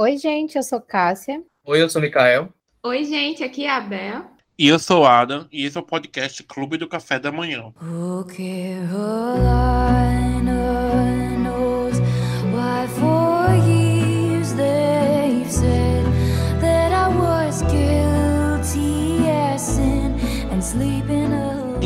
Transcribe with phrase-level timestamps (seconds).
[0.00, 1.42] Oi, gente, eu sou Cássia.
[1.64, 2.50] Oi, eu sou Mikael.
[2.84, 4.26] Oi, gente, aqui é a Bel.
[4.56, 7.72] E eu sou Adam, e esse é o podcast Clube do Café da Manhã.
[7.82, 10.17] Who Carolina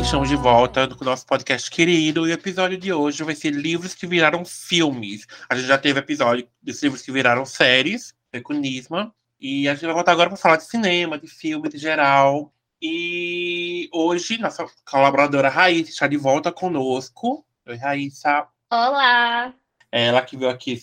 [0.03, 3.51] Estamos de volta com o nosso podcast querido, e o episódio de hoje vai ser
[3.51, 5.25] livros que viraram filmes.
[5.49, 9.73] A gente já teve episódio dos livros que viraram séries, foi com Nisma, e a
[9.73, 12.53] gente vai voltar agora para falar de cinema, de filme, de geral.
[12.81, 17.43] E hoje, nossa colaboradora Raíssa está de volta conosco.
[17.65, 18.45] Oi, Raíssa.
[18.69, 19.53] Olá!
[19.89, 20.79] Ela que veio aqui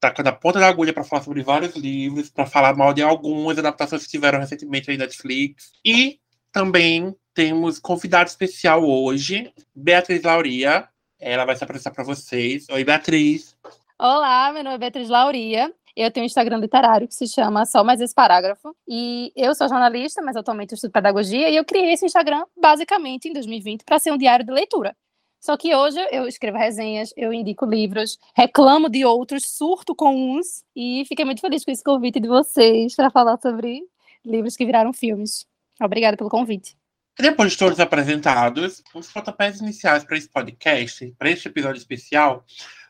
[0.00, 3.56] tacando a ponta da agulha para falar sobre vários livros, para falar mal de algumas
[3.58, 5.72] adaptações que tiveram recentemente aí na Netflix.
[5.84, 6.18] E
[6.52, 10.88] também temos convidado especial hoje, Beatriz Lauria.
[11.18, 12.66] Ela vai se apresentar para vocês.
[12.70, 13.56] Oi, Beatriz.
[13.98, 15.72] Olá, meu nome é Beatriz Lauria.
[15.96, 18.76] Eu tenho um Instagram literário que se chama Só Mais Esse Parágrafo.
[18.86, 21.48] E eu sou jornalista, mas atualmente estudo pedagogia.
[21.48, 24.94] E eu criei esse Instagram basicamente em 2020 para ser um diário de leitura.
[25.40, 30.62] Só que hoje eu escrevo resenhas, eu indico livros, reclamo de outros, surto com uns.
[30.74, 33.80] E fiquei muito feliz com esse convite de vocês para falar sobre
[34.24, 35.46] livros que viraram filmes.
[35.80, 36.76] Obrigada pelo convite.
[37.18, 42.44] Depois de todos apresentados, os pontapés iniciais para esse podcast, para este episódio especial,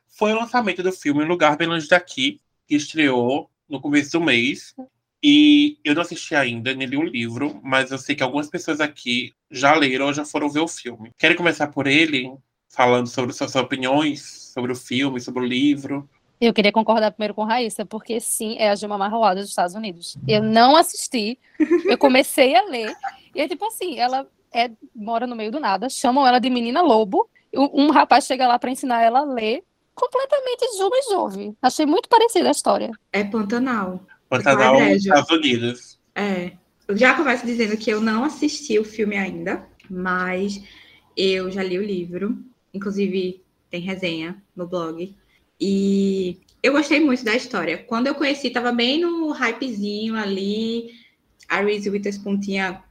[0.08, 4.74] foi o lançamento do filme Lugar Bem Longe Daqui, que estreou no começo do mês.
[5.22, 8.80] E eu não assisti ainda, nem li o livro, mas eu sei que algumas pessoas
[8.80, 11.12] aqui já leram ou já foram ver o filme.
[11.16, 12.32] Querem começar por ele,
[12.68, 16.08] falando sobre suas opiniões sobre o filme, sobre o livro?
[16.40, 20.18] Eu queria concordar primeiro com Raíssa, porque sim, é a Gilma Marroada dos Estados Unidos.
[20.28, 21.38] Eu não assisti,
[21.84, 22.94] eu comecei a ler,
[23.34, 26.82] e é tipo assim, ela é, mora no meio do nada, chamam ela de menina
[26.82, 29.62] lobo, um, um rapaz chega lá para ensinar ela a ler,
[29.94, 31.56] completamente Juma e Jove.
[31.60, 32.90] Achei muito parecida a história.
[33.12, 34.06] É Pantanal.
[34.28, 35.14] Pantanal, Privilégio.
[35.14, 35.98] Estados Unidos.
[36.14, 36.52] É.
[36.86, 40.62] Eu já começo dizendo que eu não assisti o filme ainda, mas
[41.16, 42.38] eu já li o livro.
[42.72, 45.16] Inclusive, tem resenha no blog.
[45.60, 47.78] E eu gostei muito da história.
[47.78, 50.90] Quando eu conheci, tava bem no hypezinho ali.
[51.48, 52.82] A Reese Witherspoon tinha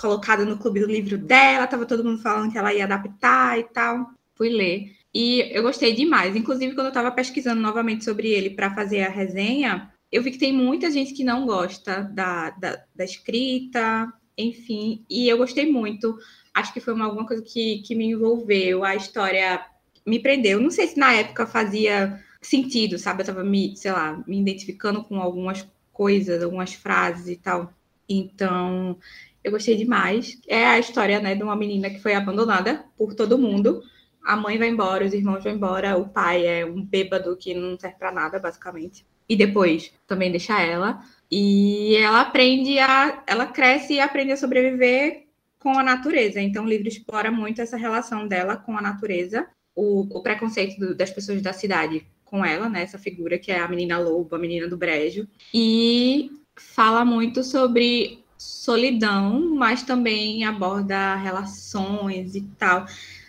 [0.00, 3.64] colocado no clube do livro dela, tava todo mundo falando que ela ia adaptar e
[3.64, 4.10] tal.
[4.36, 4.92] Fui ler.
[5.12, 6.34] E eu gostei demais.
[6.34, 10.38] Inclusive, quando eu estava pesquisando novamente sobre ele para fazer a resenha, eu vi que
[10.38, 16.16] tem muita gente que não gosta da, da, da escrita, enfim, e eu gostei muito.
[16.52, 19.64] Acho que foi uma, alguma coisa que, que me envolveu, a história
[20.06, 20.60] me prendeu.
[20.60, 23.20] Não sei se na época fazia sentido, sabe?
[23.20, 27.72] Eu estava me, sei lá, me identificando com algumas coisas, algumas frases e tal.
[28.08, 28.98] Então,
[29.42, 30.40] eu gostei demais.
[30.46, 33.82] É a história, né, de uma menina que foi abandonada por todo mundo
[34.24, 37.78] a mãe vai embora, os irmãos vão embora, o pai é um bêbado que não
[37.78, 39.06] serve para nada, basicamente.
[39.28, 41.02] E depois também deixa ela.
[41.30, 43.22] E ela aprende a.
[43.26, 45.26] Ela cresce e aprende a sobreviver
[45.58, 46.40] com a natureza.
[46.40, 50.94] Então o livro explora muito essa relação dela com a natureza, o, o preconceito do,
[50.94, 52.82] das pessoas da cidade com ela, né?
[52.82, 55.28] Essa figura que é a menina lobo, a menina do brejo.
[55.52, 62.86] E fala muito sobre solidão, mas também aborda relações e tal.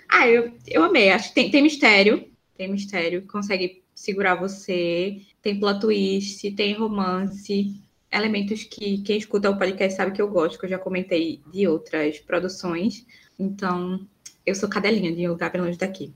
[0.10, 1.12] Ah, eu, eu amei.
[1.12, 2.28] Acho que tem, tem mistério.
[2.58, 3.24] Tem mistério.
[3.28, 5.22] Consegue segurar você.
[5.42, 7.76] Tem plot twist, tem romance.
[8.12, 11.68] Elementos que quem escuta o podcast sabe que eu gosto, que eu já comentei de
[11.68, 13.06] outras produções.
[13.38, 14.08] Então,
[14.46, 16.14] eu sou cadelinha de um lugar bem longe daqui.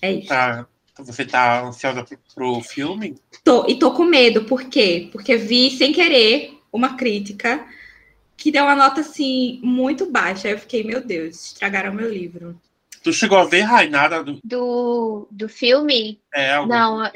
[0.00, 0.28] É isso.
[0.28, 0.66] Tá.
[0.98, 3.16] Você tá ansiosa pro, pro filme?
[3.42, 5.08] Tô, e tô com medo, por quê?
[5.10, 7.66] Porque vi sem querer uma crítica
[8.36, 10.46] que deu uma nota assim muito baixa.
[10.46, 12.60] Aí eu fiquei, meu Deus, estragaram meu livro.
[13.02, 14.40] Tu chegou a ver, Rai, nada do...
[14.42, 16.20] Do, do filme?
[16.32, 16.70] É, algum...
[16.70, 17.10] Não,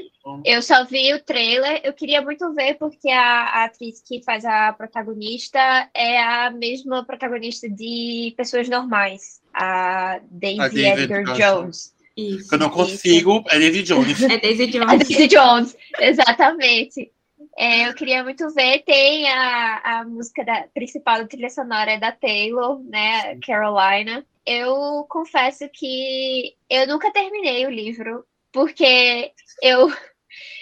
[0.44, 1.80] eu só vi o trailer.
[1.82, 5.58] Eu queria muito ver, porque a, a atriz que faz a protagonista
[5.94, 11.94] é a mesma protagonista de Pessoas Normais, a Daisy, A Daisy Edgar Edgar Jones.
[12.18, 12.52] Isso.
[12.52, 14.22] Eu não consigo, é David Jones.
[14.24, 15.09] É Daisy Jones.
[15.09, 17.12] Daisy Jones, exatamente.
[17.56, 18.82] É, eu queria muito ver.
[18.82, 23.38] Tem a, a música da, principal da trilha sonora é da Taylor, né?
[23.47, 24.26] Carolina.
[24.44, 29.30] Eu confesso que eu nunca terminei o livro, porque
[29.62, 29.88] eu,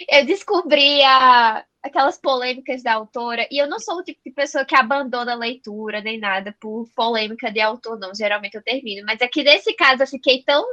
[0.07, 4.63] eu descobri a, aquelas polêmicas da autora, e eu não sou o tipo de pessoa
[4.63, 8.13] que abandona a leitura nem nada por polêmica de autor, não.
[8.13, 9.03] Geralmente eu termino.
[9.07, 10.63] Mas aqui nesse caso eu fiquei tão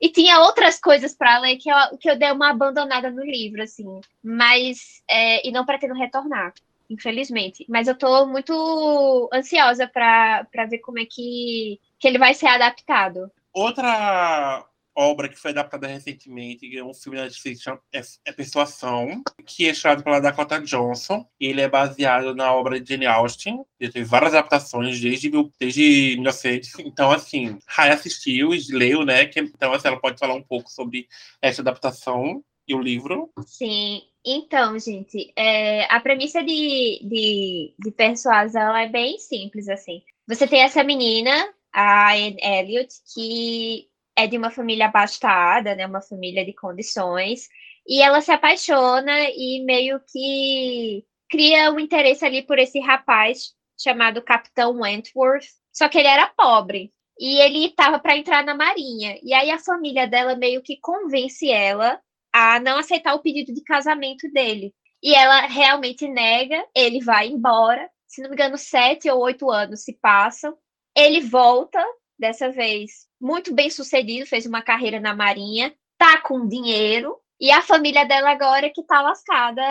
[0.00, 3.62] e tinha outras coisas para ler que eu, que eu dei uma abandonada no livro,
[3.62, 4.00] assim.
[4.22, 5.02] Mas.
[5.08, 6.54] É, e não pretendo retornar,
[6.88, 7.66] infelizmente.
[7.68, 13.30] Mas eu tô muito ansiosa para ver como é que, que ele vai ser adaptado.
[13.52, 14.64] Outra
[14.94, 19.70] obra que foi adaptada recentemente, é um filme da Netflix, é, é Persuasão, que é
[19.70, 21.26] estrelado pela Dakota Johnson.
[21.38, 23.64] Ele é baseado na obra de Jane Austen.
[23.78, 26.78] Ele teve várias adaptações desde, desde 1900.
[26.80, 29.26] Então, assim, Rai assistiu e leu, né?
[29.26, 31.06] Que, então, assim, ela pode falar um pouco sobre
[31.40, 33.30] essa adaptação e o livro.
[33.46, 40.02] Sim, então, gente, é, a premissa de, de, de persuasão é bem simples, assim.
[40.26, 41.32] Você tem essa menina,
[41.72, 47.48] a Elliot, que é de uma família abastada, né, uma família de condições,
[47.86, 54.22] e ela se apaixona e meio que cria um interesse ali por esse rapaz chamado
[54.22, 59.18] Capitão Wentworth, só que ele era pobre e ele estava para entrar na marinha.
[59.22, 62.00] E aí a família dela meio que convence ela
[62.32, 64.74] a não aceitar o pedido de casamento dele.
[65.02, 67.90] E ela realmente nega, ele vai embora.
[68.06, 70.56] Se não me engano, sete ou oito anos se passam.
[70.96, 71.82] Ele volta,
[72.18, 77.62] dessa vez muito bem sucedido, fez uma carreira na Marinha, tá com dinheiro, e a
[77.62, 79.62] família dela agora que tá lascada,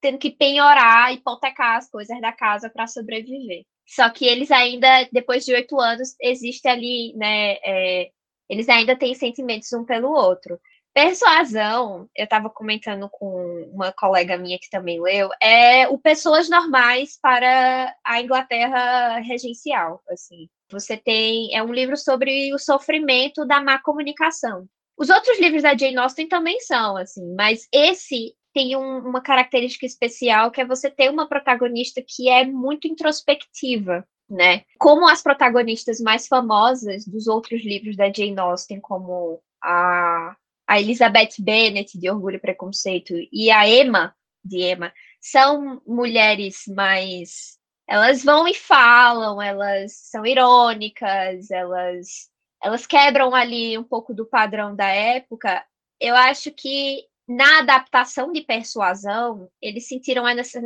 [0.00, 3.64] tendo que penhorar, hipotecar as coisas da casa para sobreviver.
[3.86, 7.54] Só que eles ainda, depois de oito anos, existe ali, né?
[7.64, 8.10] É,
[8.48, 10.60] eles ainda têm sentimentos um pelo outro.
[10.92, 17.18] Persuasão, eu estava comentando com uma colega minha que também leu, é o Pessoas Normais
[17.22, 20.48] para a Inglaterra Regencial, assim.
[20.70, 24.66] Você tem, é um livro sobre o sofrimento da má comunicação.
[24.96, 29.86] Os outros livros da Jane Austen também são, assim, mas esse tem um, uma característica
[29.86, 34.64] especial que é você ter uma protagonista que é muito introspectiva, né?
[34.78, 40.36] Como as protagonistas mais famosas dos outros livros da Jane Austen, como a
[40.68, 47.57] a Elizabeth Bennet, de Orgulho e Preconceito, e a Emma, de Emma, são mulheres mais.
[47.88, 52.28] Elas vão e falam, elas são irônicas, elas,
[52.62, 55.64] elas quebram ali um pouco do padrão da época.
[55.98, 60.24] Eu acho que na adaptação de persuasão, eles sentiram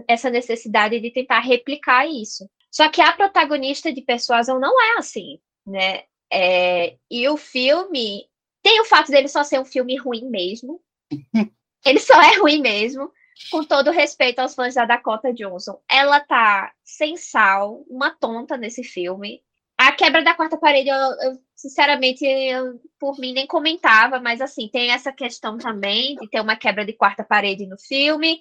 [0.08, 2.48] essa necessidade de tentar replicar isso.
[2.70, 6.04] Só que a protagonista de persuasão não é assim, né?
[6.32, 8.26] É, e o filme
[8.62, 10.80] tem o fato dele só ser um filme ruim mesmo.
[11.84, 13.12] ele só é ruim mesmo.
[13.50, 15.80] Com todo respeito aos fãs da Dakota Johnson.
[15.88, 19.42] Ela tá sem sal, uma tonta nesse filme.
[19.76, 24.68] A quebra da quarta parede, eu, eu sinceramente, eu, por mim, nem comentava, mas assim,
[24.68, 28.40] tem essa questão também de ter uma quebra de quarta parede no filme.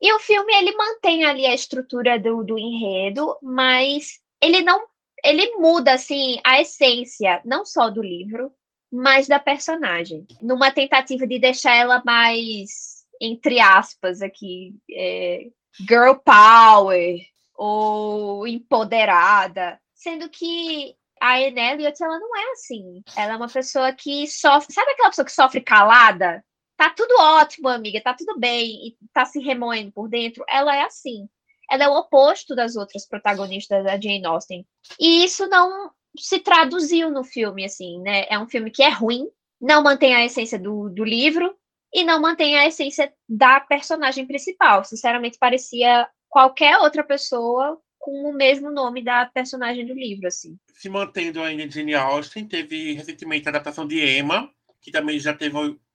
[0.00, 4.88] E o filme, ele mantém ali a estrutura do, do enredo, mas ele não.
[5.22, 8.50] Ele muda, assim, a essência, não só do livro,
[8.90, 12.89] mais da personagem, numa tentativa de deixar ela mais,
[13.20, 17.18] entre aspas, aqui, é, girl power
[17.54, 23.02] ou empoderada, sendo que a Anne Elliot, ela não é assim.
[23.14, 26.42] Ela é uma pessoa que sofre, sabe aquela pessoa que sofre calada?
[26.76, 30.42] Tá tudo ótimo, amiga, tá tudo bem, e tá se remoendo por dentro.
[30.48, 31.28] Ela é assim.
[31.70, 34.66] Ela é o oposto das outras protagonistas da Jane Austen.
[34.98, 38.24] E isso não se traduziu no filme, assim, né?
[38.30, 39.28] É um filme que é ruim,
[39.60, 41.54] não mantém a essência do, do livro
[41.92, 44.84] e não mantém a essência da personagem principal.
[44.84, 50.56] Sinceramente, parecia qualquer outra pessoa com o mesmo nome da personagem do livro, assim.
[50.74, 54.50] Se mantendo ainda em Jane Austen, teve recentemente a adaptação de Emma,
[54.80, 55.54] que também já teve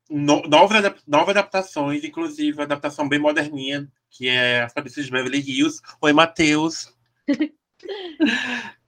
[0.09, 5.39] no, novas, novas adaptações, inclusive a adaptação bem moderninha, que é As Cabeças de Beverly
[5.39, 5.81] Hills.
[6.01, 6.93] Oi, Matheus!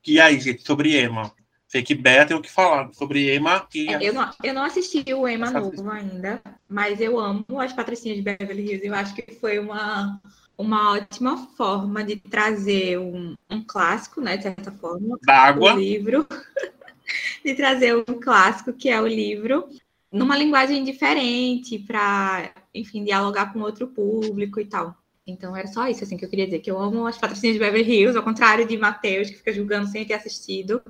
[0.08, 1.36] E aí, gente, sobre Emma?
[1.69, 3.67] Que Bea tem o que falar sobre Emma.
[3.74, 3.93] E...
[3.93, 8.17] É, eu, não, eu não assisti o Emma novo ainda, mas eu amo as Patricinhas
[8.17, 8.88] de Beverly Hills.
[8.88, 10.19] Eu acho que foi uma,
[10.57, 15.19] uma ótima forma de trazer um, um clássico, né, de certa forma.
[15.24, 15.74] D'água.
[15.74, 16.25] O livro.
[17.43, 19.69] de trazer um clássico, que é o livro,
[20.12, 24.95] numa linguagem diferente, para, enfim, dialogar com outro público e tal.
[25.25, 27.63] Então era só isso assim que eu queria dizer, que eu amo as patrocínios de
[27.63, 30.81] Beverly Hills, ao contrário de Matheus, que fica julgando sem ter assistido.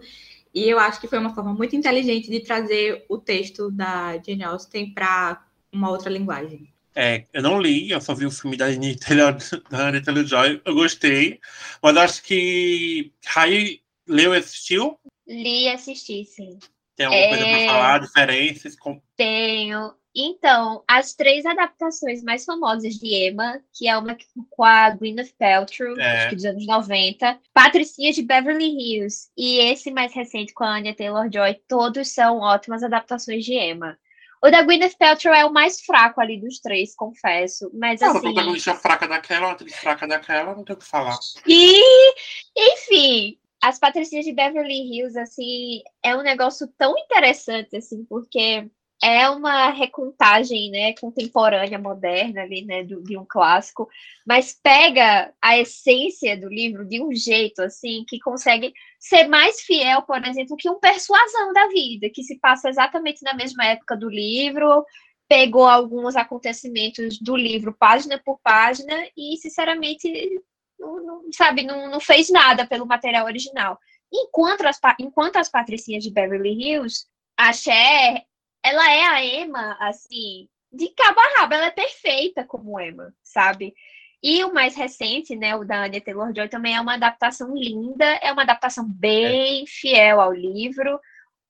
[0.57, 4.43] E eu acho que foi uma forma muito inteligente de trazer o texto da Jane
[4.43, 6.73] Austen para uma outra linguagem.
[6.95, 9.13] É, eu não li, eu só vi o filme da Anitta,
[9.69, 11.39] da Anitta Joy, eu gostei,
[11.79, 14.99] mas acho que Rai leu e assistiu?
[15.27, 16.57] Li e assisti, sim.
[16.95, 17.29] Tem alguma é...
[17.29, 18.75] coisa para falar, diferenças?
[18.75, 18.99] Com...
[19.15, 19.93] Tenho.
[20.19, 24.17] Então, as três adaptações mais famosas de Emma, que é uma
[24.49, 26.17] com a Gwyneth Paltrow, é.
[26.17, 30.75] acho que dos anos 90, Patricinha de Beverly Hills e esse mais recente com a
[30.75, 33.95] Anya Taylor-Joy, todos são ótimas adaptações de Emma.
[34.41, 38.17] O da Gwyneth Paltrow é o mais fraco ali dos três, confesso, mas não, assim...
[38.17, 41.17] Uma protagonista fraca daquela, uma atriz fraca daquela, não tem o que falar.
[41.45, 41.79] E,
[42.55, 48.67] enfim, as Patricinhas de Beverly Hills, assim, é um negócio tão interessante, assim, porque
[49.03, 53.87] é uma recontagem, né, contemporânea, moderna ali, né, de um clássico,
[54.25, 60.01] mas pega a essência do livro de um jeito, assim, que consegue ser mais fiel,
[60.01, 64.09] por exemplo, que um Persuasão da Vida, que se passa exatamente na mesma época do
[64.09, 64.83] livro,
[65.27, 70.41] pegou alguns acontecimentos do livro página por página e, sinceramente,
[70.79, 73.77] não, não sabe, não, não fez nada pelo material original.
[74.11, 77.05] Enquanto as, enquanto as patricinhas de Beverly Hills,
[77.37, 78.23] a Cher,
[78.63, 83.73] ela é a Emma, assim, de cabo a rabo, ela é perfeita como Emma, sabe?
[84.21, 88.31] E o mais recente, né, o da Anya Taylor-Joy, também é uma adaptação linda, é
[88.31, 89.67] uma adaptação bem é.
[89.67, 90.99] fiel ao livro.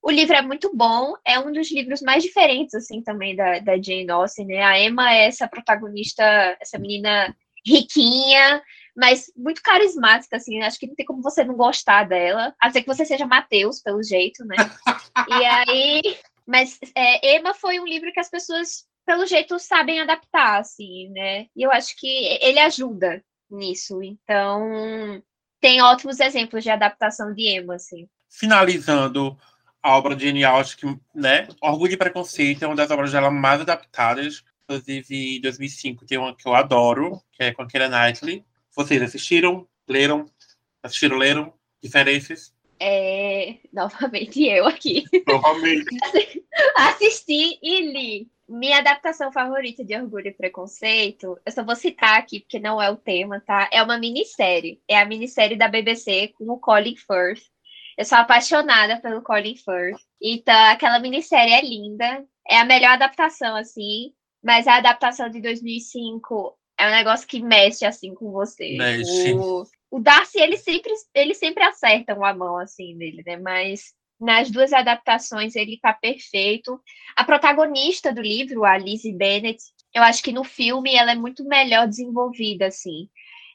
[0.02, 3.80] O livro é muito bom, é um dos livros mais diferentes, assim, também da, da
[3.80, 4.62] Jane Austen, né?
[4.62, 6.22] A Emma é essa protagonista,
[6.60, 7.34] essa menina
[7.66, 8.62] riquinha,
[8.96, 12.72] mas muito carismática, assim, acho que não tem como você não gostar dela, a não
[12.72, 14.56] ser que você seja Mateus, pelo jeito, né?
[15.28, 16.02] e aí,
[16.48, 21.46] mas é, Emma foi um livro que as pessoas, pelo jeito, sabem adaptar, assim, né?
[21.54, 22.08] E eu acho que
[22.40, 25.22] ele ajuda nisso, então
[25.60, 28.08] tem ótimos exemplos de adaptação de Emma, assim.
[28.30, 29.38] Finalizando
[29.82, 31.48] a obra de Jane Austen, né?
[31.60, 34.42] Orgulho e Preconceito é uma das obras dela mais adaptadas.
[34.64, 38.42] Inclusive, em 2005 tem uma que eu adoro, que é com a Keira Knightley.
[38.74, 39.68] Vocês assistiram?
[39.86, 40.24] Leram?
[40.82, 41.52] Assistiram, leram?
[41.82, 42.54] Diferenças?
[42.80, 43.56] É...
[43.72, 45.04] Novamente eu aqui.
[45.26, 45.84] Novamente.
[46.76, 48.28] Assisti e li.
[48.48, 52.90] Minha adaptação favorita de Orgulho e Preconceito, eu só vou citar aqui porque não é
[52.90, 53.68] o tema, tá?
[53.70, 54.80] É uma minissérie.
[54.88, 57.42] É a minissérie da BBC com o Colin Firth
[57.98, 60.00] eu sou apaixonada pelo Colin Firth.
[60.22, 62.24] Então, aquela minissérie é linda.
[62.48, 64.12] É a melhor adaptação, assim.
[64.40, 68.76] Mas a adaptação de 2005 é um negócio que mexe, assim, com você.
[68.78, 69.34] Mexe.
[69.34, 73.36] O, o Darcy, ele sempre, ele sempre acerta uma mão, assim, dele, né?
[73.36, 76.80] Mas nas duas adaptações ele tá perfeito.
[77.16, 79.62] A protagonista do livro, a Lizzie Bennett,
[79.94, 83.08] eu acho que no filme ela é muito melhor desenvolvida, assim.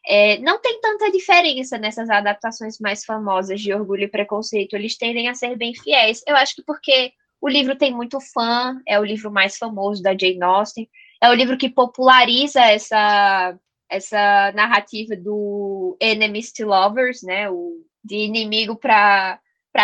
[0.05, 5.29] É, não tem tanta diferença nessas adaptações mais famosas de Orgulho e Preconceito, eles tendem
[5.29, 6.21] a ser bem fiéis.
[6.27, 10.11] Eu acho que porque o livro tem muito fã, é o livro mais famoso da
[10.11, 10.89] Jane Austen,
[11.21, 13.57] é o livro que populariza essa,
[13.89, 19.39] essa narrativa do enemies to lovers, né, o, de inimigo para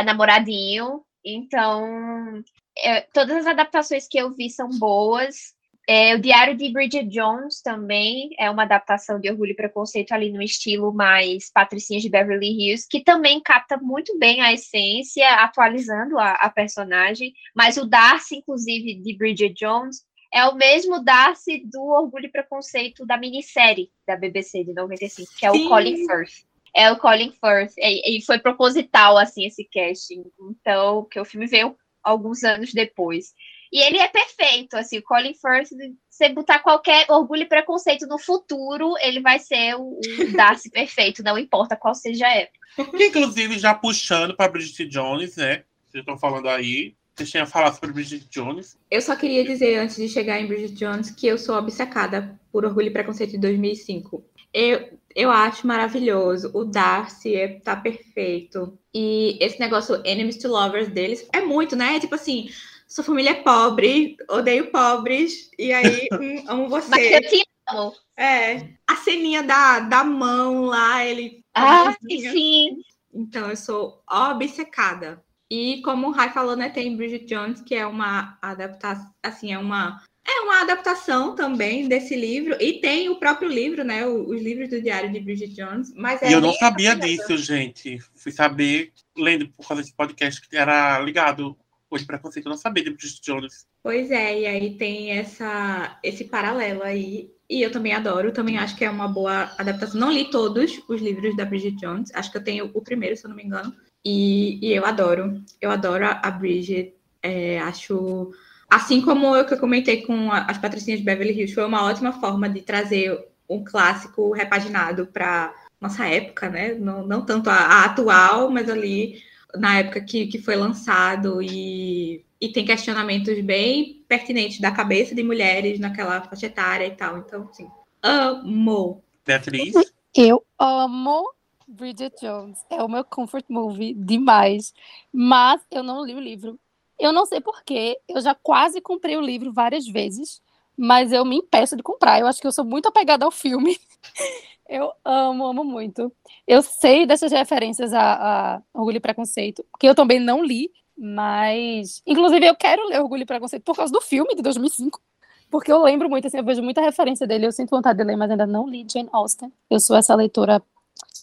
[0.06, 1.04] namoradinho.
[1.24, 2.44] Então,
[2.78, 5.54] é, todas as adaptações que eu vi são boas.
[5.92, 10.32] É, o Diário de Bridget Jones também é uma adaptação de Orgulho e Preconceito ali
[10.32, 16.20] no estilo mais Patricinha de Beverly Hills, que também capta muito bem a essência, atualizando
[16.20, 17.34] a, a personagem.
[17.56, 20.04] Mas o Darcy, inclusive, de Bridget Jones,
[20.34, 25.46] é o mesmo Darcy do Orgulho e Preconceito da minissérie da BBC de 95, que
[25.46, 25.66] é Sim.
[25.66, 26.46] o Colin Firth.
[26.76, 30.24] É o Colin Firth, e, e foi proposital, assim, esse casting.
[30.52, 33.34] Então, que o filme veio alguns anos depois.
[33.72, 35.70] E ele é perfeito, assim, o Colin Firth,
[36.10, 40.00] você botar qualquer orgulho e preconceito no futuro, ele vai ser o, o
[40.36, 42.60] Darcy perfeito, não importa qual seja a época.
[42.94, 45.64] Inclusive, já puxando para Bridget Jones, né?
[45.88, 46.96] Vocês estão falando aí.
[47.20, 48.78] Vocês tinham falado sobre Bridget Jones.
[48.90, 52.64] Eu só queria dizer, antes de chegar em Bridget Jones, que eu sou obcecada por
[52.64, 54.24] Orgulho e Preconceito de 2005.
[54.54, 56.50] Eu, eu acho maravilhoso.
[56.54, 58.80] O Darcy é, tá perfeito.
[58.94, 62.00] E esse negócio Enemies to Lovers deles é muito, né?
[62.00, 62.50] Tipo assim,
[62.88, 66.90] sua família é pobre, odeio pobres, e aí hum, amo você.
[66.90, 67.94] Mas eu te amo.
[68.16, 71.44] É, a ceninha da, da mão lá, ele.
[71.54, 72.78] Ah, sim.
[73.14, 75.22] Então, eu sou obcecada.
[75.50, 79.58] E como o Rai falou, né, tem Bridget Jones, que é uma adaptação, assim, é
[79.58, 84.70] uma é uma adaptação também desse livro e tem o próprio livro, né, os livros
[84.70, 87.98] do Diário de Bridget Jones, mas é E eu não sabia disso, gente.
[88.16, 91.58] Fui saber lendo por causa desse podcast que era ligado
[91.90, 93.66] hoje preconceito, eu não sabia de Bridget Jones.
[93.82, 97.32] Pois é, e aí tem essa, esse paralelo aí.
[97.50, 100.00] E eu também adoro, também acho que é uma boa adaptação.
[100.00, 103.26] Não li todos os livros da Bridget Jones, acho que eu tenho o primeiro, se
[103.26, 103.76] eu não me engano.
[104.04, 106.96] E, e eu adoro, eu adoro a, Bridget.
[107.22, 108.32] É, acho,
[108.70, 112.14] assim como eu que eu comentei com as Patricinhas de Beverly Hills, foi uma ótima
[112.14, 116.74] forma de trazer um clássico repaginado para nossa época, né?
[116.76, 119.22] Não, não tanto a, a atual, mas ali
[119.56, 125.24] na época que, que foi lançado e, e tem questionamentos bem pertinentes da cabeça de
[125.24, 127.18] mulheres naquela faixa etária e tal.
[127.18, 127.68] Então, assim,
[128.04, 129.04] amo.
[129.26, 129.74] Beatriz?
[130.16, 131.24] Eu amo
[131.70, 132.60] Bridget Jones.
[132.70, 134.74] É o meu comfort movie demais.
[135.12, 136.60] Mas eu não li o livro.
[136.98, 138.00] Eu não sei porquê.
[138.08, 140.42] Eu já quase comprei o livro várias vezes,
[140.78, 142.20] mas eu me impeço de comprar.
[142.20, 143.78] Eu acho que eu sou muito apegada ao filme.
[144.72, 146.14] Eu amo, amo muito.
[146.46, 152.04] Eu sei dessas referências a, a Orgulho e Preconceito, que eu também não li, Mas,
[152.06, 155.02] inclusive, eu quero ler Orgulho e Preconceito por causa do filme de 2005.
[155.50, 157.48] Porque eu lembro muito, assim, eu vejo muita referência dele.
[157.48, 159.52] Eu sinto vontade de ler, mas ainda não li Jane Austen.
[159.70, 160.62] Eu sou essa leitora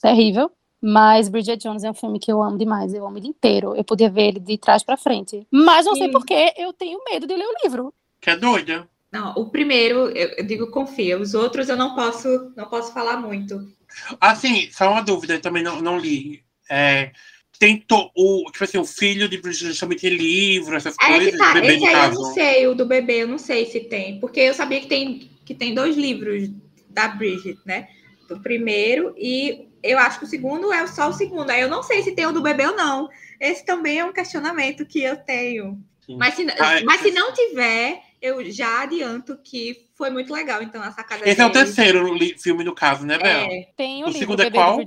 [0.00, 0.50] terrível.
[0.80, 2.92] Mas Bridget Jones é um filme que eu amo demais.
[2.92, 3.74] Eu amo ele inteiro.
[3.74, 5.46] Eu podia ver ele de trás pra frente.
[5.50, 6.12] Mas não sei Sim.
[6.12, 7.94] por que eu tenho medo de ler o livro.
[8.20, 8.88] Que é doida.
[9.10, 11.18] Não, o primeiro, eu, eu digo confia.
[11.18, 13.58] Os outros eu não posso, não posso falar muito.
[14.20, 16.42] Assim, só uma dúvida, eu também não, não li.
[16.68, 17.12] É,
[17.58, 21.06] tem to, o, tipo assim, o filho de Bridget Jones também tem livro, essas É
[21.06, 22.20] coisas, que tá, bebê esse aí eu caso.
[22.20, 25.30] não sei, o do bebê eu não sei se tem, porque eu sabia que tem,
[25.44, 26.50] que tem dois livros
[26.90, 27.88] da Bridget, né?
[28.28, 31.50] Do primeiro e eu acho que o segundo é só o segundo.
[31.50, 33.08] Aí eu não sei se tem o do bebê ou não.
[33.40, 35.78] Esse também é um questionamento que eu tenho.
[36.04, 36.16] Sim.
[36.16, 40.62] Mas se, Ah, é- mas se não tiver, eu já adianto que foi muito legal.
[40.62, 43.28] Então, a sacada Esse é o deles- terceiro filme, no caso, né, Bel?
[43.50, 44.78] É, Tem o, O livro segundo é qual?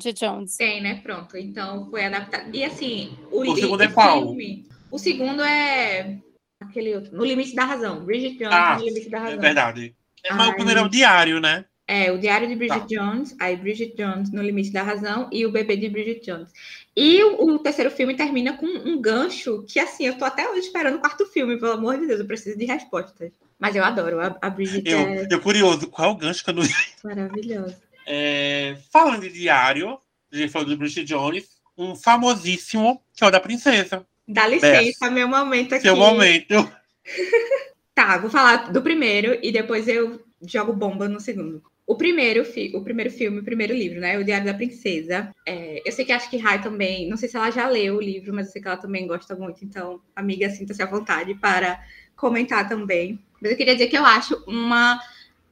[0.58, 1.00] tem, né?
[1.04, 1.36] Pronto.
[1.38, 2.50] Então, foi adaptado.
[2.54, 4.22] E assim, o, O segundo é qual?
[4.28, 6.18] filme- o segundo é
[6.62, 8.04] aquele outro, No Limite da Razão.
[8.06, 9.40] Bridget Jones, Ah, No Limite da É Razão.
[9.40, 9.96] verdade.
[10.24, 11.66] É, mas o primeiro é o diário, né?
[11.92, 12.86] É, o Diário de Bridget Tá.
[12.88, 16.52] Jones, aí Bridget Jones no Limite da Razão e o Bebê de Bridget Jones.
[16.96, 20.68] E o, o terceiro filme termina com um gancho que, assim, eu tô até hoje
[20.68, 23.32] esperando o quarto filme, pelo amor de Deus, eu preciso de respostas.
[23.58, 26.52] Mas eu adoro, a, a Bridget Eu, é eu curioso, qual é o gancho que
[26.52, 26.64] eu não
[27.04, 27.82] maravilhosa.
[28.06, 30.00] É, falando de diário,
[30.32, 34.06] a gente falou do Bridget Jones, um famosíssimo, que é o da princesa.
[34.28, 35.82] Dá licença, meu momento aqui.
[35.82, 36.72] Seu momento.
[37.96, 41.62] Tá, vou falar do primeiro e depois eu jogo bomba no segundo.
[41.90, 42.44] O primeiro,
[42.76, 44.16] o primeiro filme, o primeiro livro, né?
[44.20, 45.34] O Diário da Princesa.
[45.44, 48.00] É, eu sei que acho que Rai também, não sei se ela já leu o
[48.00, 49.66] livro, mas eu sei que ela também gosta muito.
[49.66, 51.84] Então, amiga, sinta-se à vontade para
[52.16, 53.20] comentar também.
[53.42, 55.02] Mas eu queria dizer que eu acho uma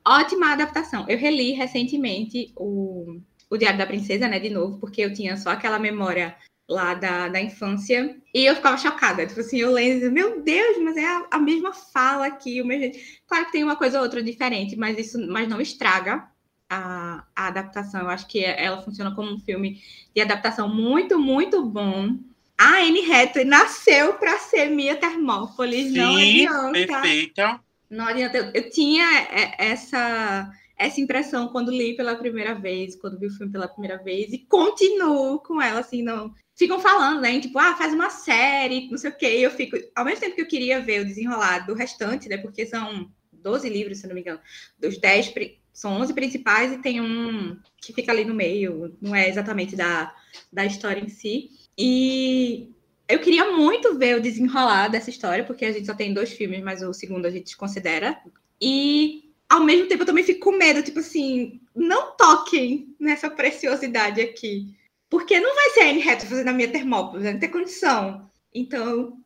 [0.05, 1.09] ótima adaptação.
[1.09, 4.39] Eu reli recentemente o, o Diário da Princesa, né?
[4.39, 6.35] De novo, porque eu tinha só aquela memória
[6.67, 8.17] lá da, da infância.
[8.33, 9.25] E eu ficava chocada.
[9.25, 12.65] Tipo assim, eu lendo, e meu Deus, mas é a, a mesma fala aqui, o
[12.65, 12.99] mesmo...
[13.25, 16.27] Claro que tem uma coisa ou outra diferente, mas isso mas não estraga
[16.69, 18.01] a, a adaptação.
[18.01, 19.81] Eu acho que ela funciona como um filme
[20.13, 22.17] de adaptação muito, muito bom.
[22.57, 26.71] A Anne Hathaway nasceu para ser Mia Termópolis, não Sim, adianta.
[26.71, 27.59] perfeita.
[27.89, 28.37] Não adianta.
[28.37, 33.31] Eu, eu tinha é, essa, essa impressão quando li pela primeira vez, quando vi o
[33.31, 36.33] filme pela primeira vez, e continuo com ela, assim, não.
[36.57, 37.39] Ficam falando, né?
[37.39, 39.37] Tipo, ah, faz uma série, não sei o quê.
[39.39, 39.77] E eu fico.
[39.95, 42.37] Ao mesmo tempo que eu queria ver o desenrolar do restante, né?
[42.37, 44.39] Porque são 12 livros, se não me engano.
[44.79, 49.13] Dos 10, pri- são 11 principais e tem um que fica ali no meio, não
[49.15, 50.11] é exatamente da,
[50.51, 51.51] da história em si.
[51.77, 52.71] E
[53.07, 56.63] eu queria muito ver o desenrolar dessa história, porque a gente só tem dois filmes,
[56.63, 58.19] mas o segundo a gente considera.
[58.59, 64.19] E ao mesmo tempo eu também fico com medo, tipo assim, não toquem nessa preciosidade
[64.19, 64.75] aqui.
[65.09, 68.29] Porque não vai ser a Anne Hathaway minha Termópolis, não tem condição.
[68.53, 69.17] Então,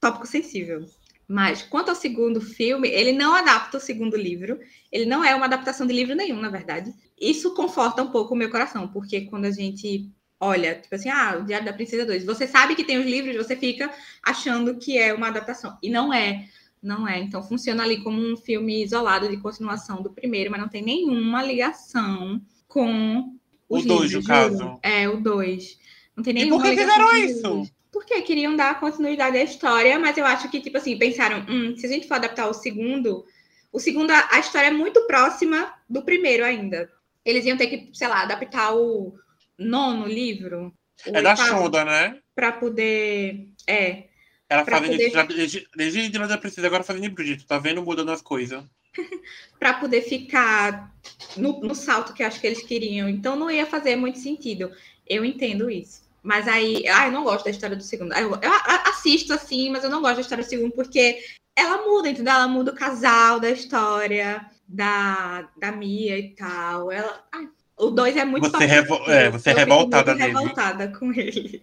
[0.00, 0.84] tópico sensível.
[1.26, 4.58] Mas quanto ao segundo filme, ele não adapta o segundo livro.
[4.90, 6.92] Ele não é uma adaptação de livro nenhum, na verdade.
[7.18, 11.38] Isso conforta um pouco o meu coração, porque quando a gente olha, tipo assim, ah,
[11.40, 14.98] o Diário da Princesa 2, você sabe que tem os livros, você fica achando que
[14.98, 15.78] é uma adaptação.
[15.82, 16.48] E não é.
[16.82, 17.20] Não é.
[17.20, 21.42] Então funciona ali como um filme isolado de continuação do primeiro, mas não tem nenhuma
[21.44, 23.38] ligação com
[23.70, 24.80] O os dois, no caso.
[24.82, 25.78] É, o 2.
[26.16, 27.70] Não tem E nenhuma por que fizeram isso?
[27.92, 31.86] Porque queriam dar continuidade à história, mas eu acho que, tipo assim, pensaram, hum, se
[31.86, 33.24] a gente for adaptar o segundo,
[33.72, 36.90] o segundo, a, história é muito próxima do primeiro ainda.
[37.24, 39.14] Eles iam ter que, sei lá, adaptar o
[39.56, 40.74] nono livro.
[41.06, 42.18] É da Shonda, né?
[42.34, 43.48] Pra poder.
[43.66, 44.08] É,
[44.48, 47.46] Ela fazendo poder- isso já desde, desde Princesa, agora fazendo Bridget.
[47.46, 48.64] Tá vendo mudando as coisas.
[49.58, 50.92] para poder ficar
[51.36, 53.08] no, no salto que acho que eles queriam.
[53.08, 54.70] Então não ia fazer muito sentido.
[55.06, 56.02] Eu entendo isso.
[56.22, 58.12] Mas aí, ah, eu não gosto da história do segundo.
[58.14, 58.52] Eu, eu
[58.86, 61.18] assisto assim, mas eu não gosto da história do segundo porque
[61.56, 62.32] ela muda, entendeu?
[62.34, 66.92] Ela muda o casal da história da, da Mia e tal.
[66.92, 70.38] Ela, ai, o dois é muito Você revo- é, você é revoltada muito nele.
[70.38, 71.62] revoltada com ele.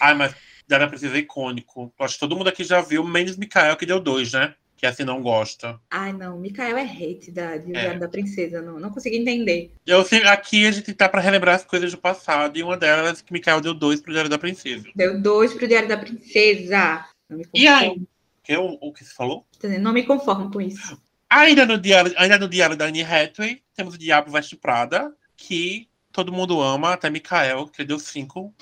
[0.00, 0.34] Ai, mas
[0.66, 1.92] Diário da Princesa é icônico.
[1.98, 4.54] Acho que todo mundo aqui já viu, menos Mikael, que deu dois, né?
[4.82, 5.78] Que assim não gosta.
[5.88, 7.96] Ai, não, Mikael é hate da, de É.
[7.96, 9.72] da Princesa, não, não consegui entender.
[9.86, 13.20] Eu sei, aqui a gente tá pra relembrar as coisas do passado, e uma delas
[13.20, 14.84] é que Mikael deu dois pro Diário da Princesa.
[14.96, 17.06] Deu dois pro Diário da Princesa.
[17.30, 18.02] Não me E aí?
[18.42, 19.46] Que é o, o que você falou?
[19.80, 21.00] Não me conformo com isso.
[21.30, 25.88] Ainda no diário, ainda no diário da Anne Hathaway, temos o Diabo Veste Prada, que
[26.10, 28.52] todo mundo ama, até Mikael, que deu cinco.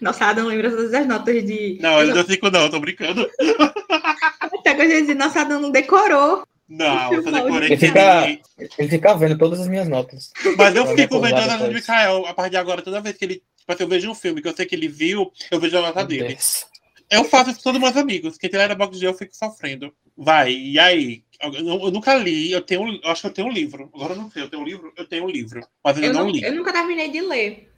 [0.00, 1.78] Nossa, Adam lembra todas as notas de.
[1.80, 3.28] Não, ele deu cinco não, tô brincando.
[4.40, 6.44] Até que eu já disse, nossa, Adam não decorou.
[6.68, 8.40] Não, eu só decorei Ele que fica- ele-
[8.78, 10.30] Ele fica vendo todas as minhas notas.
[10.56, 11.74] Mas eu Pra me fico vendo acordar a nota do depois.
[11.80, 13.34] Mikael, a partir de agora, toda vez que ele.
[13.58, 15.82] Tipo assim, eu vejo um filme que eu sei que ele viu, eu vejo a
[15.82, 16.28] nota dele.
[16.28, 16.66] Deus.
[17.10, 18.38] Eu faço isso com todos meus amigos.
[18.38, 19.92] Quem tem Letterboxd eu fico sofrendo.
[20.16, 21.24] Vai, e aí?
[21.42, 23.90] Eu, eu nunca li, eu tenho, eu acho que eu tenho um livro.
[23.92, 25.60] Agora eu não sei, eu tenho um livro, eu tenho um livro.
[25.82, 26.42] Mas eu, Eu, não, não- li.
[26.44, 27.69] eu nunca terminei de ler.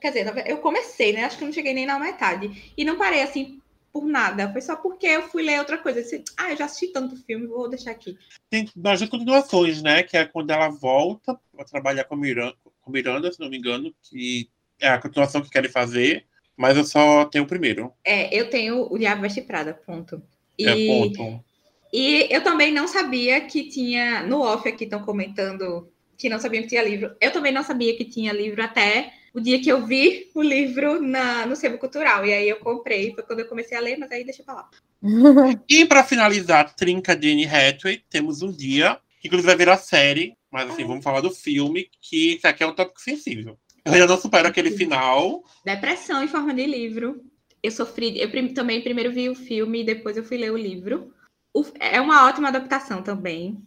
[0.00, 1.24] Quer dizer, eu comecei, né?
[1.24, 2.72] Acho que não cheguei nem na metade.
[2.76, 3.60] E não parei assim
[3.92, 4.50] por nada.
[4.52, 6.00] Foi só porque eu fui ler outra coisa.
[6.00, 8.18] Eu disse, ah, eu já assisti tanto filme, vou deixar aqui.
[8.50, 10.02] Tem mais duas continuações, né?
[10.02, 13.94] Que é quando ela volta pra trabalhar com Miranda, com Miranda, se não me engano,
[14.02, 14.48] que
[14.80, 16.26] é a continuação que querem fazer.
[16.56, 17.92] Mas eu só tenho o primeiro.
[18.04, 20.22] É, eu tenho o Diabo Veste Prada, ponto.
[20.58, 21.44] E, É ponto.
[21.92, 24.22] e eu também não sabia que tinha.
[24.24, 27.14] No off aqui estão comentando que não sabiam que tinha livro.
[27.20, 31.02] Eu também não sabia que tinha livro até o dia que eu vi o livro
[31.02, 32.24] na, no Sebo Cultural.
[32.24, 34.70] E aí eu comprei, foi quando eu comecei a ler, mas aí deixa pra lá.
[35.68, 40.34] E pra finalizar, Trinca de Anne Hathaway, temos um dia, que inclusive vai virar série,
[40.50, 43.58] mas assim, vamos falar do filme, que isso aqui é um tópico sensível.
[43.84, 45.42] Eu ainda não supero aquele final.
[45.64, 47.20] Depressão em forma de livro.
[47.62, 48.18] Eu sofri.
[48.18, 51.12] Eu prim- também primeiro vi o filme e depois eu fui ler o livro.
[51.52, 53.58] O- é uma ótima adaptação também.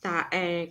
[0.00, 0.28] Tá?
[0.32, 0.68] É,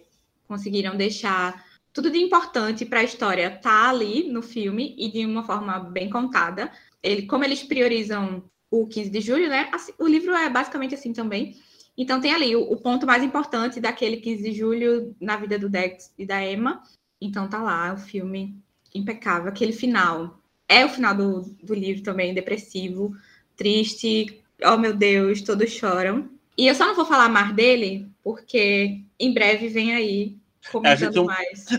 [0.48, 5.44] conseguiram deixar tudo de importante para a história tá ali no filme e de uma
[5.44, 6.72] forma bem contada.
[7.02, 9.70] Ele, como eles priorizam o 15 de julho, né?
[10.00, 11.56] o livro é basicamente assim também.
[11.96, 15.70] Então tem ali o, o ponto mais importante daquele 15 de julho na vida do
[15.70, 16.82] Dex e da Emma.
[17.22, 18.58] Então tá lá o filme
[18.96, 20.40] impecável, aquele final.
[20.68, 23.16] É o final do, do livro também, depressivo,
[23.56, 24.42] triste.
[24.64, 26.28] Oh meu Deus, todos choram.
[26.58, 30.36] E eu só não vou falar mais dele, porque em breve vem aí
[30.72, 31.28] comentando gente não-.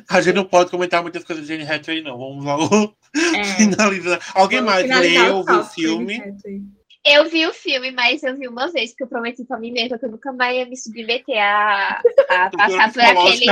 [0.08, 2.18] A gente não pode comentar muitas coisas de Anne Hathaway, não.
[2.18, 2.96] Vamos logo
[3.34, 4.20] É, finalizar.
[4.34, 6.22] Alguém vamos mais finalizar leu, o o filme?
[7.06, 9.98] Eu vi o filme, mas eu vi uma vez, porque eu prometi pra mim mesma
[9.98, 13.46] que eu nunca mais ia me submeter a, a passar por aquele,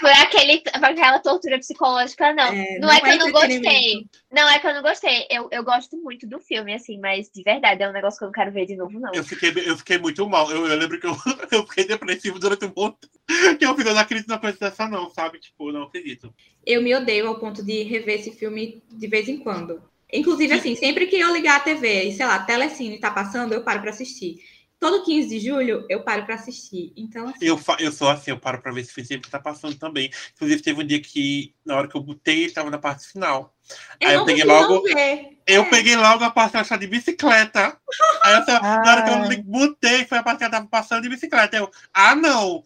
[0.00, 2.44] por aquele, por aquela tortura psicológica, não.
[2.44, 4.06] É, não, é que eu não gostei.
[4.30, 5.26] Não é que eu não gostei.
[5.28, 8.28] Eu, eu gosto muito do filme, assim, mas de verdade é um negócio que eu
[8.28, 9.12] não quero ver de novo, não.
[9.12, 10.48] Eu fiquei, eu fiquei muito mal.
[10.48, 11.16] Eu, eu lembro que eu,
[11.50, 13.10] eu fiquei depressivo durante um ponto.
[13.58, 15.40] Que eu eu não acredito na coisa dessa, não, sabe?
[15.40, 16.32] Tipo, não acredito.
[16.64, 19.82] Eu me odeio ao ponto de rever esse filme de vez em quando.
[20.12, 23.62] Inclusive, assim, sempre que eu ligar a TV e, sei lá, Telecine tá passando, eu
[23.62, 24.36] paro pra assistir.
[24.78, 26.92] Todo 15 de julho, eu paro pra assistir.
[26.96, 29.76] Então, assim, Eu, eu sou assim, eu paro pra ver esse filme sempre tá passando
[29.76, 30.10] também.
[30.34, 33.53] Inclusive, teve um dia que, na hora que eu botei, ele tava na parte final.
[34.00, 35.28] Eu Aí eu peguei logo- ver.
[35.46, 35.64] Eu É.
[35.66, 37.76] peguei logo a parte de bicicleta.
[38.24, 39.28] Aí eu, na hora que Ah.
[39.30, 41.54] eu botei, foi a parte que ela tava passando de bicicleta.
[41.56, 42.64] Eu, ah, não!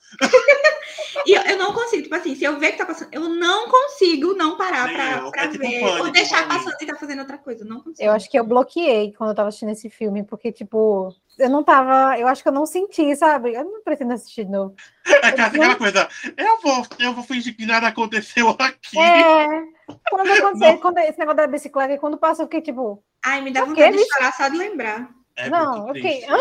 [1.27, 3.69] E eu, eu não consigo, tipo assim, se eu ver que tá passando, eu não
[3.69, 5.81] consigo não parar pra, pra É tipo ver.
[5.81, 7.65] pânico ou deixar passando e tá fazendo outra coisa.
[7.65, 8.09] Eu não consigo.
[8.09, 11.65] Eu acho que eu bloqueei quando eu tava assistindo esse filme, porque, tipo, eu não
[11.65, 12.17] tava.
[12.19, 13.55] Eu acho que eu não senti, sabe?
[13.55, 14.75] Eu não pretendo assistir de novo.
[15.07, 18.99] É aquela, aquela coisa, eu vou, eu vou fingir que nada aconteceu aqui.
[18.99, 19.78] É.
[20.11, 23.51] Quando aconteceu, quando esse negócio da bicicleta, e quando passou, eu fiquei tipo, Ai, me
[23.51, 25.11] dá O vontade de chorar só de lembrar.
[25.37, 26.33] É não, muito eu fiquei, triste.
[26.33, 26.39] hã?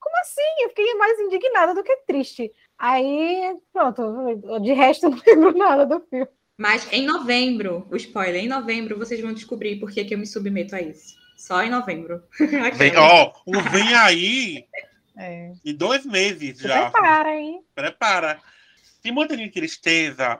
[0.00, 0.62] Como assim?
[0.62, 2.52] Eu fiquei mais indignada do que triste.
[2.78, 6.28] Aí, pronto, de resto eu não lembro nada do filme.
[6.58, 10.26] Mas em novembro, o spoiler, em novembro vocês vão descobrir por que, que eu me
[10.26, 11.14] submeto a isso.
[11.36, 12.22] Só em novembro.
[12.76, 14.64] Vem, ó, um vem aí
[15.18, 15.50] É.
[15.64, 16.90] em dois meses Se já.
[16.90, 17.62] prepara, hein?
[17.74, 18.38] Prepara.
[19.02, 20.38] Se mantém em tristeza,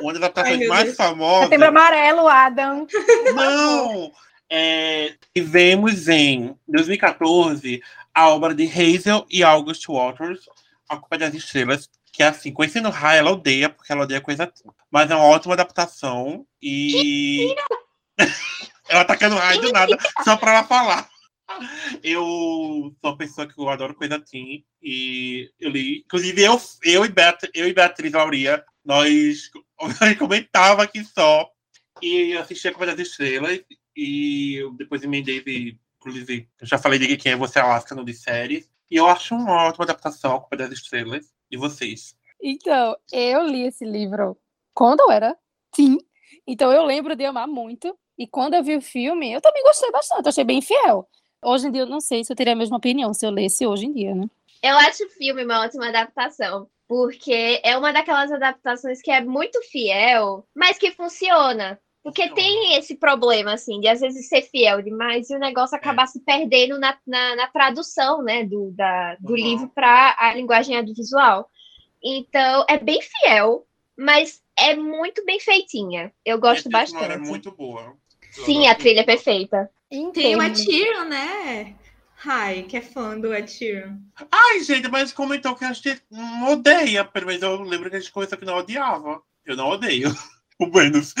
[0.00, 0.96] uma das meu mais Deus.
[0.96, 1.44] famosas.
[1.44, 2.86] Setembro Amarelo, Adam.
[3.34, 4.12] Não!
[4.50, 7.82] É, tivemos em 2014
[8.14, 10.46] a obra de Hazel e August Waters,
[10.88, 14.68] A Culpa das Estrelas, que assim, conhecendo Ra, ela odeia, porque ela odeia coisa assim.
[14.90, 17.54] Mas é uma ótima adaptação e.
[18.88, 21.08] ela tacando raio do nada, só pra ela falar.
[22.02, 22.22] Eu
[23.00, 24.64] sou uma pessoa que eu adoro coisa assim.
[24.82, 25.98] E eu li.
[26.00, 29.50] Inclusive, eu, eu, e, Beat, eu e Beatriz Lauria, nós
[30.18, 31.50] comentava aqui só.
[32.00, 33.60] E eu assisti a Culpa das Estrelas.
[33.96, 38.04] E eu depois emendei, e, inclusive, eu já falei de quem é você, Alaska, no
[38.04, 38.68] de séries.
[38.90, 41.32] E eu acho uma ótima adaptação a Culpa das Estrelas.
[41.50, 42.16] E vocês?
[42.40, 44.36] Então, eu li esse livro
[44.74, 45.36] quando eu era
[45.70, 45.98] teen.
[46.46, 47.96] Então, eu lembro de amar muito.
[48.18, 50.28] E quando eu vi o filme, eu também gostei bastante.
[50.28, 51.08] Achei bem fiel.
[51.44, 53.66] Hoje em dia, eu não sei se eu teria a mesma opinião se eu lesse
[53.66, 54.26] hoje em dia, né?
[54.62, 59.60] Eu acho o filme uma ótima adaptação, porque é uma daquelas adaptações que é muito
[59.70, 61.80] fiel, mas que funciona.
[62.02, 62.42] Porque Funciona.
[62.42, 66.20] tem esse problema, assim, de às vezes ser fiel demais e o negócio acabar se
[66.20, 69.36] perdendo na, na, na tradução, né, do, da, do Uhum.
[69.36, 71.48] livro para a linguagem audiovisual.
[72.02, 73.64] Então, é bem fiel,
[73.96, 76.12] mas é muito bem feitinha.
[76.24, 77.12] Eu gosto E a trilha bastante.
[77.12, 77.82] É muito boa.
[78.36, 79.70] Eu Sim, a trilha é perfeita.
[79.92, 80.56] Tem o Entendo.
[80.56, 81.74] Sheeran, né?
[82.24, 83.98] Ai, que é fã do Ed Sheeran.
[84.30, 87.04] Ai, gente, mas comentou que a gente não odeia.
[87.04, 89.20] Pelo menos eu lembro que a gente começou que não odiava.
[89.44, 90.08] Eu não odeio.
[90.60, 91.12] O menos.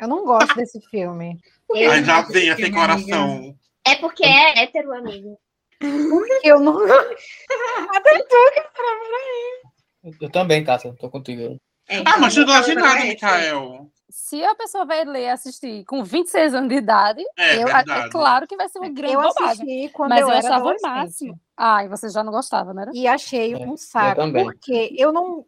[0.00, 1.38] Eu não gosto desse filme.
[1.68, 3.54] Eu- Aí já vem desse sem filme, coração.
[3.84, 5.38] É porque é hétero, amigo.
[5.78, 6.78] Porque eu não.
[7.94, 9.62] Até tu, cara, peraí.
[10.04, 11.60] Eu, eu também, Cássia, tô contigo.
[11.88, 13.08] É, Ah, então, mas tu não gosta de nada, é.
[13.08, 13.90] Mikael.
[14.08, 18.08] Se a pessoa vai ler e assistir com 26 anos de idade, É, eu, é
[18.10, 19.64] claro que vai ser uma grande Eu bobagem.
[19.64, 21.40] assisti quando Mas eu, eu, era achava o máximo.
[21.56, 22.86] Ah, e você já não gostava, né?
[22.92, 24.20] E achei É, um saco.
[24.20, 24.44] também.
[24.44, 25.44] Porque eu não.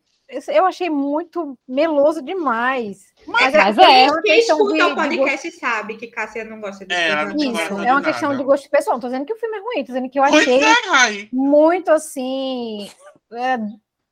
[0.49, 3.13] Eu achei muito meloso demais.
[3.27, 4.11] Mas, Mas é.
[4.11, 7.09] uma Quem questão escuta de- o de podcast sabe que Cássia não gosta de É,
[7.37, 8.03] Isso, é uma nada.
[8.11, 8.97] questão de gosto pessoal.
[8.97, 11.29] Não tô dizendo que o filme é ruim, tô dizendo que eu Pois achei é,
[11.31, 12.91] muito assim.
[13.35, 13.59] é,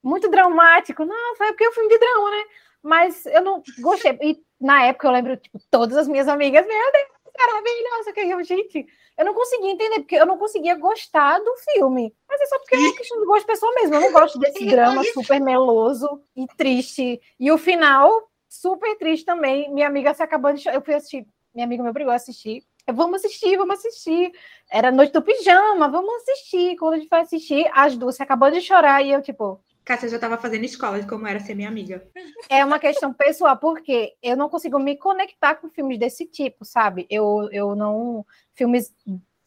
[0.02, 1.04] muito dramático.
[1.04, 2.44] Nossa, é porque é um filme de drama, né?
[2.82, 4.18] Mas eu não gostei.
[4.20, 8.42] E na época eu lembro, tipo, todas as minhas amigas, meu Deus, maravilhosa, que eu,
[8.44, 8.86] gente,
[9.16, 12.14] eu não conseguia entender, porque eu não conseguia gostar do filme.
[12.28, 13.94] Mas é só porque é uma questão de gosto pessoal mesmo.
[13.94, 17.20] Eu não gosto desse drama super meloso e triste.
[17.38, 19.72] E o final, super triste também.
[19.72, 20.76] Minha amiga se acabando de chorar.
[20.76, 22.64] Eu fui assistir, minha amiga me obrigou a assistir.
[22.86, 24.32] Eu, vamos assistir, vamos assistir.
[24.70, 26.76] Era noite do pijama, vamos assistir.
[26.76, 30.08] Quando a gente foi assistir, as duas se acabou de chorar e eu, tipo, Cássia
[30.08, 32.06] já tava fazendo escola de como era ser minha amiga.
[32.48, 37.06] é uma questão pessoal, porque eu não consigo me conectar com filmes desse tipo, sabe?
[37.10, 38.24] Eu, eu não.
[38.54, 38.94] Filmes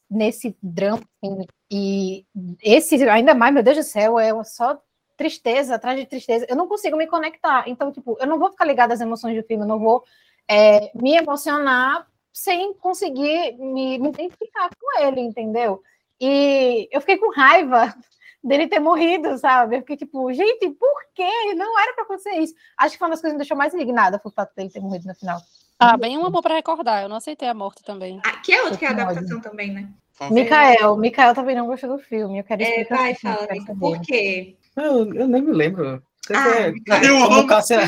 [0.10, 2.26] nesse drama, assim, e
[2.62, 4.80] esse, ainda mais, meu Deus do céu, é só
[5.18, 6.46] tristeza atrás de tristeza.
[6.50, 7.64] Eu não consigo me conectar.
[7.68, 10.04] Então, tipo, eu não vou ficar ligada às emoções do filme, eu não vou
[10.48, 15.82] é, me emocionar sem conseguir me, me identificar com ele, entendeu?
[16.20, 17.96] E eu fiquei com raiva
[18.46, 19.76] dele ter morrido, sabe?
[19.78, 21.54] Eu fiquei tipo, gente, por quê?
[21.56, 22.54] Não era pra acontecer isso.
[22.78, 24.70] Acho que foi uma das coisas que me deixou mais indignada foi o fato dele
[24.70, 25.40] ter morrido no final.
[25.80, 27.04] Ah, bem um amor pra recordar.
[27.04, 28.22] Eu não aceitei a morte também.
[28.26, 29.90] Ah, que é outro que é a adaptação também, né?
[30.32, 32.40] Mikael, Mikael também não gostou do filme.
[32.40, 32.96] Eu quero É, explicar.
[32.98, 34.56] vai, fala, amiga, por quê?
[34.78, 36.02] Eu, eu nem me lembro.
[36.34, 36.74] Ah, É,
[37.08, 37.46] eu amo.
[37.48, 37.80] Cássia,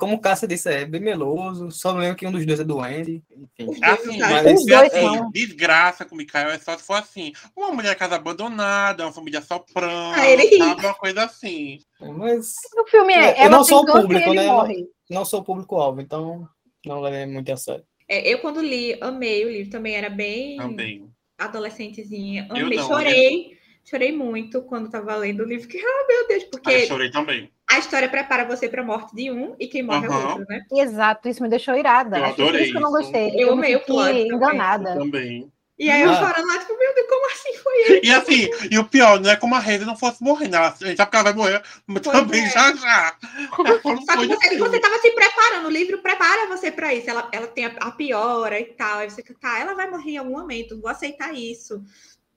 [0.00, 1.70] como Cássia disse, é bem meloso.
[1.70, 3.22] Só lembro que um dos dois é doente.
[3.30, 3.84] Enfim.
[3.84, 7.32] Assim, Mas dois assim, desgraça com o Mikael é só se for assim.
[7.54, 10.80] Uma mulher casa abandonada, uma família soprando, Ah, ele sabe?
[10.84, 11.78] Uma coisa assim.
[12.00, 13.32] Mas O filme é.
[13.32, 14.46] Eu ela não sou câncer público, né?
[14.46, 14.86] morre.
[15.10, 16.48] não sou público-alvo, então
[16.84, 17.84] não levei muito a sério.
[18.08, 21.08] É, eu, quando li, amei o livro, também era bem Também.
[21.38, 22.48] adolescentezinha.
[22.50, 23.60] Eu Amei, não, chorei.
[23.84, 25.64] Chorei muito quando tava lendo o livro.
[25.64, 27.50] Fiquei, ah, meu Deus, Ah, eu porque chorei também.
[27.70, 30.64] A história prepara você pra morte de um e quem morre é o outro, né?
[30.72, 32.18] Exato, isso me deixou irada.
[32.18, 32.98] Eu Acho que por adorei isso que eu não isso.
[33.02, 33.28] gostei.
[33.36, 34.28] Eu me amei o senti plot também.
[34.28, 34.94] enganada.
[34.94, 35.52] Também.
[35.78, 36.14] E aí eu Ah.
[36.14, 38.00] chorando lá, tipo, meu Deus, como assim foi ele?
[38.06, 40.58] E assim, e o pior, não é como a Reza não fosse morrer, né?
[40.58, 42.50] A gente sabe que ela vai morrer, mas Pois também é.
[42.50, 43.16] já já.
[43.56, 44.70] Só foi que você, tudo.
[44.70, 47.08] você tava se preparando, o livro prepara você pra isso.
[47.08, 48.98] Ela, ela tem a, a piora e tal.
[48.98, 51.82] Aí você fica, tá, ela vai morrer em algum momento, vou aceitar isso.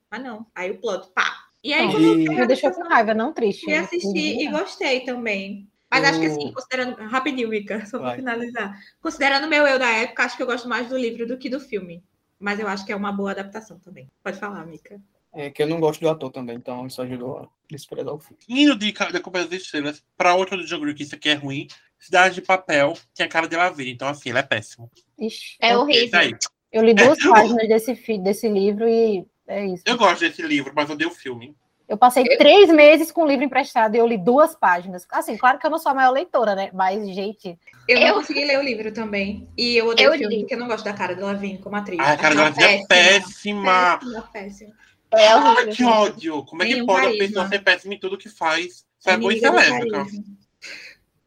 [0.09, 0.45] Mas não.
[0.55, 1.25] Aí o plot, pá.
[1.63, 3.63] E aí, quando E- Me deixou com raiva, não triste.
[3.65, 5.67] fui assistir e gostei também.
[5.89, 6.95] Mas acho que assim, Eu- considerando.
[7.07, 8.15] Rapidinho, Mika, só pra Vai.
[8.17, 8.77] finalizar.
[9.01, 11.49] Considerando o meu eu da época, acho que eu gosto mais do livro do que
[11.49, 12.03] do filme.
[12.39, 14.09] Mas eu acho que é uma boa adaptação também.
[14.23, 14.99] Pode falar, Mika.
[15.31, 18.37] É que eu não gosto do ator também, então isso ajudou a desprezar o filme.
[18.49, 21.67] Indo de da Companhia das Estrelas pra outro do Django que isso aqui é ruim.
[21.97, 23.89] Cidade de Papel, tem a cara dela ver.
[23.89, 24.91] Então, assim, ele é péssimo.
[25.17, 26.19] Ixi, É horrível.
[26.19, 26.33] Aí.
[26.71, 29.83] eu li duas É, páginas desse, desse livro e é isso.
[29.85, 31.55] Eu gosto desse livro, mas eu odeio o filme.
[31.87, 35.05] Eu passei três meses com o livro emprestado e eu li duas páginas.
[35.11, 36.69] Assim, claro que eu não sou a maior leitora, né?
[36.73, 39.47] Mas, gente, Eu, não Eu- consegui ler o livro também.
[39.57, 40.41] E eu odeio Eu o filme, li.
[40.41, 41.99] porque eu não gosto da cara dela Lavigne como atriz.
[41.99, 43.97] Ah, a cara dela ela é péssima.
[43.99, 44.73] Péssima, péssima.
[45.11, 45.73] É Ah, horrível.
[45.75, 46.45] que ódio.
[46.45, 48.85] Como é que Nenhum pode a pessoa ser péssima em tudo que faz?
[48.97, 50.05] Isso é do lésbica.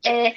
[0.05, 0.35] É,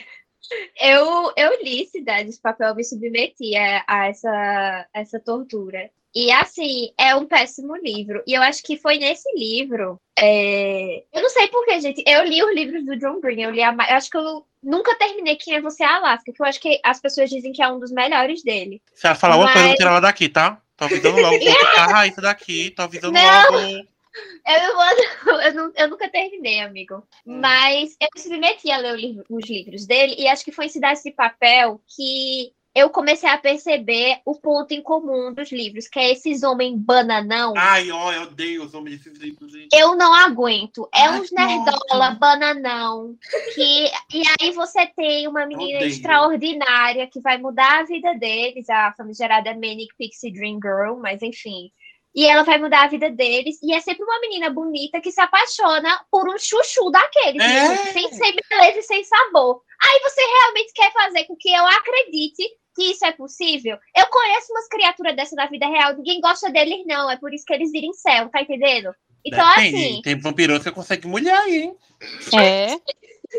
[0.81, 5.89] eu, eu li Cidade de Papel, me submeti a, a essa, essa tortura.
[6.15, 8.23] E assim, é um péssimo livro.
[8.25, 9.99] E eu acho que foi nesse livro.
[10.17, 12.03] é, Eu não sei porquê, gente.
[12.07, 13.41] Eu li os livros do John Green.
[13.43, 13.71] Eu li a...
[13.71, 16.99] eu acho que eu nunca terminei Quem é Você Alaska, que eu acho que as
[16.99, 18.81] pessoas dizem que é um dos melhores dele.
[18.95, 20.61] Se ela falar uma coisa, eu vou Mas- tirar ela daqui, tá?
[20.75, 21.35] Tô avisando logo.
[21.77, 22.71] A Raíssa daqui.
[22.71, 23.51] Tô avisando Não.
[23.51, 23.87] logo.
[24.47, 24.75] Eu,
[25.25, 27.03] vou- eu, não- eu nunca terminei, amigo.
[27.25, 27.39] Hum.
[27.39, 30.69] Mas eu me submeti a ler livro- os livros dele, e acho que foi em
[30.69, 35.99] Cidade de Papel que eu comecei a perceber o ponto em comum dos livros, que
[35.99, 37.53] é esses homens bananão.
[37.57, 39.75] Ai, ó, eu odeio os homens desses livros, gente.
[39.75, 40.87] Eu não aguento.
[40.93, 43.15] É Ai, uns nerdola, bananão.
[43.55, 43.85] Que...
[44.13, 49.53] E aí você tem uma menina extraordinária que vai mudar a vida deles, a famigerada
[49.53, 51.71] Manic Pixie Dream Girl, mas enfim.
[52.13, 53.59] E ela vai mudar a vida deles.
[53.63, 57.75] E é sempre uma menina bonita que se apaixona por um chuchu daqueles, É.
[57.93, 59.61] sem, sem beleza e sem sabor.
[59.81, 62.43] Aí você realmente quer fazer com que eu acredite
[62.75, 63.77] que isso é possível?
[63.95, 67.09] Eu conheço umas criaturas dessa na vida real, ninguém gosta deles, não.
[67.09, 68.93] É por isso que eles viram céu, tá entendendo?
[69.25, 69.75] Então, Depende.
[69.75, 71.75] assim, Tem vampiroso que consegue mulher aí, hein?
[72.39, 72.79] É.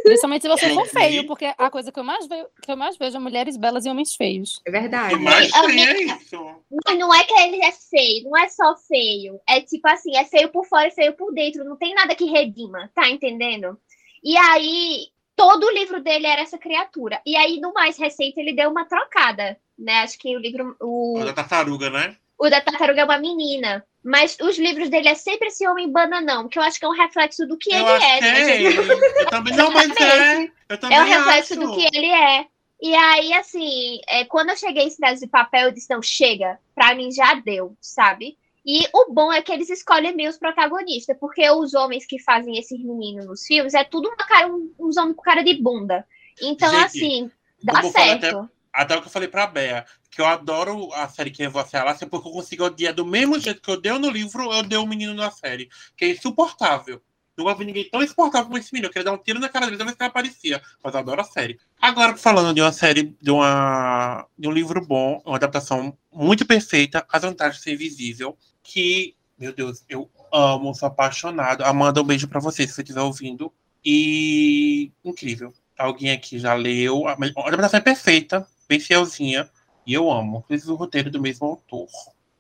[0.05, 0.91] Principalmente se você for vi.
[0.91, 3.85] feio, porque a coisa que eu mais vejo, que eu mais vejo é mulheres belas
[3.85, 4.61] e homens feios.
[4.65, 5.17] É verdade.
[5.17, 6.63] Mais feio é isso.
[6.87, 9.41] Mas não é que ele é feio, não é só feio.
[9.49, 11.65] É tipo assim, é feio por fora e feio por dentro.
[11.65, 13.77] Não tem nada que redima, tá entendendo?
[14.23, 15.09] E aí,
[15.41, 17.21] todo o livro dele era essa criatura.
[17.25, 20.03] E aí, no mais recente, ele deu uma trocada, né?
[20.03, 20.77] Acho que o livro.
[20.79, 22.15] O, O da tartaruga, né?
[22.39, 23.85] o da tartaruga é uma menina.
[24.03, 26.97] Mas os livros dele é sempre esse homem bananão, que eu acho que é um
[26.97, 28.17] reflexo do que eu ele é.
[28.17, 29.23] que né, é.
[29.23, 30.51] Eu também não, mas é.
[30.69, 31.61] Eu também É o reflexo acho.
[31.63, 32.47] do que ele é.
[32.81, 36.59] E aí, assim, é, quando eu cheguei em Cidade de Papel, eu disse, não, chega,
[36.75, 38.39] pra mim já deu, sabe?
[38.65, 42.59] E o bom é que eles escolhem bem os protagonistas, porque os homens que fazem
[42.59, 46.07] esses meninos nos filmes é tudo uma cara, um- uns homens com cara de bunda.
[46.43, 47.31] Então, Gente, assim,
[47.63, 48.51] dá certo.
[48.73, 52.07] Até o que eu falei pra Bea, que eu adoro a série que Você Alácia,
[52.07, 54.87] porque eu consigo odiar do mesmo jeito que eu dei no livro, eu dei o
[54.87, 55.69] menino na série.
[55.97, 57.03] Que é insuportável.
[57.37, 58.89] Nunca vi ninguém tão insuportável como esse menino.
[58.89, 60.63] Eu queria dar um tiro na cara dele toda vez que ele aparecia.
[60.85, 61.59] Mas eu adoro a série.
[61.81, 67.05] Agora, falando de uma série, de, uma, de um livro bom, uma adaptação muito perfeita,
[67.11, 71.63] As Vantagens de Ser Invisível, que, meu Deus, eu amo, sou apaixonado.
[71.65, 73.53] Amanda, um beijo pra você, se você estiver ouvindo.
[73.85, 75.53] E incrível.
[75.79, 77.09] Alguém aqui já leu.
[77.09, 79.49] A adaptação é perfeita, bem fielzinha.
[79.87, 80.45] E eu amo.
[80.47, 81.89] Fiz o roteiro do mesmo autor.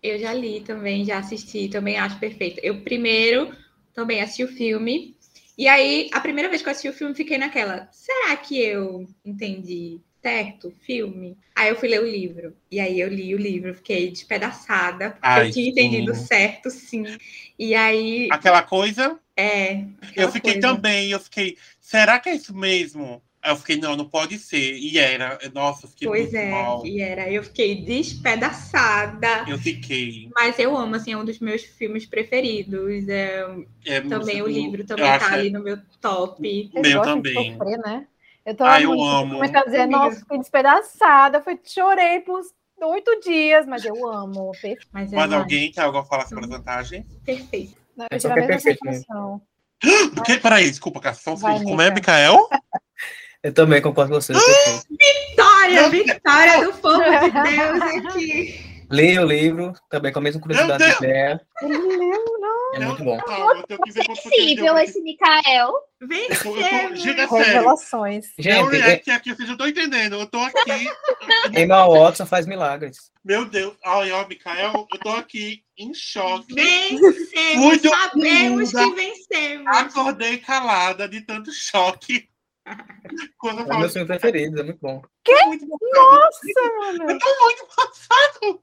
[0.02, 2.61] Eu já li também, já assisti, também acho perfeito.
[2.62, 3.54] Eu primeiro
[3.92, 5.16] também assisti o filme.
[5.56, 9.06] E aí, a primeira vez que eu assisti o filme, fiquei naquela, será que eu
[9.24, 11.37] entendi certo filme?
[11.54, 12.56] Aí eu fui ler o livro.
[12.70, 16.24] E aí eu li o livro, fiquei despedaçada, porque Ai, eu tinha entendido sim.
[16.26, 17.04] certo, sim.
[17.59, 19.83] E aí, Aquela coisa, é.
[20.16, 20.68] eu aquela fiquei coisa.
[20.68, 21.11] também.
[21.11, 23.22] Eu fiquei, será que é isso mesmo?
[23.42, 24.74] Aí eu fiquei, não, não pode ser.
[24.76, 25.38] E era.
[25.54, 26.87] Nossa, eu fiquei Pois muito é, mal.
[26.87, 27.30] e era.
[27.33, 29.44] Eu fiquei despedaçada.
[29.48, 30.28] Eu fiquei.
[30.35, 33.09] Mas eu amo, assim, é um dos meus filmes preferidos.
[33.09, 33.46] É,
[33.87, 36.70] É, também o livro eu também tá ali no meu top.
[36.72, 37.52] Vocês Meu também.
[37.52, 38.06] sofrer, né?
[38.44, 39.42] Eu tô Ah, eu muito- amo.
[39.42, 42.40] a dizer, nossa, fiquei despedaçada, foi, chorei por
[42.83, 44.53] oito dias, mas eu amo.
[44.61, 47.05] Per- Mas é Mas alguém quer algo a falar sobre as vantagens?
[47.24, 47.74] perfeito.
[47.98, 49.42] Eu É tive a que mesma perfeito sensação.
[50.14, 50.38] Do que?
[50.38, 51.00] Peraí, desculpa.
[51.37, 51.94] Vai, Como é, Mica.
[51.94, 52.48] Micael?
[53.42, 54.33] Eu também concordo com você.
[54.35, 54.87] perfeito.
[54.90, 58.70] Vitória, vitória do povo de Deus aqui.
[58.90, 61.40] Li o livro, também com a mesma curiosidade que é.
[61.62, 62.39] Ele leu,
[62.83, 63.19] É muito bom.
[63.27, 64.23] Não, eu tenho que ver quanto
[64.57, 64.79] deu.
[64.79, 65.73] esse Mikael.
[66.01, 68.33] Eu tô- eu tô- Vencemos.
[68.38, 70.16] Gente, é react aqui, vocês não estão entendendo.
[70.16, 70.88] Eu tô aqui.
[71.57, 73.11] Emma Watson faz milagres.
[73.25, 73.77] Meu Deus.
[73.85, 76.55] Ai, ó, Micael, eu tô aqui em choque.
[76.55, 77.16] Vencemos.
[77.57, 78.85] Muito Sabemos linda.
[78.85, 79.77] que vencemos.
[79.77, 82.29] Acordei calada de tanto choque.
[83.38, 85.03] Quando É falo meu filme preferido, é muito bom.
[85.25, 85.45] que?
[85.47, 85.77] Muito bom.
[85.93, 87.11] Nossa, mano.
[87.11, 88.62] Eu tô muito passado.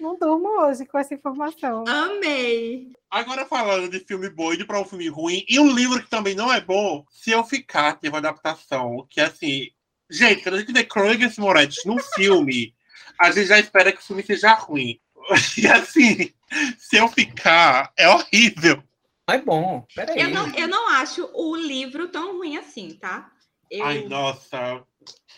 [0.00, 1.84] Não durmo hoje com essa informação.
[1.86, 2.92] Amei.
[3.10, 6.08] Agora falando de filme bom e de pra um filme ruim, e um livro que
[6.08, 9.68] também não é bom, Se Eu Ficar, teve uma adaptação, que assim...
[10.08, 12.74] Gente, quando a gente vê Crônicas Moretti num filme,
[13.18, 14.98] a gente já espera que o filme seja ruim.
[15.56, 16.32] E assim,
[16.78, 18.82] Se Eu Ficar, é horrível.
[19.28, 19.86] É bom.
[19.94, 20.20] Peraí.
[20.20, 23.30] Eu não, eu não acho o livro tão ruim assim, tá?
[23.70, 24.82] Eu, Ai, nossa.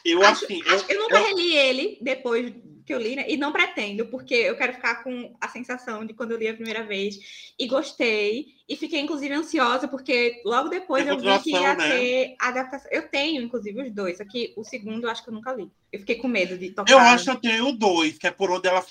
[0.05, 0.61] Eu, acho- assim...
[0.67, 2.53] acho- eu nunca eu- reli ele depois
[2.85, 3.25] que eu li, né?
[3.29, 6.55] E não pretendo, porque eu quero ficar com a sensação de quando eu li a
[6.55, 7.55] primeira vez.
[7.59, 8.47] E gostei.
[8.69, 11.89] E fiquei, inclusive, ansiosa, porque logo depois eu vi que ia né?
[11.89, 12.91] ter adaptação.
[12.91, 14.19] Eu tenho, inclusive, os dois.
[14.19, 15.71] Só que o segundo eu acho que eu nunca li.
[15.93, 16.93] Eu fiquei com medo de tocar.
[16.93, 18.85] Eu acho que eu tenho dois, que é por onde ela.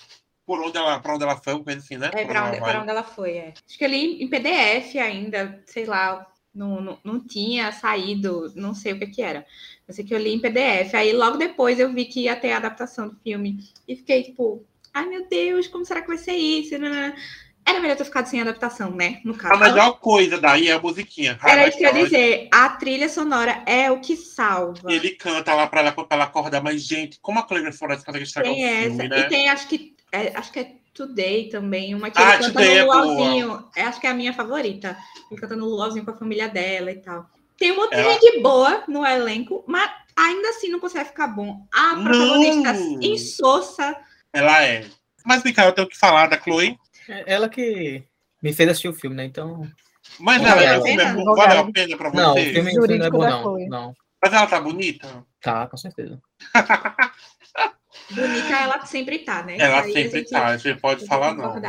[0.45, 2.09] Por onde ela, pra onde ela foi, uma coisa assim, né?
[2.13, 3.53] É, pra onde, pra onde ela foi, é.
[3.67, 8.73] Acho que eu li em PDF ainda, sei lá, não, não, não tinha saído, não
[8.73, 9.45] sei o que que era.
[9.91, 10.95] Eu sei que eu li em PDF.
[10.95, 13.59] Aí logo depois eu vi que ia ter a adaptação do filme.
[13.85, 16.73] E fiquei tipo, ai meu Deus, como será que vai ser isso?
[16.75, 19.19] Era melhor ter ficado sem adaptação, né?
[19.25, 19.53] No caso.
[19.53, 21.37] A melhor coisa daí é a musiquinha.
[21.43, 22.47] Era isso que eu ia dizer.
[22.51, 24.91] A trilha sonora é o que salva.
[24.91, 28.23] Ele canta lá pra ela, pra ela acordar, mas, gente, como a Cleber Flores consegue
[28.23, 28.87] estragar o Tem essa.
[28.87, 29.19] filme, né?
[29.19, 32.63] E tem, acho que, é, acho que é Today também, uma que Ah, ele canta
[32.63, 33.01] é no boa.
[33.03, 33.67] luauzinho.
[33.75, 34.97] É, acho que é a minha favorita.
[35.29, 37.29] Ele canta no luauzinho com a família dela e tal.
[37.61, 41.63] Tem um de Ela- gente boa no elenco, mas ainda assim não consegue ficar bom.
[41.71, 42.99] A protagonista Não.
[43.03, 43.95] insossa.
[44.33, 44.87] Ela é.
[45.23, 46.75] Mas, Micael, eu tenho que falar da Chloe.
[47.07, 48.03] É Ela que
[48.41, 49.25] me fez assistir o filme, né?
[49.25, 49.61] Então.
[50.19, 51.13] Mas ela, a filme é pena?
[51.13, 52.51] bom, valeu a pena pra Não, o você?
[52.51, 53.41] filme, o filme não é bom, não.
[53.43, 53.67] Chloe.
[53.69, 53.93] Não.
[54.23, 55.23] Mas ela tá bonita?
[55.39, 56.19] Tá, com certeza.
[58.09, 59.57] Bonita ela sempre tá, né?
[59.59, 61.61] Ela aí a sempre gente tá, a gente pode tem que falar não.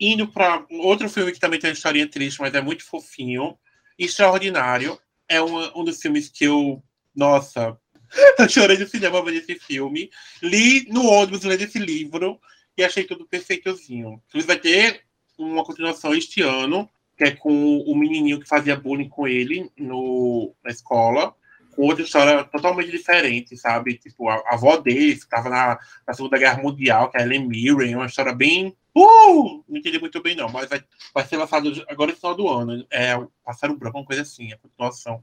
[0.00, 3.54] Indo pra outro filme que também tem uma historinha triste, mas é muito fofinho.
[3.98, 4.98] Extraordinário.
[5.28, 6.82] É um, um dos filmes que eu.
[7.14, 7.78] Nossa,
[8.38, 10.10] eu chorei no cinema vendo esse filme.
[10.42, 12.40] Li no ônibus lendo esse livro
[12.76, 14.22] e achei tudo perfeitozinho.
[14.28, 15.02] Inclusive, vai ter
[15.38, 20.54] uma continuação este ano, que é com o menininho que fazia bullying com ele no,
[20.64, 21.34] na escola.
[21.74, 23.94] com outra história totalmente diferente, sabe?
[23.98, 27.46] Tipo, a, a avó dele estava na, na Segunda Guerra Mundial, que é a Helen
[27.46, 28.74] Mirren, uma história bem.
[28.96, 29.62] Uh!
[29.68, 30.82] Não entendi muito bem, não, mas vai,
[31.12, 32.86] vai ser lançado agora no final do ano.
[32.90, 35.22] É Pássaro Branco, uma coisa assim, a continuação.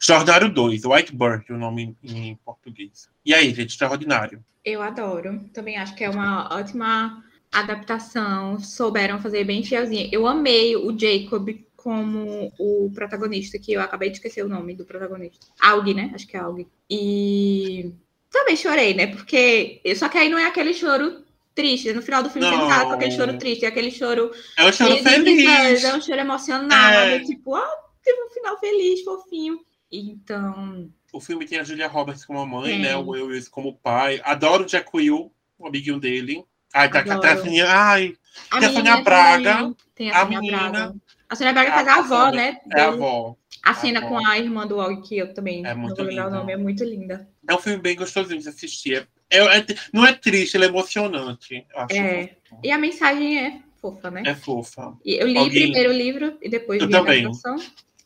[0.00, 3.08] Extraordinário 2, White Bird, o nome em, em português.
[3.24, 4.44] E aí, gente, extraordinário.
[4.64, 5.48] Eu adoro.
[5.52, 8.58] Também acho que é uma ótima adaptação.
[8.58, 10.08] Souberam fazer bem fielzinha.
[10.10, 14.84] Eu amei o Jacob como o protagonista, que eu acabei de esquecer o nome do
[14.84, 15.46] protagonista.
[15.60, 16.10] Aug, né?
[16.14, 16.66] Acho que é Aug.
[16.90, 17.92] E
[18.28, 19.06] também chorei, né?
[19.06, 19.80] Porque.
[19.94, 21.22] Só que aí não é aquele choro
[21.54, 21.92] triste.
[21.92, 24.30] No final do filme você não tá com aquele choro triste, é aquele choro.
[24.58, 25.24] É um choro feliz.
[25.44, 26.96] tristeza, É um choro emocionado.
[26.96, 27.20] É.
[27.20, 27.70] Tipo, ah,
[28.02, 29.58] teve um final feliz, fofinho.
[29.90, 30.90] Então.
[31.12, 32.82] O filme tem a Julia Roberts como a mãe, Tem.
[32.82, 32.96] né?
[32.96, 34.20] O Will Willis como pai.
[34.24, 36.44] Adoro o Jack Will, o amiguinho dele.
[36.74, 37.18] Ai, tá, Adoro.
[37.18, 37.66] até a Soninha.
[37.68, 38.14] Ai,
[38.50, 39.74] A Tem a menina Braga.
[39.94, 40.56] Tem a, a menina.
[40.70, 40.94] Braga.
[41.28, 42.60] A Sônia Braga faz a a avó, Sônia- né?
[42.74, 43.36] é a avó.
[43.62, 44.08] A cena avó.
[44.08, 46.38] com a irmã do Og, que eu também É não muito vou lembrar o linda.
[46.40, 47.28] nome, é muito linda.
[47.48, 49.08] É um filme bem gostosinho de assistir.
[49.34, 51.66] É, é- é- não é triste, ele é emocionante.
[51.74, 52.36] Eu acho É.
[52.62, 54.22] E a mensagem é fofa, né?
[54.26, 54.96] É fofa.
[55.04, 57.24] E eu li Alguém- primeiro o livro e depois Eu vi a também.
[57.26, 57.56] adaptação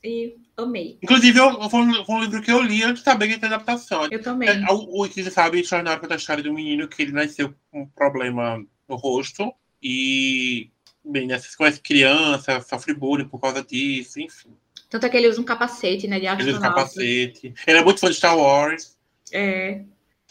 [0.02, 0.98] e amei.
[1.02, 3.48] Inclusive, eu- foi um, foi um livro que eu li antes de saber que tem
[3.48, 4.08] adaptação.
[4.10, 4.48] Eu também.
[4.48, 7.54] É, o, o que você sabe, extraordinário conta a história do menino que ele nasceu
[7.70, 9.52] com um problema no rosto
[9.82, 10.70] e,
[11.04, 14.50] bem, né, você conhece criança, sofre bullying por causa disso, enfim.
[14.90, 16.18] Tanto é que ele usa um capacete, né?
[16.18, 16.74] De Ele usa astronauta.
[16.76, 17.54] capacete.
[17.66, 18.96] Ele é muito fã de Star Wars.
[19.30, 19.82] É.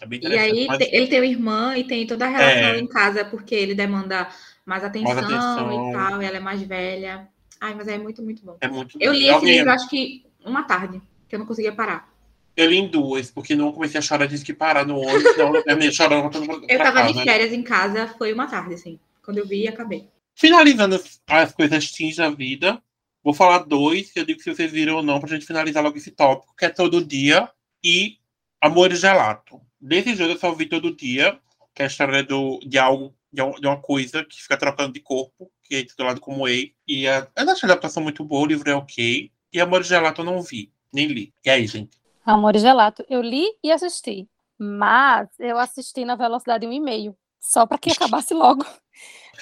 [0.01, 2.79] É E aí mas- ele tem uma irmã e tem toda a relação É.
[2.79, 4.27] em casa, porque ele demanda
[4.65, 5.89] mais atenção, atenção.
[5.89, 7.27] e tal, e ela é mais velha.
[7.59, 8.57] Ai, mas é muito, muito bom.
[8.61, 12.07] É muito Eu li esse livro, acho que uma tarde, que eu não conseguia parar.
[12.55, 15.55] Eu li em duas, porque não comecei a chorar, disse que parar no ônibus, não,
[15.55, 16.37] eu terminei chorando
[16.67, 17.13] Eu tava casa.
[17.13, 18.99] de férias em casa, foi uma tarde, assim.
[19.23, 20.07] Quando eu vi, acabei.
[20.35, 22.81] Finalizando as, as coisas teens da vida,
[23.23, 25.97] vou falar dois, que eu digo se vocês viram ou não, pra gente finalizar logo
[25.97, 27.49] esse tópico, que é Todo Dia
[27.83, 28.17] e
[28.61, 29.59] Amor e Gelato.
[29.80, 31.39] Desse jogo eu só vi Todo Dia,
[31.73, 34.99] que é a história do, de algo, de, um- uma coisa que fica trocando de
[34.99, 36.73] corpo, que é titulado como Ei.
[36.88, 39.32] E a, eu achei a adaptação muito boa, o livro é ok.
[39.53, 41.34] E Amor e Gelato eu não vi, nem li.
[41.45, 41.97] E aí, gente?
[42.25, 43.05] Amor e Gelato.
[43.09, 44.28] Eu li e assisti.
[44.59, 47.15] Mas eu assisti na velocidade 1,5.
[47.39, 48.65] Só para que acabasse logo.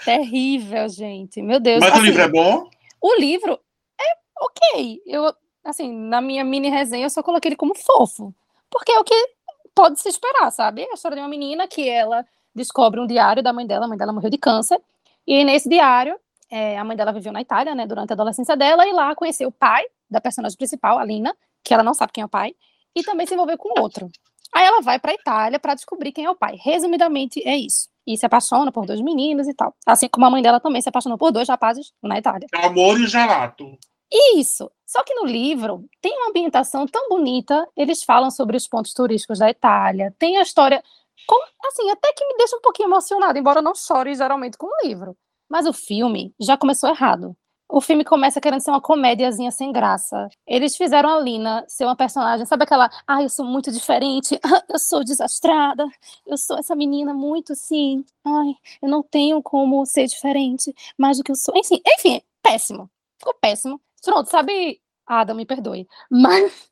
[0.03, 1.41] Terrível, gente.
[1.41, 1.81] Meu Deus.
[1.81, 2.69] Mas o assim, livro é bom?
[3.01, 3.59] O livro
[3.99, 4.03] é
[4.39, 5.01] ok.
[5.05, 5.33] Eu,
[5.63, 8.35] assim, na minha mini resenha, eu só coloquei ele como fofo.
[8.69, 9.34] Porque é o que
[9.75, 10.87] pode se esperar, sabe?
[10.89, 13.85] A história de uma menina que ela descobre um diário da mãe dela.
[13.85, 14.81] A mãe dela morreu de câncer.
[15.27, 16.17] E nesse diário,
[16.49, 19.49] é, a mãe dela viveu na Itália, né, durante a adolescência dela, e lá conheceu
[19.49, 22.55] o pai da personagem principal, a Lina, que ela não sabe quem é o pai,
[22.95, 24.09] e também se envolveu com outro.
[24.53, 26.55] Aí ela vai para a Itália para descobrir quem é o pai.
[26.61, 27.89] Resumidamente, é isso.
[28.07, 29.73] E se apaixona por dois meninos e tal.
[29.85, 32.47] Assim como a mãe dela também se apaixonou por dois rapazes na Itália.
[32.53, 33.07] Amor e o
[34.11, 34.71] Isso.
[34.85, 37.67] Só que no livro tem uma ambientação tão bonita.
[37.75, 40.13] Eles falam sobre os pontos turísticos da Itália.
[40.19, 40.83] Tem a história,
[41.65, 44.87] assim, até que me deixa um pouquinho emocionada, embora eu não chore geralmente com o
[44.87, 45.17] livro.
[45.49, 47.35] Mas o filme já começou errado.
[47.67, 50.29] O filme começa querendo ser uma comédiazinha sem graça.
[50.45, 54.39] Eles fizeram a Lina ser uma personagem, sabe aquela, ah, eu sou muito diferente,
[54.69, 55.87] eu sou desastrada,
[56.27, 61.23] eu sou essa menina muito assim, ai, eu não tenho como ser diferente mais do
[61.23, 61.55] que eu sou.
[61.57, 62.89] Enfim, enfim, péssimo.
[63.19, 63.81] Ficou péssimo.
[64.05, 64.79] Pronto, sabe?
[65.05, 65.87] Adam, me perdoe.
[66.09, 66.69] Mas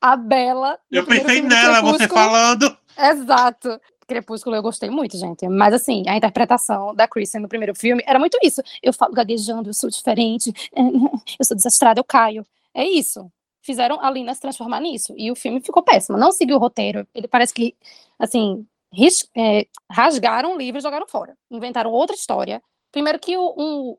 [0.00, 0.78] a Bela.
[0.90, 2.76] Eu pensei nela, você falando.
[2.98, 3.80] Exato.
[4.08, 5.48] Crepúsculo eu gostei muito, gente.
[5.48, 8.62] Mas assim, a interpretação da Kristen no primeiro filme era muito isso.
[8.80, 10.52] Eu falo gaguejando, eu sou diferente,
[11.38, 12.46] eu sou desastrada, eu caio.
[12.72, 13.28] É isso.
[13.62, 15.12] Fizeram a Lina se transformar nisso.
[15.16, 16.16] E o filme ficou péssimo.
[16.16, 17.04] Não seguiu o roteiro.
[17.12, 17.74] Ele parece que,
[18.16, 21.36] assim, ris- é, rasgaram o livro e jogaram fora.
[21.50, 22.62] Inventaram outra história.
[22.92, 23.96] Primeiro que o, um.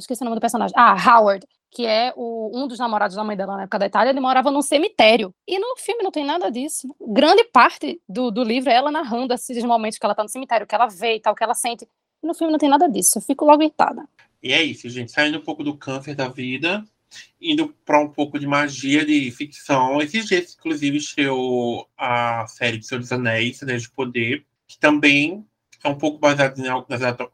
[0.00, 0.74] Esqueci o nome do personagem.
[0.78, 4.10] Ah, Howard, que é o, um dos namorados da mãe dela na época da Itália,
[4.10, 5.34] ele morava num cemitério.
[5.48, 6.94] E no filme não tem nada disso.
[7.00, 10.66] Grande parte do, do livro é ela narrando esses momentos que ela tá no cemitério,
[10.66, 11.88] que ela vê e tal, que ela sente.
[12.22, 13.16] E no filme não tem nada disso.
[13.16, 14.06] Eu fico logo irritada.
[14.42, 15.10] E é isso, gente.
[15.10, 16.84] Saindo um pouco do câncer da vida,
[17.40, 20.02] indo para um pouco de magia, de ficção.
[20.02, 25.46] Esses dias, inclusive, estreou a série de Senhor dos Anéis, Anéis de Poder, que também
[25.82, 26.58] é um pouco baseado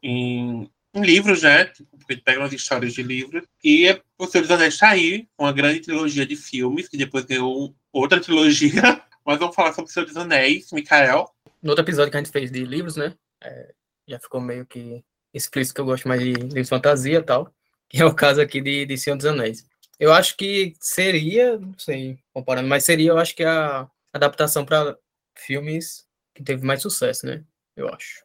[0.01, 1.65] em, em, em livros, né?
[1.65, 3.43] Tipo, porque pegam as histórias de livros.
[3.63, 7.23] E é- o Senhor dos Anéis está aí, uma grande trilogia de filmes, que depois
[7.25, 8.71] ganhou outra trilogia.
[9.25, 11.29] Mas vamos falar sobre o Senhor dos Anéis, Mikael.
[11.61, 13.13] No outro episódio que a gente fez de livros, né?
[13.43, 13.73] é,
[14.07, 15.03] já ficou meio que
[15.33, 17.53] explícito que eu gosto mais de livros de fantasia e tal.
[17.87, 19.65] Que é o caso aqui de, de Senhor dos Anéis.
[19.99, 24.97] Eu acho que seria, não sei, comparando, mas seria, eu acho que a adaptação para
[25.35, 27.43] filmes que teve mais sucesso, né?
[27.75, 28.23] Eu acho.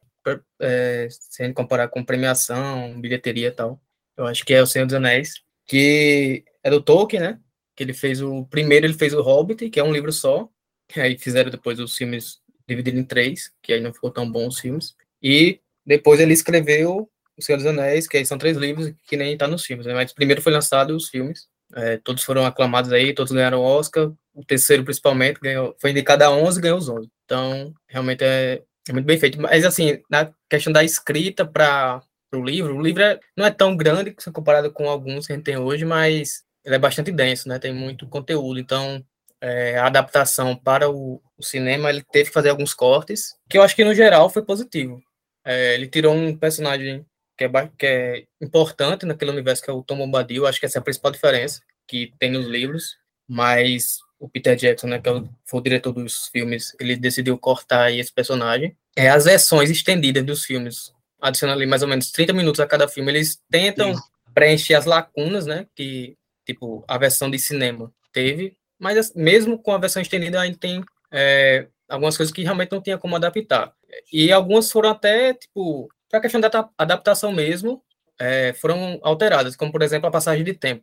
[0.61, 3.81] É, se a gente comparar com premiação, bilheteria e tal.
[4.17, 7.41] Eu acho que é o Senhor dos Anéis, que é do Tolkien, né?
[7.77, 10.49] Que ele fez o primeiro, ele fez o Hobbit, que é um livro só.
[10.97, 14.61] Aí fizeram depois os filmes divididos em três, que aí não ficou tão bom os
[14.61, 14.95] filmes.
[15.23, 19.37] E depois ele escreveu O Senhor dos Anéis, que aí são três livros que nem
[19.37, 19.95] tá nos filmes, né?
[19.95, 21.49] Mas primeiro foi lançado os filmes.
[21.75, 24.13] É, todos foram aclamados aí, todos ganharam Oscar.
[24.33, 27.09] O terceiro, principalmente, ganhou, foi indicado a 11 e ganhou os 11.
[27.25, 29.41] Então, realmente é, é muito bem feito.
[29.41, 33.77] Mas, assim, na questão da escrita para o livro, o livro é, não é tão
[33.77, 37.59] grande comparado com alguns que a gente tem hoje, mas ele é bastante denso, né?
[37.59, 38.59] Tem muito conteúdo.
[38.59, 39.05] Então,
[39.41, 43.63] é, a adaptação para o, o, cinema, ele teve que fazer alguns cortes, que eu
[43.63, 45.03] acho que, no geral, foi positivo.
[45.45, 47.05] É, ele tirou um personagem
[47.37, 50.47] que é, que é importante naquele universo, que é o Tom Bombadil.
[50.47, 52.97] Acho que essa é a principal diferença que tem nos livros.
[53.29, 57.93] Mas o Peter Jackson, né, que é foi o diretor dos filmes, ele decidiu cortar
[57.93, 58.75] esse personagem.
[58.97, 62.89] É, as versões estendidas dos filmes, adicionando ali mais ou menos 30 minutos a cada
[62.89, 64.03] filme, eles tentam Sim.
[64.35, 66.17] preencher as lacunas, né, que,
[66.47, 71.67] tipo, a versão de cinema teve, mas mesmo com a versão estendida, ainda tem é,
[71.87, 73.75] algumas coisas que realmente não tinha como adaptar.
[74.11, 77.83] E algumas foram até, tipo, para a questão da adaptação mesmo,
[78.19, 80.83] é, foram alteradas, como, por exemplo, a passagem de tempo.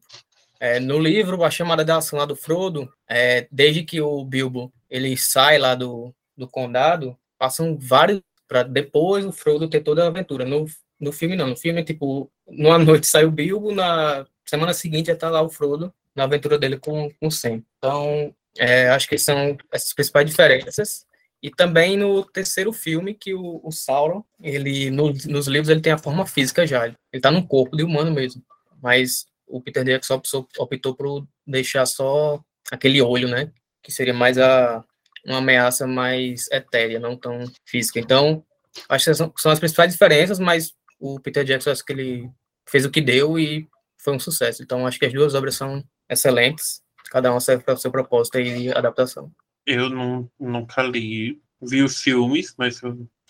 [0.62, 4.72] É, no livro, a chamada de ação lá do Frodo, é, desde que o Bilbo
[4.88, 10.08] ele sai lá do, do condado, passam vários para depois o Frodo ter toda a
[10.08, 10.46] aventura.
[10.46, 10.68] No,
[11.00, 15.16] no filme não, no filme tipo, numa noite sai o Bilbo, na semana seguinte já
[15.16, 17.64] tá lá o Frodo na aventura dele com, com o Sam.
[17.80, 21.08] Então, é, acho que são essas principais diferenças.
[21.42, 25.92] E também no terceiro filme, que o, o Sauron, ele no, nos livros ele tem
[25.94, 28.44] a forma física já, ele está num corpo de humano mesmo.
[28.80, 32.42] Mas o Peter Jackson optou, optou por deixar só
[32.72, 33.52] aquele olho, né?
[33.84, 34.84] Que seria mais a,
[35.26, 38.00] uma ameaça mais etérea, não tão física.
[38.00, 38.44] Então,
[38.90, 42.30] acho que são, são as principais diferenças, mas o Peter Jackson acho que ele
[42.68, 44.64] fez o que deu e foi um sucesso.
[44.64, 48.40] Então, acho que as duas obras são excelentes, cada uma serve para o seu propósito
[48.40, 49.32] e adaptação.
[49.66, 52.82] Eu não, nunca li, vi os filmes, mas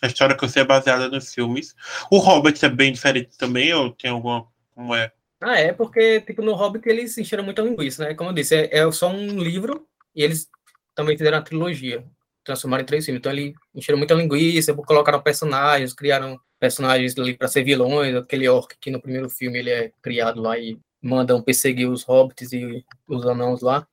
[0.01, 1.75] a história que eu sei é baseada nos filmes.
[2.09, 4.47] O Hobbit é bem diferente também, ou tem alguma.
[4.73, 5.11] Como é?
[5.41, 8.13] Ah, é, porque, tipo, no Hobbit eles encheram muita linguiça, né?
[8.13, 10.47] Como eu disse, é, é só um livro e eles
[10.93, 12.05] também fizeram a trilogia,
[12.43, 13.19] transformaram em três filmes.
[13.19, 18.75] Então, eles encheram muita linguiça, colocaram personagens, criaram personagens ali para ser vilões, aquele orc
[18.79, 23.25] que no primeiro filme ele é criado lá e mandam perseguir os hobbits e os
[23.25, 23.87] anãos lá.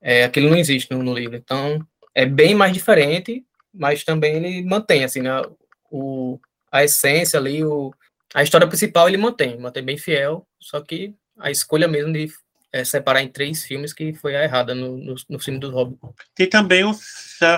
[0.00, 1.36] É, aquilo não existe no, no livro.
[1.36, 3.44] Então, é bem mais diferente,
[3.74, 5.42] mas também ele mantém, assim, né,
[5.90, 6.38] o,
[6.70, 7.92] a essência ali, o,
[8.34, 12.30] a história principal ele mantém, mantém bem fiel, só que a escolha mesmo de
[12.72, 15.98] é, separar em três filmes que foi a errada no, no, no filme do Hobbit.
[16.34, 16.94] Tem também o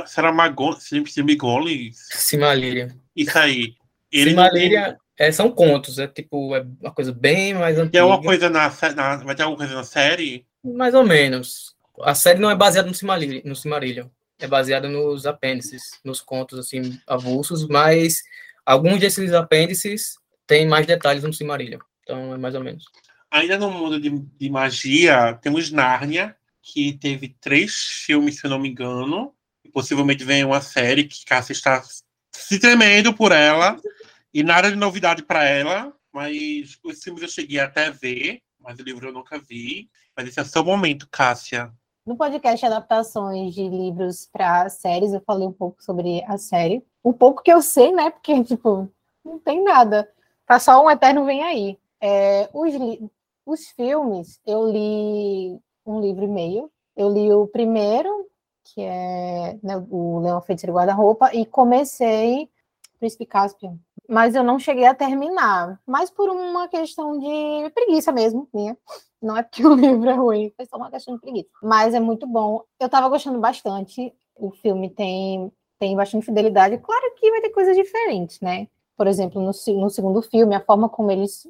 [0.07, 1.91] Saramagon, Simigoli.
[1.93, 2.95] Simalíria.
[3.15, 3.75] Isso aí.
[4.11, 7.93] Ele Simalíria é, são contos, é tipo, é uma coisa bem mais antiga.
[7.93, 10.47] Tem alguma coisa na, na, vai ter alguma coisa na série?
[10.65, 11.77] Mais ou menos.
[12.01, 14.07] A série não é baseada no Simalíria, no Simarillion.
[14.39, 18.23] É baseada nos apêndices, nos contos, assim, avulsos, mas
[18.65, 20.17] alguns desses apêndices
[20.47, 21.81] têm mais detalhes no Simarillion.
[22.03, 22.85] Então, é mais ou menos.
[23.31, 27.75] Ainda no mundo de, de magia, temos Nárnia, que teve três
[28.05, 29.35] filmes, se eu não me engano.
[29.73, 31.83] Possivelmente vem uma série que Cássia está
[32.31, 33.79] se tremendo por ela.
[34.35, 35.93] E nada de novidade para ela.
[36.13, 39.89] Mas os filmes eu cheguei até a ver, mas o livro eu nunca vi.
[40.15, 41.73] Mas esse é o seu momento, Cássia.
[42.05, 46.85] No podcast Adaptações de Livros para Séries, eu falei um pouco sobre a série.
[47.03, 48.11] Um pouco que eu sei, né?
[48.11, 48.93] Porque, tipo,
[49.25, 50.07] não tem nada.
[50.53, 51.79] Tá só um Eterno Vem Aí.
[51.99, 52.75] É, os,
[53.47, 56.71] os filmes, eu li um livro e meio.
[56.95, 58.29] Eu li o primeiro,
[58.63, 62.51] que é né, o Leão Feiticeiro Guarda-Roupa, e comecei
[62.99, 63.79] Príncipe Caspian.
[64.07, 65.81] Mas eu não cheguei a terminar.
[65.87, 68.77] Mas por uma questão de preguiça mesmo, minha.
[69.23, 71.49] Não é porque o livro é ruim, foi só uma questão de preguiça.
[71.63, 72.63] Mas é muito bom.
[72.79, 74.13] Eu tava gostando bastante.
[74.37, 76.77] O filme tem, tem bastante fidelidade.
[76.77, 78.69] Claro que vai ter coisas diferentes, né?
[78.97, 81.47] Por exemplo, no, no segundo filme, a forma como eles,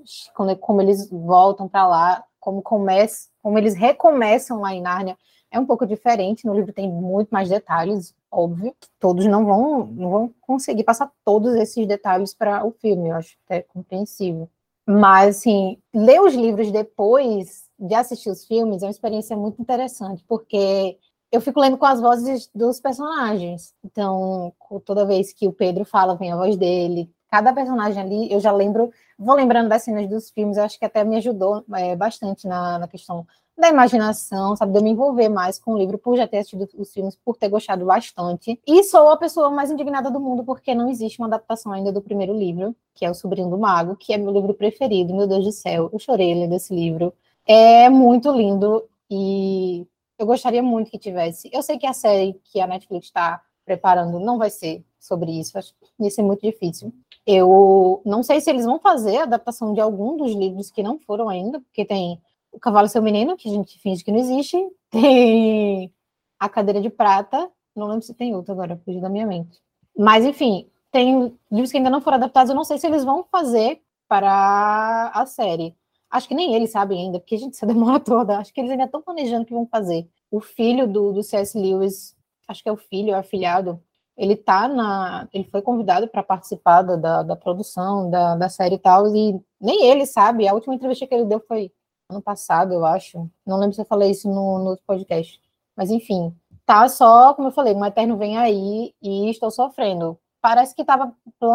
[0.61, 5.16] como, eles voltam para lá, como, começa, como eles recomeçam lá em Nárnia,
[5.51, 6.47] é um pouco diferente.
[6.47, 8.74] No livro tem muito mais detalhes, óbvio.
[8.99, 13.36] Todos não vão, não vão conseguir passar todos esses detalhes para o filme, eu acho
[13.45, 14.49] até compreensível.
[14.86, 20.24] Mas, assim, ler os livros depois de assistir os filmes é uma experiência muito interessante,
[20.26, 20.99] porque
[21.30, 23.74] eu fico lendo com as vozes dos personagens.
[23.84, 24.53] Então,
[24.84, 28.52] toda vez que o Pedro fala, vem a voz dele cada personagem ali, eu já
[28.52, 32.78] lembro, vou lembrando das cenas dos filmes, acho que até me ajudou é, bastante na,
[32.78, 33.26] na questão
[33.56, 36.68] da imaginação, sabe, de eu me envolver mais com o livro por já ter assistido
[36.76, 38.60] os filmes, por ter gostado bastante.
[38.66, 42.02] E sou a pessoa mais indignada do mundo porque não existe uma adaptação ainda do
[42.02, 45.44] primeiro livro, que é O Sobrinho do Mago, que é meu livro preferido, meu Deus
[45.46, 47.14] do céu, eu chorei lendo esse livro.
[47.46, 49.86] É muito lindo e
[50.18, 51.48] Eu gostaria muito que tivesse.
[51.50, 55.56] Eu sei que a série que a Netflix está preparando não vai ser sobre isso,
[55.56, 56.92] acho que ia ser muito difícil.
[57.26, 60.98] Eu não sei se eles vão fazer a adaptação de algum dos livros que não
[60.98, 62.20] foram ainda, porque tem
[62.50, 64.58] O Cavalo e Seu Menino, que a gente finge que não existe,
[64.90, 65.92] tem
[66.38, 69.60] A Cadeira de Prata, não lembro se tem outro agora, fugiu da minha mente.
[69.96, 73.24] Mas, enfim, tem livros que ainda não foram adaptados, eu não sei se eles vão
[73.24, 75.74] fazer para a série.
[76.10, 78.38] Acho que nem eles sabem ainda, porque a gente se demora toda.
[78.38, 80.06] Acho que eles ainda estão planejando o que vão fazer.
[80.30, 81.58] O filho do, do C.S.
[81.58, 82.14] Lewis,
[82.46, 83.82] acho que é o filho, é afilhado,
[84.16, 85.28] ele tá na.
[85.32, 89.86] Ele foi convidado para participar da, da produção da, da série e tal, e nem
[89.86, 90.46] ele sabe.
[90.46, 91.72] A última entrevista que ele deu foi
[92.10, 93.28] ano passado, eu acho.
[93.46, 95.40] Não lembro se eu falei isso no, no podcast.
[95.76, 96.36] Mas enfim,
[96.66, 100.18] tá só, como eu falei, um Eterno vem aí e estou sofrendo.
[100.40, 101.14] Parece que estava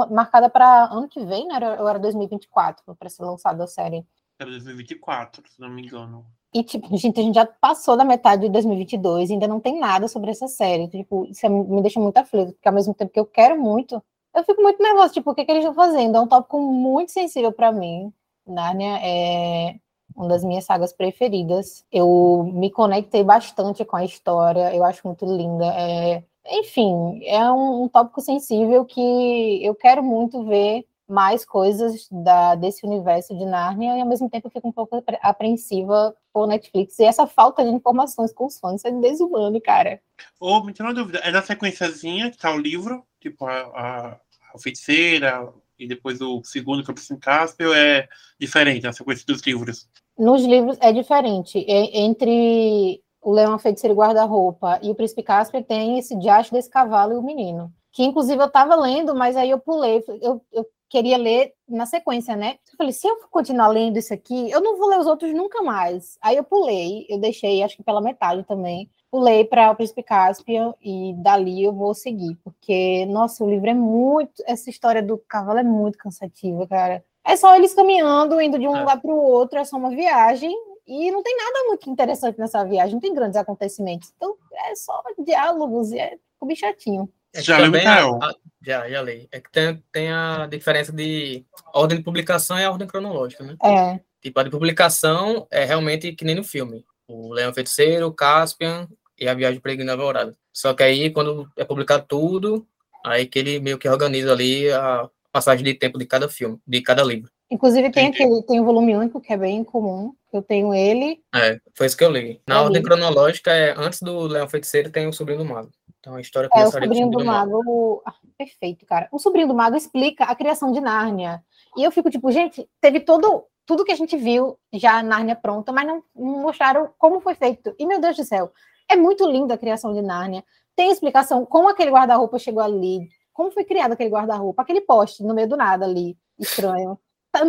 [0.10, 1.60] marcada para ano que vem, né?
[1.80, 4.06] Ou era 2024 para ser lançada a série.
[4.40, 6.26] Era 2024, se não me engano.
[6.54, 9.80] E, tipo, gente, a gente já passou da metade de 2022 e ainda não tem
[9.80, 10.88] nada sobre essa série.
[10.88, 14.02] Tipo, isso é, me deixa muito aflito, porque ao mesmo tempo que eu quero muito,
[14.36, 16.18] eu fico muito nervosa, tipo, o que, que eles estão fazendo?
[16.18, 18.14] É um tópico muito sensível para mim.
[18.46, 19.76] Nárnia é
[20.16, 21.86] uma das minhas sagas preferidas.
[21.92, 25.66] Eu me conectei bastante com a história, eu acho muito linda.
[25.66, 32.56] É, enfim, é um, um tópico sensível que eu quero muito ver mais coisas da,
[32.56, 36.48] desse universo de Nárnia e ao mesmo tempo eu fico um pouco apreensiva com o
[36.48, 40.02] Netflix e essa falta de informações com os fãs é desumano, cara.
[40.40, 43.54] Ô, oh, me tira uma dúvida, é na sequenciazinha que tá o livro, tipo a,
[43.54, 44.20] a,
[44.54, 45.48] a feiticeira
[45.80, 48.08] e depois o segundo que é o Príncipe Caspio é
[48.40, 49.88] diferente na sequência dos livros?
[50.18, 55.24] Nos livros é diferente, é, entre o Leão, a Feiticeira e Guarda-Roupa e o Príncipe
[55.24, 59.36] Caspio tem esse diacho desse cavalo e o menino que inclusive eu estava lendo, mas
[59.36, 62.58] aí eu pulei, eu, eu queria ler na sequência, né?
[62.72, 65.62] Eu falei, se eu continuar lendo isso aqui, eu não vou ler os outros nunca
[65.62, 66.18] mais.
[66.22, 70.74] Aí eu pulei, eu deixei, acho que pela metade também, pulei para o Príncipe Caspian
[70.82, 75.60] e dali eu vou seguir, porque, nossa, o livro é muito, essa história do cavalo
[75.60, 77.04] é muito cansativa, cara.
[77.26, 78.80] É só eles caminhando, indo de um é.
[78.80, 82.64] lugar para o outro, é só uma viagem, e não tem nada muito interessante nessa
[82.64, 84.14] viagem, não tem grandes acontecimentos.
[84.16, 87.10] Então, é só diálogos, e é ficou bem chatinho.
[87.34, 88.20] É já leu, Mikael?
[88.62, 89.28] Já, já li.
[89.32, 93.56] É que tem, tem a diferença de ordem de publicação e a ordem cronológica, né?
[93.64, 94.00] É.
[94.22, 96.84] Tipo, a de publicação é realmente que nem no filme.
[97.08, 100.36] O Leão Feiticeiro, o Caspian e a Viagem Peregrina Alvorada.
[100.52, 102.68] Só que aí, quando é publicado tudo,
[103.06, 106.82] aí que ele meio que organiza ali a passagem de tempo de cada filme, de
[106.82, 107.32] cada livro.
[107.50, 110.14] Inclusive tem aquele, tem o volume único, que é bem comum.
[110.34, 111.22] Eu tenho ele.
[111.34, 112.42] É, foi isso que eu li.
[112.46, 112.84] Na eu ordem li.
[112.84, 115.72] cronológica, é, antes do Leão Feiticeiro, tem o Sobrinho do Mago.
[116.00, 117.58] Então a história é, o sobrinho do, do mago.
[117.58, 118.04] mago.
[118.06, 119.08] Ah, perfeito, cara.
[119.12, 121.44] O sobrinho do mago explica a criação de Nárnia.
[121.76, 125.74] E eu fico tipo, gente, teve todo tudo que a gente viu já Nárnia pronta,
[125.74, 127.76] mas não, não mostraram como foi feito.
[127.78, 128.52] E meu Deus do céu,
[128.90, 130.44] é muito linda a criação de Nárnia.
[130.76, 135.34] Tem explicação como aquele guarda-roupa chegou ali, como foi criado aquele guarda-roupa, aquele poste no
[135.34, 136.98] meio do nada ali, estranho.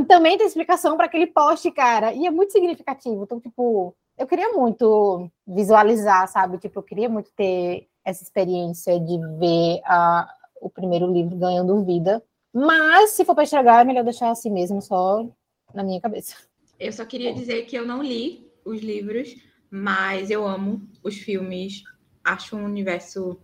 [0.09, 3.23] Também tem explicação para aquele poste, cara, e é muito significativo.
[3.23, 6.59] Então, tipo, eu queria muito visualizar, sabe?
[6.59, 10.29] Tipo, eu queria muito ter essa experiência de ver a,
[10.61, 12.23] o primeiro livro ganhando vida.
[12.53, 15.29] Mas, se for para estragar, é melhor deixar assim mesmo, só
[15.75, 16.35] na minha cabeça.
[16.81, 19.37] Eu só queria dizer que eu não li os livros,
[19.71, 21.83] mas eu amo os filmes.
[22.25, 23.39] Acho um universo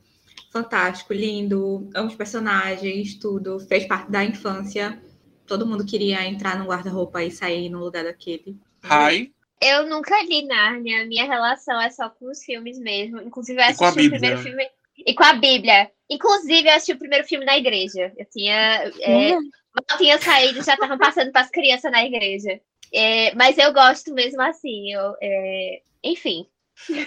[0.50, 3.60] fantástico, lindo, amo os personagens, tudo.
[3.60, 5.02] Fez parte da infância.
[5.46, 8.58] Todo mundo queria entrar no guarda-roupa e sair no lugar daquele.
[8.82, 13.20] Ai, eu nunca li Nárnia, minha relação é só com os filmes mesmo.
[13.20, 14.68] Inclusive, eu assisti o primeiro filme.
[15.06, 15.90] E com a Bíblia.
[16.08, 18.12] Inclusive, eu assisti o primeiro filme na igreja.
[18.16, 18.92] Eu tinha.
[19.00, 19.30] É.
[19.32, 22.60] Mal tinha saído, já estavam passando para as crianças na igreja.
[22.92, 24.92] É, mas eu gosto mesmo assim.
[24.92, 26.46] Eu, é, enfim.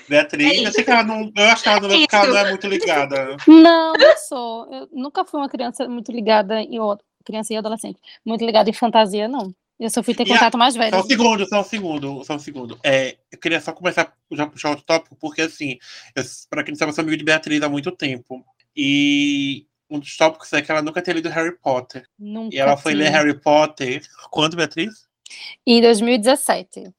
[0.08, 2.38] Beatriz, é eu, sei que ela não, eu acho que ela não, é ela não
[2.38, 3.38] é muito ligada.
[3.48, 4.74] Não, eu sou.
[4.74, 6.78] Eu nunca fui uma criança muito ligada em.
[7.24, 8.00] Criança e adolescente.
[8.26, 9.54] Muito ligada em fantasia, não.
[9.80, 10.57] Eu só fui ter contato a...
[10.57, 10.95] mais velho.
[10.95, 12.80] Só um segundo, só um segundo, só um segundo.
[12.84, 15.78] É, eu queria só começar já puxar outro tópico, porque assim,
[16.49, 18.43] para quem não sabe, eu sou amigo de Beatriz há muito tempo.
[18.75, 22.07] E um dos tópicos é que ela nunca tinha lido Harry Potter.
[22.17, 24.01] Nunca e ela foi ler Harry Potter
[24.32, 25.07] quando, Beatriz?
[25.65, 26.91] Em 2017.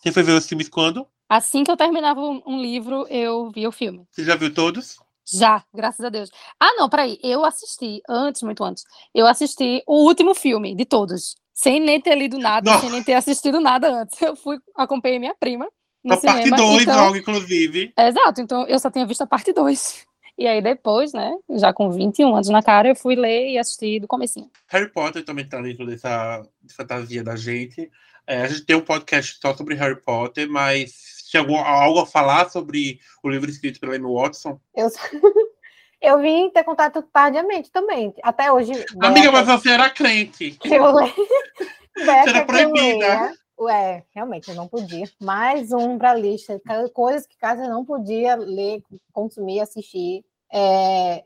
[0.00, 1.06] Você foi ver os filmes quando?
[1.28, 4.06] Assim que eu terminava um livro, eu vi o filme.
[4.10, 4.96] Você já viu todos?
[5.30, 6.30] Já, graças a Deus.
[6.58, 7.18] Ah, não, peraí.
[7.22, 12.14] Eu assisti, antes, muito antes, eu assisti o último filme de todos sem nem ter
[12.14, 12.82] lido nada, Nossa.
[12.82, 14.20] sem nem ter assistido nada antes.
[14.20, 15.68] Eu fui, acompanhei minha prima.
[16.02, 17.04] No a cinema, parte 2 então...
[17.04, 17.92] logo, inclusive.
[17.96, 20.04] Exato, então eu só tinha visto a parte 2.
[20.38, 24.00] E aí depois, né, já com 21 anos na cara, eu fui ler e assistir
[24.00, 24.50] do comecinho.
[24.66, 26.42] Harry Potter também tá dentro dessa
[26.74, 27.90] fantasia da gente.
[28.26, 32.06] É, a gente tem um podcast só sobre Harry Potter, mas Tinha algum, algo a
[32.06, 34.60] falar sobre o livro escrito pela Amy Watson?
[34.74, 34.88] Eu,
[36.02, 38.12] eu vim ter contato tardiamente também.
[38.22, 38.72] Até hoje.
[39.00, 40.58] Amiga, Beca, mas você era crente.
[40.64, 41.14] eu leio.
[41.96, 43.32] Beca, era proibida.
[43.60, 45.08] Ué, realmente, eu não podia.
[45.20, 46.60] Mais um para a lista.
[46.92, 48.82] Coisas que casa não podia ler,
[49.12, 50.24] consumir, assistir.
[50.52, 51.22] É,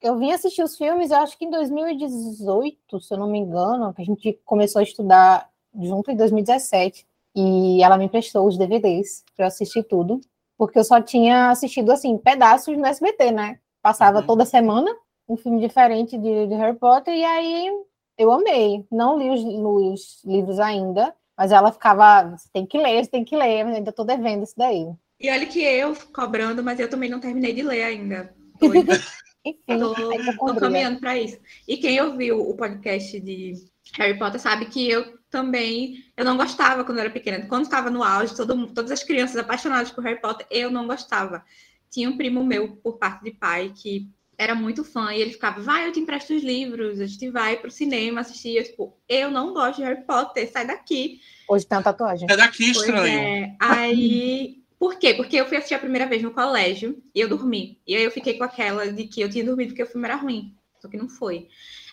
[0.00, 3.92] eu vim assistir os filmes, eu acho que em 2018, se eu não me engano,
[3.92, 7.06] que a gente começou a estudar junto em 2017.
[7.34, 10.20] E ela me emprestou os DVDs para eu assistir tudo.
[10.56, 13.58] Porque eu só tinha assistido, assim, pedaços no SBT, né?
[13.82, 14.26] Passava Uhum.
[14.26, 14.90] toda semana
[15.28, 17.70] um filme diferente de, de Harry Potter, e aí
[18.18, 18.84] eu amei.
[18.90, 23.24] Não li os, os livros ainda, mas ela ficava, você tem que ler, você tem
[23.24, 24.86] que ler, mas ainda tô devendo isso daí.
[25.20, 28.34] E olha que eu cobrando, mas eu também não terminei de ler ainda.
[29.42, 31.38] Enfim, Tô, tô caminhando para isso.
[31.66, 33.54] E quem ouviu o podcast de
[33.94, 37.46] Harry Potter sabe que eu também eu não gostava quando eu era pequena.
[37.46, 41.42] Quando estava no auge, todo, todas as crianças apaixonadas por Harry Potter, eu não gostava.
[41.90, 45.60] Tinha um primo meu, por parte de pai, que era muito fã, e ele ficava,
[45.60, 48.56] vai, eu te empresto os livros, a gente vai pro cinema assistir.
[48.56, 51.20] Eu, tipo, eu não gosto de Harry Potter, sai daqui.
[51.46, 52.26] Hoje tem uma tatuagem.
[52.30, 53.20] É daqui estranho.
[53.20, 53.56] é.
[53.60, 54.60] Aí.
[54.78, 55.12] Por quê?
[55.12, 57.78] Porque eu fui assistir a primeira vez no colégio e eu dormi.
[57.86, 60.16] E aí eu fiquei com aquela de que eu tinha dormido porque o filme era
[60.16, 60.54] ruim.
[60.80, 61.48] Só que não foi.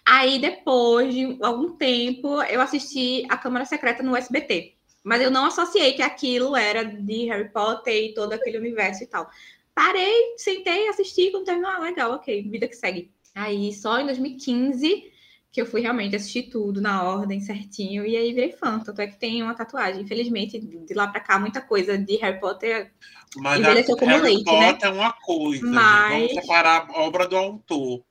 [0.05, 4.75] Aí, depois de algum tempo, eu assisti A Câmara Secreta no SBT.
[5.03, 9.07] Mas eu não associei que aquilo era de Harry Potter e todo aquele universo e
[9.07, 9.29] tal.
[9.77, 13.11] Parei, sentei, assisti, quando terminou, ah, legal, ok, vida que segue.
[13.35, 15.11] Aí, só em 2015
[15.51, 18.79] que eu fui realmente assistir tudo na ordem certinho e aí virei fã.
[18.79, 20.01] Tanto é que tem uma tatuagem.
[20.01, 22.91] Infelizmente, de lá pra cá, muita coisa de Harry Potter.
[23.35, 24.73] Mas Envelheceu a como Harry leite, né?
[24.73, 25.63] Potter é uma coisa.
[25.63, 25.75] gente.
[25.75, 28.03] Mas- Vamos separar a obra do autor.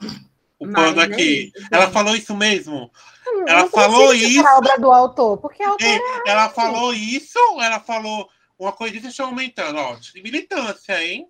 [0.61, 1.53] O pano é aqui.
[1.55, 2.91] isso, Ela falou isso mesmo?
[3.27, 4.47] Hum, Ela falou isso.
[4.47, 7.39] a obra do autor, porque a autor Ei, ela falou isso?
[7.61, 9.94] Ela falou uma coisa que está aumentando, ó.
[9.96, 11.26] De militância, hein?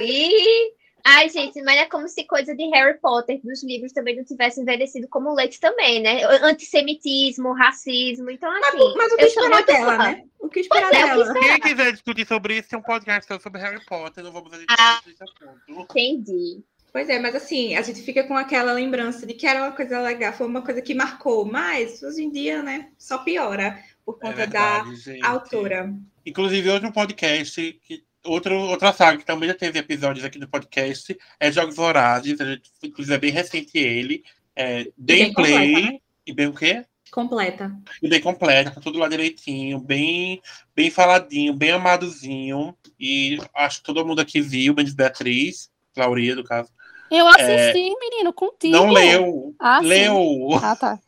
[0.00, 0.72] E.
[1.08, 4.60] Ai, gente, mas é como se coisa de Harry Potter dos livros também não tivesse
[4.60, 6.24] envelhecido como leite também, né?
[6.42, 8.28] Antissemitismo, racismo.
[8.28, 8.94] Então, assim.
[8.96, 9.98] Mas o que eu esperar dela, fã.
[9.98, 10.24] né?
[10.40, 11.34] O que esperar Pois é, o que dela?
[11.40, 14.24] Quem quiser discutir sobre isso, tem um podcast sobre Harry Potter.
[14.24, 15.00] Não vamos editar Ah.
[15.08, 15.60] esse assunto.
[15.68, 16.60] Entendi.
[16.92, 20.00] Pois é, mas assim, a gente fica com aquela lembrança de que era uma coisa
[20.00, 24.20] legal, foi uma coisa que marcou, mas hoje em dia, né, só piora por É
[24.20, 24.34] conta da
[24.80, 25.24] verdade, gente.
[25.24, 25.94] autora.
[26.26, 31.16] Inclusive, outro podcast, que, outro, outra saga que também já teve episódios aqui no podcast,
[31.38, 32.36] é Jogos Vorazes.
[32.36, 34.24] Gente, inclusive, é bem recente ele.
[34.56, 35.72] É bem Gameplay.
[35.72, 35.98] completa, né?
[36.26, 36.84] E bem o quê?
[37.12, 37.72] Completa.
[38.02, 40.42] E bem completa, tá tudo lá direitinho, bem,
[40.74, 42.76] bem faladinho, bem amadozinho.
[42.98, 46.70] E acho que todo mundo aqui viu, menos Beatriz, Lauria, no caso.
[47.10, 48.76] Eu assisti, menino, contigo.
[48.76, 49.54] Não leu.
[49.60, 49.86] Ah, sim.
[49.86, 50.48] leu.
[50.60, 50.98] Ah, tá.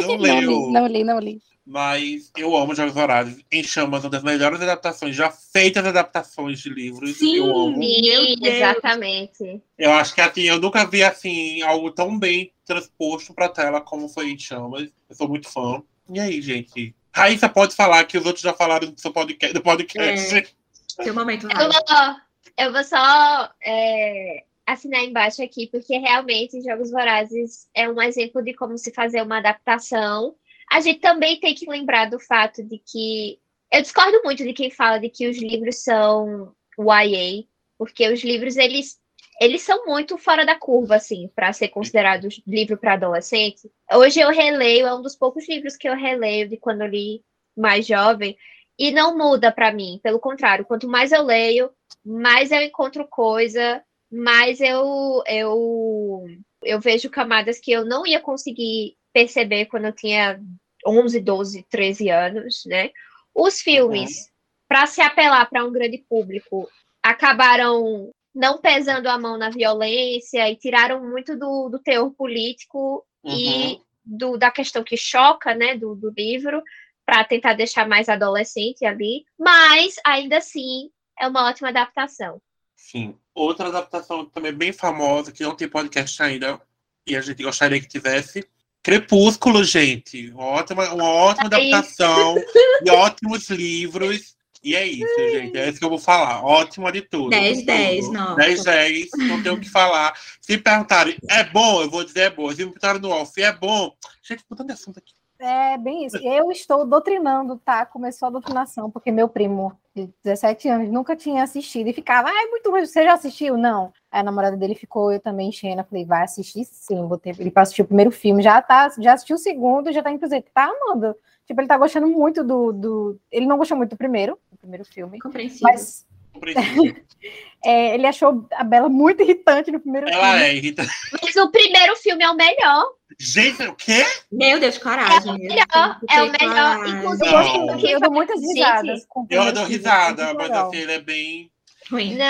[0.00, 0.40] Não Não leu.
[0.40, 1.42] li, não li, não li.
[1.64, 3.42] Mas eu amo Jogos Vorazes.
[3.50, 7.16] Em Chamas, uma das melhores adaptações, já feitas adaptações de livros.
[7.16, 7.36] Sim.
[7.36, 7.82] Eu amo.
[7.82, 9.62] Exatamente.
[9.78, 14.08] Eu acho que assim, eu nunca vi assim, algo tão bem transposto pra tela como
[14.08, 14.88] foi em Chamas.
[15.08, 15.82] Eu sou muito fã.
[16.10, 16.94] E aí, gente?
[17.14, 19.54] Raíssa pode falar que os outros já falaram do seu podcast.
[19.54, 20.54] Do podcast.
[21.02, 22.16] Seu momento, Eu vou,
[22.58, 28.54] eu vou só é, assinar embaixo aqui, porque realmente Jogos Vorazes é um exemplo de
[28.54, 30.34] como se fazer uma adaptação.
[30.72, 33.38] A gente também tem que lembrar do fato de que.
[33.70, 37.44] Eu discordo muito de quem fala de que os livros são YA,
[37.76, 38.98] porque os livros eles,
[39.38, 43.70] eles são muito fora da curva, assim, para ser considerados livro para adolescente.
[43.92, 47.22] Hoje eu releio, é um dos poucos livros que eu releio de quando eu li
[47.54, 48.36] mais jovem,
[48.78, 50.00] e não muda para mim.
[50.02, 51.70] Pelo contrário, quanto mais eu leio,
[52.04, 56.24] mais eu encontro coisa, mais eu, eu,
[56.62, 60.40] eu vejo camadas que eu não ia conseguir perceber quando eu tinha
[60.86, 62.90] 11, 12, 13 anos, né?
[63.34, 64.30] Os filmes,
[64.68, 66.68] para se apelar para um grande público,
[67.02, 73.80] acabaram não pesando a mão na violência e tiraram muito do, do teor político e
[74.04, 76.62] do, da questão que choca, né, do, do livro,
[77.04, 82.40] para tentar deixar mais adolescente ali, mas ainda assim é uma ótima adaptação.
[82.74, 83.16] Sim.
[83.34, 86.60] Outra adaptação também bem famosa, que não tem podcast ainda,
[87.06, 88.48] e a gente gostaria que tivesse.
[88.82, 90.30] Crepúsculo, gente.
[90.30, 92.36] Uma ótima, uma ótima É adaptação
[92.84, 94.34] e ótimos livros.
[94.64, 95.56] E é isso, gente.
[95.56, 96.44] É isso que eu vou falar.
[96.44, 97.30] Ótima de tudo.
[97.30, 98.14] 10, de 10, tudo.
[98.14, 98.36] não.
[98.36, 99.08] 10, 10.
[99.18, 100.14] Não tenho o que falar.
[100.40, 101.82] Se perguntarem, é bom?
[101.82, 102.48] Eu vou dizer é bom.
[102.50, 103.92] Se me perguntarem no off, é bom?
[104.22, 105.14] Gente, botando de assunto aqui.
[105.44, 106.16] É bem isso.
[106.18, 107.84] Eu estou doutrinando, tá?
[107.84, 112.46] Começou a doutrinação, porque meu primo de 17 anos nunca tinha assistido e ficava, ai,
[112.46, 113.56] muito ruim, você já assistiu?
[113.56, 113.92] Não.
[114.10, 117.04] Aí a namorada dele ficou, eu também enchendo, falei, vai assistir sim.
[117.08, 120.12] Botei ele para assistir o primeiro filme, já tá, já assistiu o segundo, já tá
[120.12, 121.16] inclusive, tá amando.
[121.44, 123.20] Tipo, ele tá gostando muito do, do.
[123.30, 125.18] Ele não gostou muito do primeiro, do primeiro filme.
[125.18, 125.68] Compreensível.
[125.68, 126.06] Mas.
[127.64, 130.44] é, ele achou a Bela muito irritante no primeiro Ela filme.
[130.44, 130.90] é irritante.
[131.22, 132.84] Mas o primeiro filme é o melhor.
[133.20, 134.04] Gente, o quê?
[134.30, 135.30] Meu Deus, coragem.
[135.30, 136.88] É o melhor, é o melhor.
[136.88, 137.66] Inclusive, Não.
[137.66, 139.06] o que Eu dou muitas Gente, risadas.
[139.30, 141.50] Eu dou filme, risada, mas assim, ele é bem.
[141.90, 142.16] Ruim.
[142.16, 142.26] Não,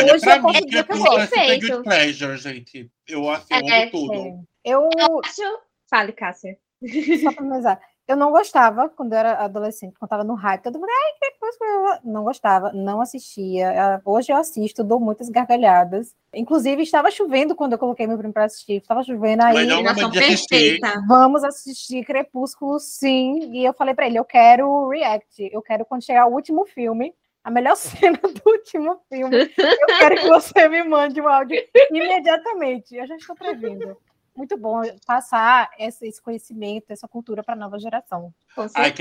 [0.00, 2.90] eu sou, olha, pra eu mim, dizer que eu é good pleasure, gente.
[3.06, 4.14] Eu assim, eu É, amo tudo.
[4.14, 4.32] É.
[4.64, 4.88] Eu,
[5.24, 5.42] acho.
[5.88, 6.56] Fale, Cássia.
[7.22, 10.78] só pra finalizar, eu não gostava quando eu era adolescente, quando tava no hype, todo
[10.78, 13.70] mundo, ai, Crepúsculo, não gostava, não assistia.
[13.70, 16.14] Ah, Hoje eu assisto, dou muitas gargalhadas.
[16.32, 19.68] Inclusive, estava chovendo quando eu coloquei meu primo pra assistir, estava chovendo aí.
[19.68, 20.48] Combinação assistir.
[20.80, 21.02] perfeita.
[21.08, 23.50] Vamos assistir Crepúsculo, sim.
[23.52, 25.48] E eu falei pra ele, eu quero react.
[25.52, 29.36] Eu quero quando chegar o último filme, a melhor cena do último filme.
[29.56, 31.56] Eu quero que você me mande o áudio
[31.90, 32.94] imediatamente.
[32.96, 33.96] Eu já estou prevendo.
[34.36, 38.34] Muito bom passar esse, esse conhecimento, essa cultura para a nova geração.
[38.54, 38.92] Com Ai.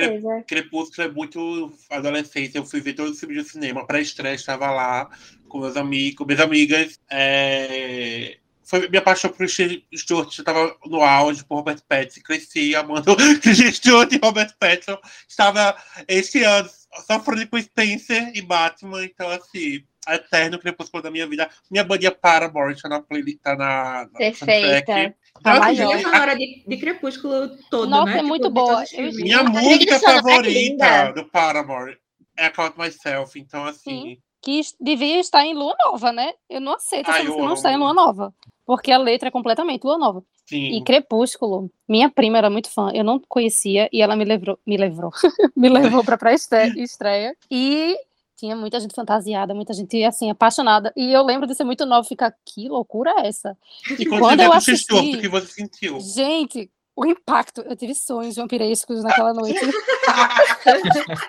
[0.48, 2.58] Crepúsculo é muito adolescência.
[2.58, 3.86] Eu fui ver todos os filmes de cinema.
[3.86, 5.10] Pré-estreia, estava lá
[5.50, 7.00] com meus amigos, minhas amigas.
[7.10, 8.38] É...
[8.64, 9.44] Foi minha paixão por.
[9.44, 12.22] Eu estava no auge por Robert Pattinson.
[12.22, 13.16] Cresci amando
[13.74, 14.98] Stewart e Robert Pattinson.
[15.28, 15.76] Estava
[16.08, 16.68] este ano
[17.06, 19.04] sofrendo com Spencer e Batman.
[19.06, 19.84] Então, assim,
[20.14, 21.50] eterno Crepúsculo da minha vida.
[21.70, 24.86] Minha bandinha Paramore tá na playlist, tá na, na Perfeita.
[24.86, 25.16] soundtrack.
[25.44, 25.90] Assim, ó.
[25.90, 28.12] Trilha a- sonora de, de Crepúsculo todo, Nossa, né?
[28.14, 28.84] é Tipo, muito de boa.
[29.22, 31.98] Minha A música é favorita do Paramore
[32.38, 34.18] é Count Myself, então assim.
[34.42, 36.34] que es- devia estar em lua nova, né?
[36.50, 38.34] Eu não aceito essa eu música não estar em lua nova.
[38.66, 40.24] Porque a letra é completamente lua nova.
[40.48, 40.78] Sim.
[40.78, 44.78] E Crepúsculo, minha prima era muito fã, eu não conhecia e ela me levou, me
[44.78, 45.12] levou,
[45.56, 47.96] me levou para pré-estreia e
[48.36, 52.06] tinha muita gente fantasiada, muita gente assim apaixonada e eu lembro de ser muito nova,
[52.06, 53.58] e ficar que loucura é essa?
[53.98, 56.00] E quando quando eu assisti- o que você sentiu?
[56.00, 59.60] Gente, o impacto, eu tive sonhos vampirescos naquela noite.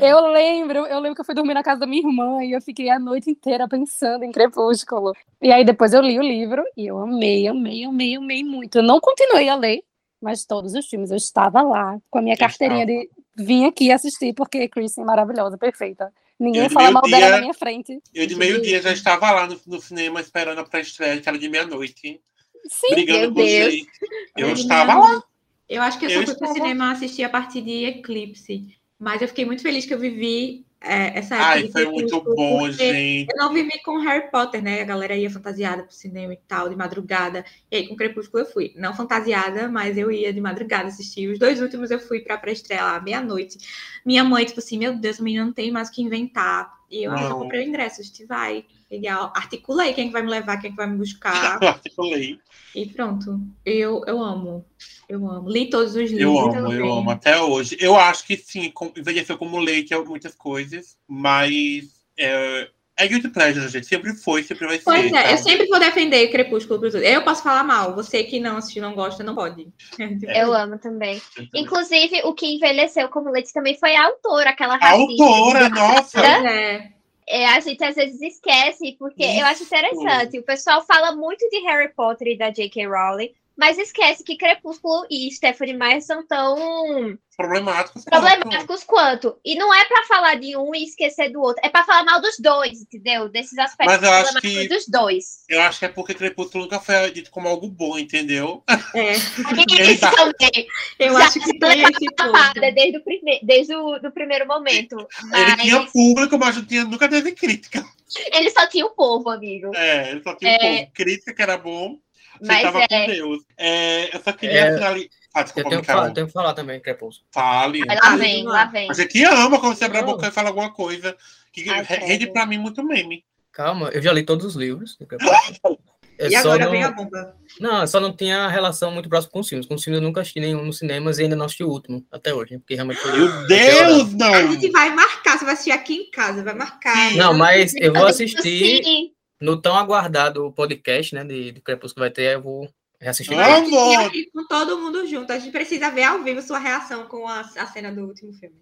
[0.00, 2.62] eu lembro, eu lembro que eu fui dormir na casa da minha irmã e eu
[2.62, 5.12] fiquei a noite inteira pensando em Crepúsculo.
[5.42, 8.78] E aí depois eu li o livro e eu amei, amei, amei, amei muito.
[8.78, 9.82] Eu não continuei a ler,
[10.24, 14.32] mas todos os filmes eu estava lá com a minha carteirinha de vim aqui assistir
[14.34, 16.12] porque Kristen é maravilhosa, perfeita.
[16.40, 18.00] Ninguém fala mal dela na minha frente.
[18.12, 21.48] Eu de meio-dia já estava lá no, no cinema esperando a pré-estreia, que era de
[21.48, 22.20] meia-noite,
[22.68, 23.72] Sim, brigando meu com Deus.
[23.72, 23.88] gente.
[24.36, 25.22] Eu Ai, estava lá.
[25.68, 28.76] Eu acho que eu só Eu fui pro estava- cinema assistir a partir de Eclipse.
[28.98, 31.50] Mas eu fiquei muito feliz que eu vivi é, essa época.
[31.50, 33.26] Ai, foi muito bom, gente.
[33.30, 34.82] Eu não vivi com Harry Potter, né?
[34.82, 37.44] A galera ia fantasiada pro cinema e tal, de madrugada.
[37.70, 38.72] E aí, com Crepúsculo eu fui.
[38.76, 41.28] Não fantasiada, mas eu ia de madrugada assistir.
[41.28, 43.58] Os dois últimos eu fui pra pré-estreia lá, meia-noite.
[44.04, 46.70] Minha mãe, tipo assim, meu Deus, a menina não tem mais o que inventar.
[46.90, 47.38] E eu, ah, já Não.
[47.40, 48.66] comprei o ingresso, a gente vai.
[48.94, 49.32] Legal.
[49.34, 51.60] Articulei quem que vai me levar, quem que vai me buscar.
[51.60, 52.38] Eu articulei.
[52.74, 53.40] e pronto.
[53.64, 54.64] Eu, eu amo.
[55.08, 55.50] Eu amo.
[55.50, 56.20] Li todos os livros.
[56.20, 56.78] Eu amo, também.
[56.78, 57.76] eu amo até hoje.
[57.80, 63.68] Eu acho que sim, envelheceu como leite em muitas coisas, mas é, é guilty pleasure,
[63.68, 63.86] gente.
[63.86, 64.84] Sempre foi, sempre vai ser.
[64.84, 65.42] Pois é, eu sabe?
[65.42, 67.02] sempre vou defender Crepúsculo por tudo.
[67.02, 69.66] Eu posso falar mal, você que não assistiu, não gosta, não pode.
[70.32, 71.20] Eu amo também.
[71.52, 76.20] Inclusive, o que envelheceu como leite também foi a autora, aquela A autora, nossa!
[76.20, 76.94] É.
[77.26, 79.74] É, a gente às vezes esquece, porque eu acho Isso.
[79.74, 80.38] interessante.
[80.38, 82.86] O pessoal fala muito de Harry Potter e da J.K.
[82.86, 88.00] Rowling, mas esquece que Crepúsculo e Stephanie Meyer são tão Problemático.
[88.04, 89.36] problemáticos quanto.
[89.44, 92.20] E não é pra falar de um e esquecer do outro, é pra falar mal
[92.20, 93.28] dos dois, entendeu?
[93.28, 95.24] Desses aspectos Mas eu acho problemáticos que- dos dois.
[95.48, 98.62] Eu acho que é porque Crepúsculo nunca foi dito como algo bom, entendeu?
[98.94, 100.16] É, Isso Exato.
[100.16, 100.66] também.
[100.98, 102.14] eu Já acho que tem esse.
[102.16, 103.40] Tapada desde o, prime...
[103.42, 104.96] desde o do primeiro momento.
[105.32, 107.84] Ele tinha Mas público, mas não tinha, nunca teve crítica.
[108.32, 109.72] ele só tinha o povo, amigo.
[109.74, 110.58] É, ele só tinha É.
[110.78, 110.90] povo.
[110.94, 111.98] Crítica que era bom,
[112.42, 112.88] Mas sentava é.
[112.88, 113.42] com Deus.
[113.56, 115.08] É, eu só queria É, finalizar.
[115.34, 115.98] Ah, Eu desculpa, tenho que, Micael.
[115.98, 117.26] falar, tenho que falar também, Crepúsculo.
[117.32, 117.82] Fale.
[117.88, 118.90] Aí lá Ah, vem, lá vem.
[118.90, 121.16] A gente ama quando você abre a boca e fala alguma coisa
[121.52, 123.24] que Ai, re- rende pra mim muito meme.
[123.52, 124.96] Calma, eu já li todos os livros.
[125.00, 125.08] Eu
[126.16, 127.34] E só agora não, vem a bomba.
[127.58, 129.66] não, eu só não tinha relação muito próxima com os filmes.
[129.66, 132.06] Com os filmes eu nunca assisti nenhum nos cinemas e ainda não assisti o último,
[132.12, 132.56] até hoje.
[132.58, 133.10] Porque realmente foi.
[133.18, 134.52] Meu Deus, A não!
[134.52, 137.14] gente vai marcar, você vai assistir aqui em casa, vai marcar.
[137.16, 139.10] Não, mas eu vou Sim.
[139.44, 142.68] No tão aguardado podcast, né, de, de Crepúsculo que vai ter, eu vou
[142.98, 143.38] reassistir.
[143.38, 145.30] Assistir aqui com todo mundo junto.
[145.32, 148.56] A gente precisa ver ao vivo sua reação com a, a cena do último filme.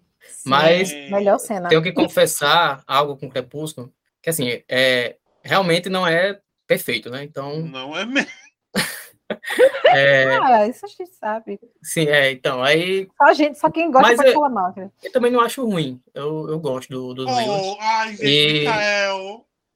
[0.45, 1.69] Mas É, Melhor cena.
[1.69, 7.23] tenho que confessar algo com Crepúsculo, que assim, é, realmente não é perfeito, né?
[7.23, 8.29] Então, Não é mesmo.
[9.87, 11.59] é, Ah, isso a gente sabe.
[11.81, 14.73] sim, é, então, aí Só, a gente, só quem gosta Mas pode falar mal.
[14.73, 14.91] cara.
[15.03, 16.01] eu também não acho ruim.
[16.13, 17.61] Eu, eu gosto do, dos livros.
[17.61, 18.65] Oh, ai, gente, E-.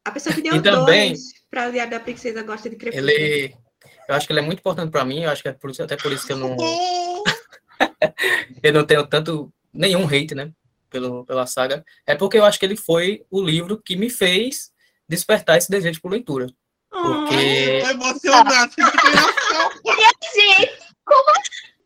[0.08, 3.10] A pessoa que deu E também- dois para o Diário da Princesa gosta de Crepúsculo.
[3.10, 3.56] Ele,
[4.08, 5.24] eu acho que ele é muito importante para mim.
[5.24, 6.56] Eu acho que é por isso, até por isso que eu não,
[8.64, 10.52] eu não tenho tanto, nenhum hate, né,
[10.90, 14.72] pelo, pela saga, é porque eu acho que ele foi o livro que me fez
[15.08, 16.48] despertar esse desejo por leitura.
[16.90, 18.74] Porque- Tô emocionado.
[18.76, 19.70] que criação.
[20.34, 20.72] Gente,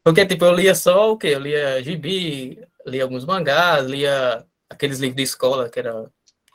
[0.04, 1.28] Porque, tipo, eu lia só o quê?
[1.30, 6.10] Eu lia gibi, lia alguns mangás, lia aqueles livros de escola, que era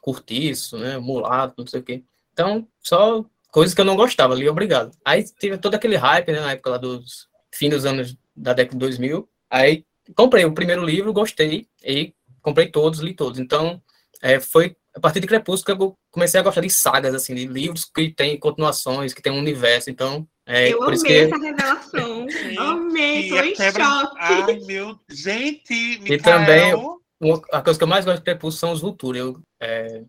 [0.06, 0.98] curtiço, né?
[0.98, 2.04] Mulato, não sei o quê.
[2.32, 4.92] Então, só coisas que eu não gostava, lia obrigado.
[5.04, 6.40] Aí tive todo aquele hype, né?
[6.40, 9.28] Na época lá dos fim dos anos da década de 2000.
[9.50, 9.84] Aí
[10.14, 13.40] comprei o primeiro livro, gostei, e comprei todos, li todos.
[13.40, 13.82] Então,
[14.22, 17.46] é, foi a partir de Crepúsculo que eu comecei a gostar de sagas, assim, de
[17.46, 19.90] livros que tem continuações, que tem um universo.
[19.90, 22.26] Então, é Eu por isso amei que essa revelação.
[22.58, 24.16] Amei, tô em quebra- choque.
[24.20, 24.98] Ai, meu.
[25.10, 26.72] Gente, E também-.
[27.20, 29.18] Uma- a coisa que eu mais gosto de Crepúsculo são os Vulture.
[29.18, 30.02] Eu, é,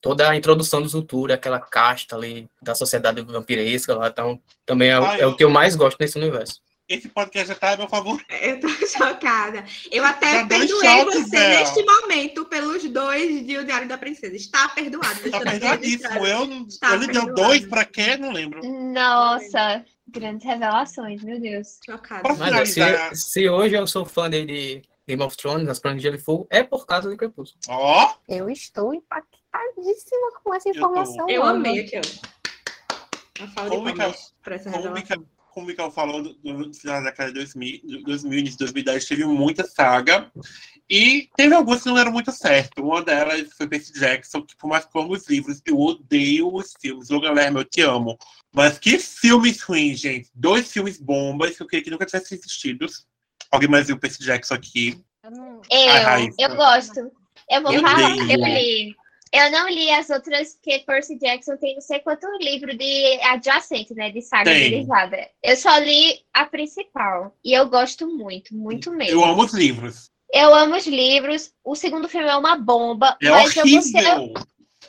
[0.00, 4.98] toda a introdução dos Vulture, aquela casta ali da sociedade vampiresca lá, então também é,
[5.00, 6.60] o- Ai, é o eu- que eu mais gosto nesse universo.
[6.88, 8.20] Esse podcast já tá a meu favor.
[8.42, 9.64] Eu tô chocada.
[9.90, 11.48] Eu até perdoei você Bel.
[11.60, 14.34] neste momento pelos dois de O Diário da Princesa.
[14.36, 15.30] Está perdoado.
[15.30, 16.26] Tá aqui perdoadíssimo.
[16.26, 17.34] Eu, Tá ele deu perdoado.
[17.34, 18.16] dois pra quê?
[18.18, 18.60] Não lembro.
[18.92, 21.78] nossa, grandes revelações, meu Deus.
[21.84, 22.28] Chocada.
[22.36, 22.80] Mas se,
[23.14, 26.20] se hoje eu sou fã de, de Game of Thrones, As Planas de Gelo e
[26.20, 27.60] Fogo, é por causa de Crepúsculo.
[27.68, 30.78] Ó, Eu estou impactadíssima com essa Eu tô.
[30.80, 31.28] informação.
[31.28, 31.58] Eu Ana.
[31.58, 33.46] amei aqui, ó.
[33.48, 33.94] Fala Como o
[35.52, 36.34] como Mikael falou, do
[36.74, 40.32] final da década de 2000, do 2000, início de 2010, teve muita saga.
[40.88, 42.82] E teve algumas que não eram muito certas.
[42.82, 46.54] Uma delas foi Percy Jackson, que por mais que eu amo os livros, eu odeio
[46.54, 47.10] os filmes.
[47.10, 48.16] Logan Lerman, eu te amo.
[48.52, 50.30] Mas que filmes ruins, gente.
[50.34, 52.86] Dois filmes bombas que eu queria que nunca tivessem existido.
[53.52, 54.98] Alguém mais viu Percy Jackson aqui?
[55.22, 56.36] Eu não- Eu, Ai, Raíssa.
[56.38, 57.12] eu gosto.
[57.50, 58.32] Eu vou Eu falar, odeio.
[58.32, 58.96] eu li.
[59.34, 63.94] Eu não li as outras, porque Percy Jackson tem não sei quanto livro de adjacente,
[63.94, 64.10] né?
[64.10, 64.70] De saga Tem.
[64.70, 65.26] derivada.
[65.42, 67.34] Eu só li a principal.
[67.44, 69.20] E eu gosto muito, muito mesmo.
[69.20, 70.10] Eu amo os livros.
[70.32, 71.50] Eu amo os livros.
[71.64, 73.16] O segundo filme é uma bomba.
[73.22, 74.34] É mas eu vou, ser, horrível.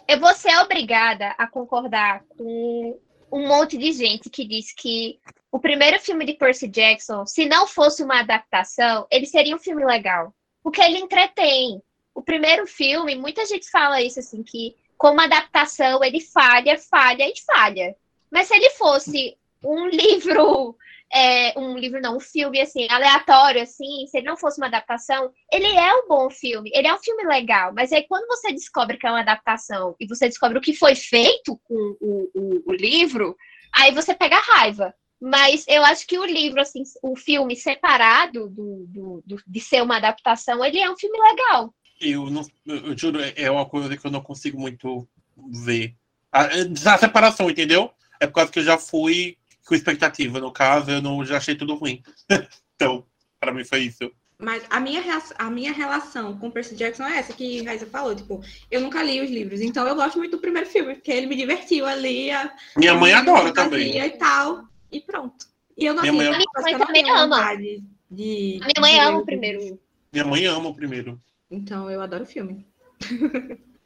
[0.09, 2.99] eu vou ser obrigada a concordar com
[3.31, 5.19] um monte de gente que diz que
[5.53, 9.85] o primeiro filme de Percy Jackson, se não fosse uma adaptação, ele seria um filme
[9.85, 10.33] legal.
[10.63, 11.79] Porque ele entretém.
[12.11, 17.33] O primeiro filme, muita gente fala isso assim, que como adaptação ele falha, falha e
[17.45, 17.95] falha.
[18.31, 20.75] Mas se ele fosse um livro,
[21.13, 25.31] é, um livro não, um filme assim, aleatório, assim, se ele não fosse uma adaptação,
[25.51, 28.97] ele é um bom filme, ele é um filme legal, mas aí quando você descobre
[28.97, 32.73] que é uma adaptação e você descobre o que foi feito com o, o, o
[32.73, 33.37] livro,
[33.71, 34.95] aí você pega raiva.
[35.25, 39.81] Mas eu acho que o livro, assim, o filme separado do, do, do- de ser
[39.81, 41.73] uma adaptação, ele é um filme legal.
[42.01, 45.07] Eu, não, eu, juro, é uma coisa que eu não consigo muito
[45.63, 45.95] ver.
[46.29, 46.47] A,
[46.93, 47.89] a separação, entendeu?
[48.19, 50.41] É por causa que eu já fui com expectativa.
[50.41, 52.03] No caso, eu não já achei tudo ruim.
[52.75, 53.05] então,
[53.39, 54.11] pra mim foi isso.
[54.37, 55.01] Mas a minha,
[55.37, 58.13] a minha relação com Percy Jackson é essa que Raíssa falou.
[58.13, 61.27] Tipo, eu nunca li os livros, então eu gosto muito do primeiro filme, porque ele
[61.27, 62.29] me divertiu ali.
[62.29, 63.97] A, Minha mãe adora também.
[64.01, 65.45] E tal, e pronto.
[65.77, 67.55] E eu não Minha mãe- mas Minha mãe também ama.
[68.11, 69.79] De, A minha mãe de ama o primeiro.
[70.11, 71.19] Minha mãe ama o primeiro.
[71.49, 72.65] Então eu adoro o filme.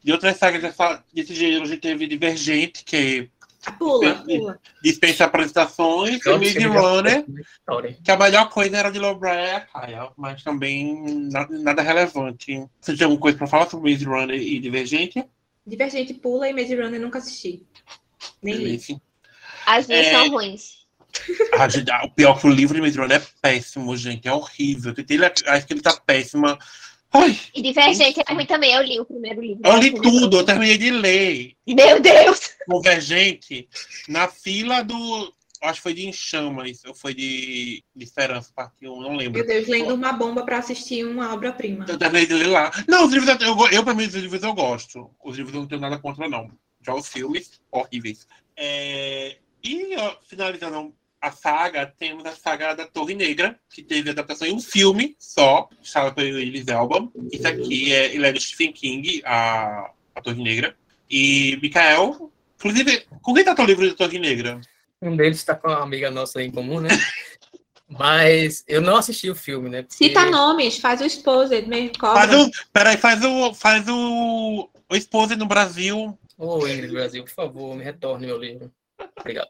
[0.04, 3.30] E outras sagas dessa, desse gênero, a gente teve Divergente, que
[3.66, 4.40] Ah, pula, Perfeito.
[4.42, 4.60] pula.
[4.84, 7.98] dispensa apresentações, e Maze Runner, história.
[8.04, 9.68] que a melhor coisa era de Lowbreak,
[10.16, 12.66] mas também nada, nada relevante.
[12.80, 15.26] Você tem alguma coisa pra falar sobre Maze Runner e Divergente?
[15.66, 17.66] Divergente pula e Maze Runner nunca assisti.
[18.42, 18.80] Nem li.
[19.66, 20.12] As duas É.
[20.12, 20.77] são ruins.
[21.58, 24.28] Ah, gente, o pior que o livro de Runner é péssimo, gente.
[24.28, 24.92] É horrível.
[24.92, 26.58] Eu tentei ler, acho que ele tá péssima.
[27.12, 28.74] Ai, E Divergente é ruim também.
[28.74, 29.62] Eu li o primeiro livro.
[29.64, 31.54] eu li É tudo, eu terminei de ler.
[31.68, 32.52] Meu Deus!
[32.68, 33.68] Convergente
[34.08, 35.34] na fila do.
[35.60, 39.40] Acho que foi de Enchamas, ou foi de, de Esperança, parte 1, não lembro.
[39.40, 41.84] Meu Deus, lendo uma bomba pra assistir uma obra-prima.
[41.88, 42.72] Eu terminei de ler lá.
[42.88, 45.10] Não, os livros, eu, eu, eu pra mim, os livros eu gosto.
[45.24, 46.52] Os livros eu não tenho nada contra, não.
[46.86, 48.28] Já os filmes, horríveis.
[48.56, 54.48] É, e, ó, finalizando a saga, temos a saga da Torre Negra, que teve adaptação
[54.48, 57.10] em um filme só, estava pelo Idris Elba.
[57.32, 60.76] Isso aqui é, ele é do Stephen King, a, a Torre Negra.
[61.10, 64.60] E, Mikael, inclusive, com quem tá teu livro de Torre Negra?
[65.02, 66.90] Um deles está com uma amiga nossa em comum, né?
[67.90, 69.82] Mas eu não assisti o filme, né?
[69.84, 72.28] porque- Cita nomes, faz o Exposed, mesmo, cobra.
[72.28, 76.18] Faz o, peraí, faz o, faz o, o esposa no Brasil.
[76.38, 78.72] Ô, Ingrid Brasil, por favor, me retorne meu livro.
[79.20, 79.48] Obrigado.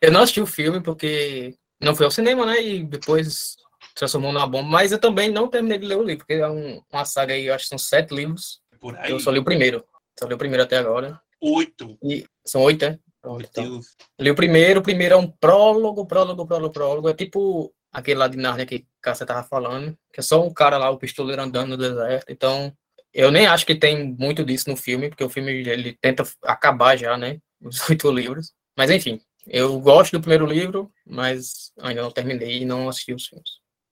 [0.00, 2.62] Eu não assisti o filme porque não fui ao cinema, né?
[2.62, 3.56] E depois
[3.94, 4.68] transformou numa bomba.
[4.68, 7.46] Mas eu também não terminei de ler o livro, porque é um- uma saga aí,
[7.46, 8.60] eu acho que são sete livros.
[8.98, 9.10] Aí.
[9.10, 9.84] Eu só li o primeiro.
[10.18, 11.20] Só li o primeiro até agora.
[11.40, 11.96] Oito.
[12.02, 12.98] E são oito, né?
[13.24, 13.80] Meu então.
[14.18, 17.08] Li o primeiro, o primeiro é um prólogo, prólogo, prólogo, prólogo.
[17.08, 20.78] É tipo aquele lá de Narnia que Cássia tava falando, que é só um cara
[20.78, 22.30] lá, o pistoleiro andando no deserto.
[22.30, 22.72] Então,
[23.12, 26.96] eu nem acho que tem muito disso no filme, porque o filme ele tenta acabar
[26.96, 27.38] já, né?
[27.60, 28.52] Os oito livros.
[28.76, 33.26] Mas enfim, eu gosto do primeiro livro, mas ainda não terminei e não assisti os
[33.26, 33.50] filmes.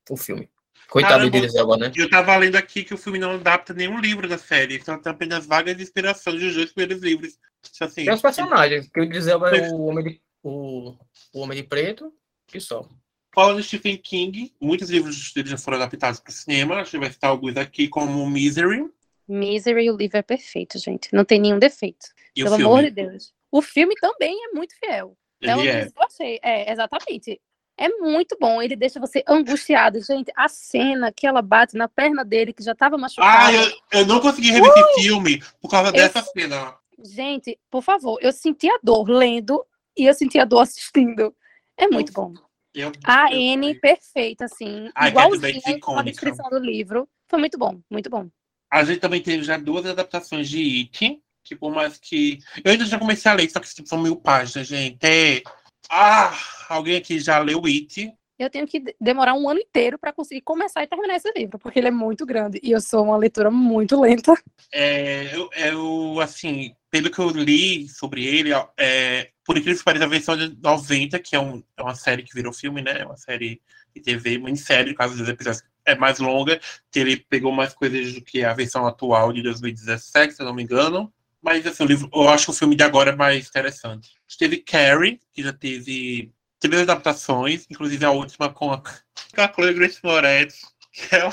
[0.08, 0.48] O filme.
[0.88, 1.30] Coitado Caramba.
[1.30, 1.92] de Idris Elba, né?
[1.96, 5.46] Eu tava lendo aqui que o filme não adapta nenhum livro da série, são apenas
[5.46, 7.38] vagas de inspiração dos dois primeiros livros.
[7.62, 10.94] Tipo Assim, Tem os personagens, que o Idris Elba é o homem de, o,
[11.32, 12.12] o homem de preto,
[12.46, 12.88] que só.
[13.34, 16.76] Falando de Stephen King, muitos livros dele já foram adaptados para o cinema.
[16.76, 18.88] A gente vai citar alguns aqui, como Misery
[19.28, 21.08] Misery, o livro é perfeito, gente.
[21.12, 22.06] Não tem nenhum defeito.
[22.34, 22.90] e Pelo amor de.
[22.90, 23.34] Deus.
[23.50, 25.16] O filme também é muito fiel.
[25.40, 25.86] Pelo Ele é.
[25.86, 26.38] eu achei.
[26.42, 27.40] É, exatamente.
[27.78, 28.62] É muito bom.
[28.62, 30.00] Ele deixa você angustiado.
[30.02, 33.52] Gente, a cena que ela bate na perna dele, que já estava Ah, machucada.
[33.52, 36.74] eu, eu não consegui rever esse filme por causa dessa cena.
[37.04, 39.62] Gente, por favor, eu senti a dor lendo
[39.96, 41.34] e eu senti a dor assistindo.
[41.76, 42.32] É muito bom.
[42.74, 44.90] Eu, A eu- N perfeita, assim.
[44.94, 47.06] Ai, Bates igualzinho com a descrição do livro.
[47.28, 48.28] Foi muito bom, muito bom.
[48.70, 52.40] A gente também teve já duas adaptações de It, que por mais que.
[52.64, 54.98] Eu ainda já comecei a ler, só que tipo, são mil páginas, gente.
[55.04, 55.42] É...
[55.88, 56.36] Ah,
[56.68, 58.12] alguém aqui já leu It?
[58.38, 61.58] Eu tenho que de- demorar um ano inteiro para conseguir começar e terminar esse livro,
[61.58, 64.34] porque ele é muito grande e eu sou uma leitura muito lenta.
[64.72, 70.04] É, eu, eu, assim, pelo que eu li sobre ele, é, por incrível que pareça,
[70.04, 73.00] a versão de 90, que é, um, é uma série que virou filme, né?
[73.00, 73.62] É uma série
[73.94, 78.12] de TV, minissérie, no caso dos episódios é mais longa, que ele pegou mais coisas
[78.12, 81.12] do que a versão atual de 2017, se eu não me engano.
[81.46, 84.10] Mas, assim, o livro, eu acho que o filme de agora é mais interessante.
[84.36, 89.72] Teve Carrie, que já teve três adaptações, inclusive a última com a, com a Chloe
[89.72, 91.30] Grace Moretz, que é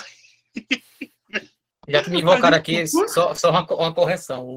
[1.89, 4.45] Já que me invocaram aqui, só, só uma, uma correção.
[4.49, 4.55] O,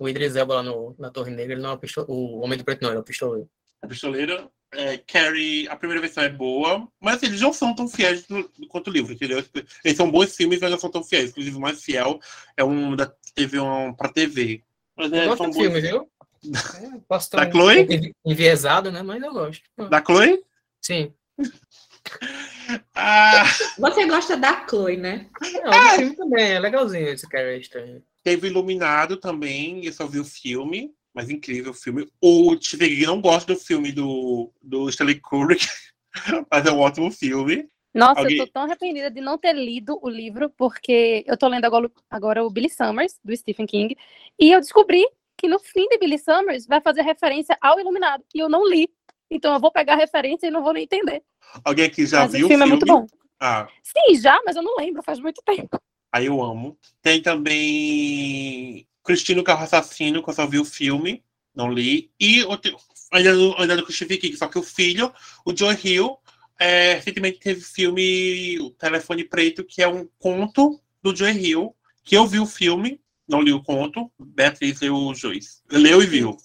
[0.00, 2.58] o Idris Elba lá no, na Torre Negra, ele não é o, pisto, o Homem
[2.58, 3.48] do Preto, não, ele é o pistoleiro.
[3.82, 4.50] a pistoleira.
[4.72, 8.48] É, Carrie, a primeira versão é boa, mas assim, eles não são tão fiéis no-
[8.68, 9.42] quanto o livro, entendeu?
[9.82, 11.30] Eles são bons filmes, mas não são tão fiéis.
[11.30, 12.20] Inclusive, o mais fiel
[12.54, 14.62] é um da teve um pra TV.
[15.00, 16.10] Mas é, Eu gosto são do bons filme, viu?
[16.52, 18.12] É, posso estar Da um Chloe?
[18.24, 19.02] enviesado, né?
[19.02, 19.62] Mas eu gosto.
[19.90, 20.42] Da Chloe?
[20.80, 21.12] Sim.
[22.94, 23.44] Ah,
[23.78, 25.28] Você gosta da Chloe, né?
[25.64, 28.02] Não, o filme também, é legalzinho esse cara estranho.
[28.22, 32.08] teve Iluminado também, eu só vi o filme, mas incrível o filme.
[32.20, 35.66] O Tivegui não gosta do filme do, do Stanley Kubrick,
[36.50, 37.68] mas é um ótimo filme.
[37.92, 41.48] Nossa, Alguém- eu tô tão arrependida de não ter lido o livro, porque eu tô
[41.48, 43.96] lendo agora, agora o Billy Summers, do Stephen King,
[44.38, 45.04] e eu descobri
[45.36, 48.88] que no fim de Billy Summers vai fazer referência ao Iluminado, e eu não li.
[49.30, 51.22] Então eu vou pegar a referência e não vou nem entender.
[51.64, 53.06] Alguém aqui já Mas viu o filme é muito bom.
[53.40, 55.80] Ah, Sim, já, mas eu não lembro, faz muito tempo.
[56.12, 56.76] Aí eu amo.
[57.00, 61.24] Tem também Cristino Carro Assassino, que eu só vi o filme,
[61.54, 62.10] não li.
[62.20, 62.76] E outro,
[63.12, 65.12] ainda, ainda do Christopher King, só que o filho,
[65.44, 66.18] o John Hill,
[66.60, 72.14] é, recentemente teve filme O Telefone Preto, que é um conto do John Hill, que
[72.14, 75.62] eu vi o filme, não li o conto, Beatriz leu o juiz.
[75.70, 76.36] Leu e viu.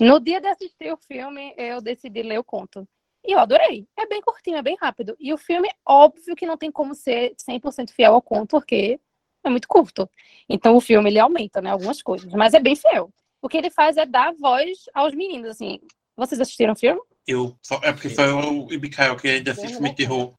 [0.00, 2.88] No dia de assistir o filme, eu decidi ler o conto.
[3.24, 3.86] E eu adorei.
[3.96, 5.14] É bem curtinho, é bem rápido.
[5.20, 8.98] E o filme, óbvio que não tem como ser 100% fiel ao conto, porque
[9.44, 10.10] é muito curto.
[10.48, 12.32] Então o filme, ele aumenta, né, algumas coisas.
[12.32, 13.12] Mas é bem fiel.
[13.40, 15.78] O que ele faz é dar voz aos meninos, assim.
[16.16, 17.00] Vocês assistiram o filme?
[17.26, 20.32] Eu, só, é porque só eu e Mikael que ainda assiste filme de terror.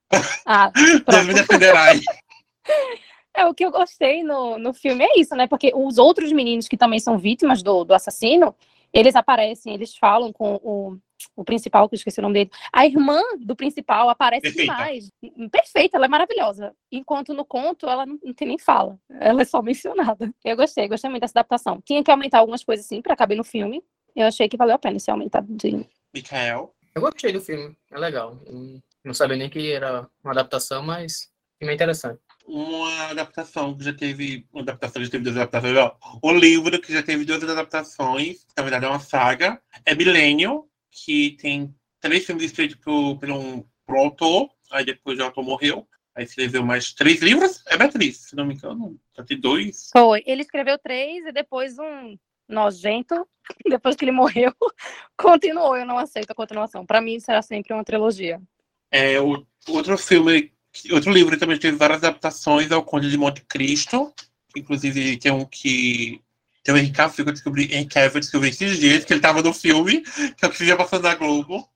[0.46, 2.02] Ah, Deus me defenderá aí.
[3.34, 5.48] É, o que eu gostei no, no filme é isso, né?
[5.48, 8.54] Porque os outros meninos que também são vítimas do, do assassino,
[8.94, 10.98] eles aparecem, eles falam com o,
[11.36, 12.52] o principal, que eu esqueci o nome dele.
[12.74, 14.74] A irmã do principal aparece Perfeita.
[14.74, 15.10] demais.
[15.50, 16.74] Perfeita, ela é maravilhosa.
[16.92, 19.00] Enquanto no conto, ela não, não tem nem fala.
[19.10, 20.34] Ela é só mencionada.
[20.44, 21.82] Eu gostei, gostei muito dessa adaptação.
[21.86, 23.82] Tinha que aumentar algumas coisas assim para caber no filme.
[24.16, 25.88] Eu achei que valeu a pena esse aumentado de.
[26.14, 26.74] Mikael.
[26.94, 28.42] Eu gostei do filme, é legal.
[29.04, 32.20] Não sabia nem que era uma adaptação, mas o filme é interessante.
[32.46, 34.46] uma adaptação que já teve.
[34.52, 35.78] Uma adaptação, já teve duas adaptações.
[35.78, 36.20] Ó.
[36.24, 39.62] Um livro que já teve duas adaptações, na verdade é uma saga.
[39.86, 45.18] É Millennium, que tem três filmes escritos por, por, um, por um autor, aí depois
[45.20, 45.88] o autor morreu.
[46.14, 47.64] Aí escreveu mais três livros.
[47.68, 49.00] É Beatriz, se não me engano.
[49.16, 49.90] Já tem dois.
[49.94, 50.22] Foi.
[50.26, 52.18] Ele escreveu três e depois um
[52.52, 53.28] nojento.
[53.68, 54.54] Depois que ele morreu,
[55.18, 55.76] continuou.
[55.76, 56.86] Eu não aceito a continuação.
[56.86, 58.42] Para mim, será sempre uma trilogia.
[58.92, 60.52] É, o, outro filme,
[60.92, 64.14] outro livro também teve várias adaptações é o Conde de Monte Cristo.
[64.56, 66.22] Inclusive tem um que.
[66.64, 69.20] Tem o Henry Cavill que eu descobri, Henry Cavill, eu descobri esses dias, que ele
[69.20, 70.02] tava no filme,
[70.38, 71.68] que é o que já passando na Globo.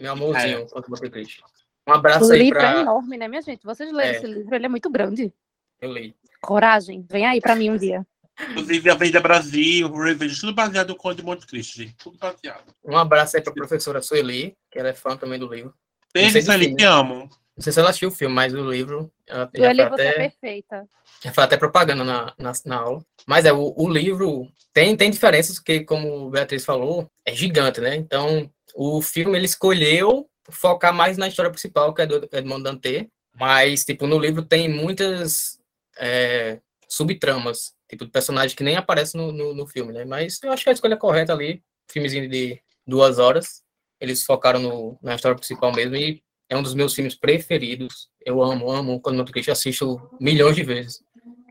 [0.00, 1.44] Meu amorzinho, quanto você Cristo.
[1.86, 2.80] Um abraço O aí livro é pra.
[2.80, 3.64] enorme, né, minha gente?
[3.64, 4.16] Vocês leram É.
[4.16, 5.32] esse livro, ele é muito grande.
[5.80, 6.16] Eu li.
[6.40, 8.04] Coragem, vem aí para mim um dia.
[8.40, 11.94] Inclusive, Avenida Brasil, Revenge, tudo baseado no Conde de Monte Cristo, gente.
[11.96, 12.74] Tudo baseado.
[12.84, 15.72] Um abraço aí pra professora Sueli, que ela é fã também do livro.
[16.12, 17.28] Beijo, Sueli, te amo.
[17.56, 19.10] Não sei se ela assistiu o filme, mas o livro.
[19.26, 20.88] Ela já Sueli, é até, perfeita.
[21.22, 23.04] já foi até propaganda na, na, na aula.
[23.26, 27.94] Mas é, o, o livro tem, tem diferenças, que, como Beatriz falou, é gigante, né?
[27.94, 33.08] Então, o filme ele escolheu focar mais na história principal, que é do Edmond Dantê.
[33.38, 35.58] Mas, tipo, no livro tem muitas
[35.96, 36.58] é,
[36.88, 40.04] subtramas, tipo, de personagens que nem aparecem no, no, no filme, né?
[40.04, 43.62] Mas eu acho que a escolha correta ali, filmezinho de duas horas,
[44.00, 48.08] eles focaram no, na história principal mesmo e é um dos meus filmes preferidos.
[48.24, 51.00] Eu amo, amo quando Monte Cristo assisto milhões de vezes.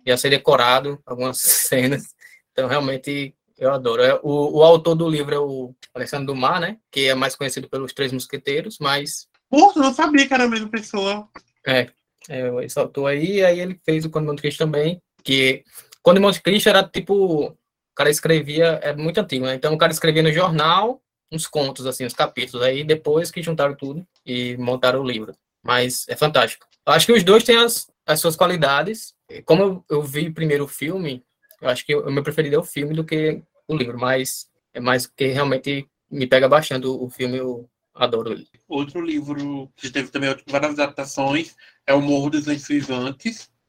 [0.05, 2.13] Já sei decorado algumas cenas,
[2.51, 4.03] então realmente eu adoro.
[4.03, 6.77] É, O, o autor do livro é o Alexandre Dumas, né?
[6.91, 10.49] Que é mais conhecido pelos Três Mosqueteiros, mas Porra, eu não sabia que era a
[10.49, 11.29] mesma pessoa.
[12.29, 15.63] é, esse autor aí, aí ele fez o Monte Cristo também, que
[16.03, 17.57] Conde de Monte Cristo era tipo, o
[17.95, 19.55] cara escrevia, é muito antigo, né?
[19.55, 21.01] Então o cara escrevia no jornal
[21.31, 25.34] uns contos, assim, uns capítulos, aí depois que juntaram tudo e montaram o livro.
[25.63, 26.67] Mas é fantástico.
[26.85, 29.15] Eu acho que os dois têm as, as suas qualidades.
[29.45, 31.23] Como eu, eu vi primeiro o filme,
[31.61, 34.80] eu acho que o meu preferido é o filme do que o livro, mas é
[34.80, 38.47] mais que realmente me pega bastante o, filme, eu adoro ele.
[38.67, 41.55] Outro livro que teve também várias adaptações
[41.88, 42.88] é O Morro dos Lenços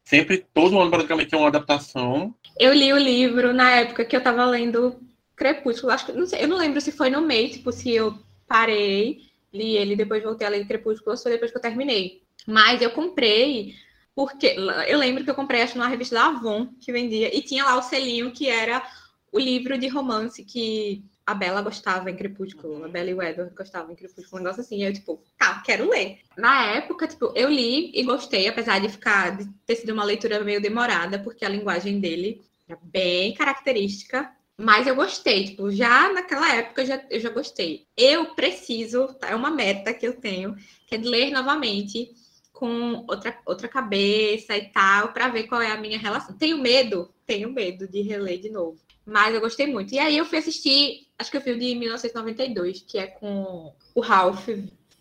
[0.05, 2.35] Sempre, todo ano praticamente tem uma adaptação.
[2.61, 5.01] Eu li o livro na época que eu tava lendo
[5.35, 5.93] Crepúsculo.
[5.93, 8.17] Acho que, não sei, eu não lembro se foi no meio, tipo, se eu
[8.47, 9.23] parei,
[9.53, 12.23] li ele, depois voltei a ler Crepúsculo, ou se foi depois que eu terminei.
[12.47, 13.75] Mas eu comprei,
[14.15, 14.55] porque
[14.87, 17.77] eu lembro que eu comprei, acho, numa revista da Avon, que vendia, e tinha lá
[17.77, 18.87] o selinho que era
[19.33, 23.55] o livro de romance que a Bela gostava em Crepúsculo, a Bela e o Edward
[23.55, 24.83] gostavam em Crepúsculo, um negócio assim.
[24.85, 26.19] Eu, tipo, tá, quero ler.
[26.37, 30.45] Na época, tipo, eu li e gostei, apesar de ficar, de ter sido uma leitura
[30.45, 34.31] meio demorada, porque a linguagem dele era bem característica.
[34.57, 37.87] Mas eu gostei, tipo, já naquela época eu já, eu já gostei.
[37.97, 40.55] Eu preciso, tá, é uma meta que eu tenho,
[40.87, 42.15] que é de ler novamente
[42.53, 46.37] com outra, outra cabeça e tal, para ver qual é a minha relação.
[46.37, 48.79] Tenho medo, tenho medo de reler de novo.
[49.07, 49.95] Mas eu gostei muito.
[49.95, 54.01] E aí eu fui assistir, acho que eu o de 1992, que é com o
[54.01, 54.49] Ralph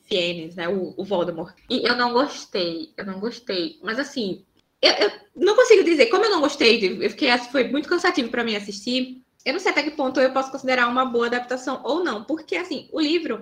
[0.04, 0.68] Fiennes, né?
[0.68, 1.56] O, o Voldemort.
[1.70, 3.80] E eu não gostei, eu não gostei.
[3.82, 4.44] Mas assim,
[4.82, 8.44] eu, eu não consigo dizer, como eu não gostei, eu fiquei, foi muito cansativo para
[8.44, 9.24] mim assistir.
[9.46, 12.56] Eu não sei até que ponto eu posso considerar uma boa adaptação ou não, porque
[12.56, 13.42] assim, o livro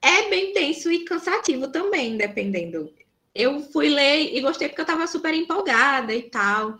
[0.00, 2.92] é bem denso e cansativo também, dependendo.
[3.34, 6.78] Eu fui ler e gostei porque eu estava super empolgada e tal.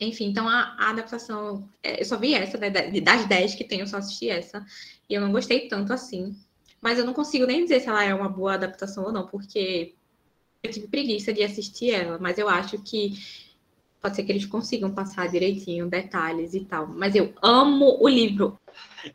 [0.00, 3.64] Enfim, então a, a adaptação, é, eu só vi essa, né, da- das 10 que
[3.64, 4.64] tem, eu só assisti essa,
[5.08, 6.36] e eu não gostei tanto assim.
[6.80, 9.94] Mas eu não consigo nem dizer se ela é uma boa adaptação ou não, porque
[10.62, 13.12] eu tive preguiça de assistir ela, mas eu acho que
[14.00, 16.88] pode ser que eles consigam passar direitinho detalhes e tal.
[16.88, 18.58] Mas eu amo o livro.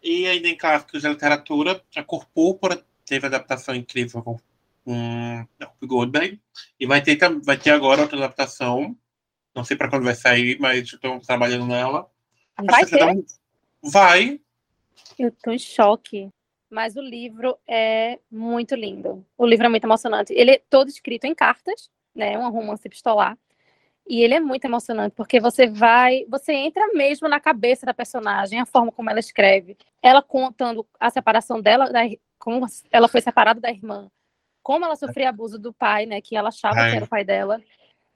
[0.02, 4.40] E ainda em clássicos de literatura, a Cor Púrpura teve adaptação incrível com
[4.88, 5.46] com
[5.86, 6.40] Goldberg.
[6.80, 8.96] E vai ter, vai ter agora outra adaptação.
[9.58, 12.08] Não sei para quando vai sair, mas estou trabalhando nela.
[12.64, 13.00] Vai ter?
[13.00, 13.14] tá-
[13.82, 14.40] Vai.
[15.18, 16.30] Eu tô em choque.
[16.70, 19.26] Mas o livro é muito lindo.
[19.36, 20.32] O livro é muito emocionante.
[20.32, 22.38] Ele é todo escrito em cartas, né?
[22.38, 23.36] Um romance epistolar.
[24.08, 28.60] E ele é muito emocionante, porque você vai, você entra mesmo na cabeça da personagem,
[28.60, 29.76] a forma como ela escreve.
[30.04, 32.02] Ela contando a separação dela, da,
[32.38, 34.10] como ela foi separada da irmã,
[34.62, 36.22] como ela sofria abuso do pai, né?
[36.22, 36.92] Que ela achava Ai.
[36.92, 37.62] que era o pai dela.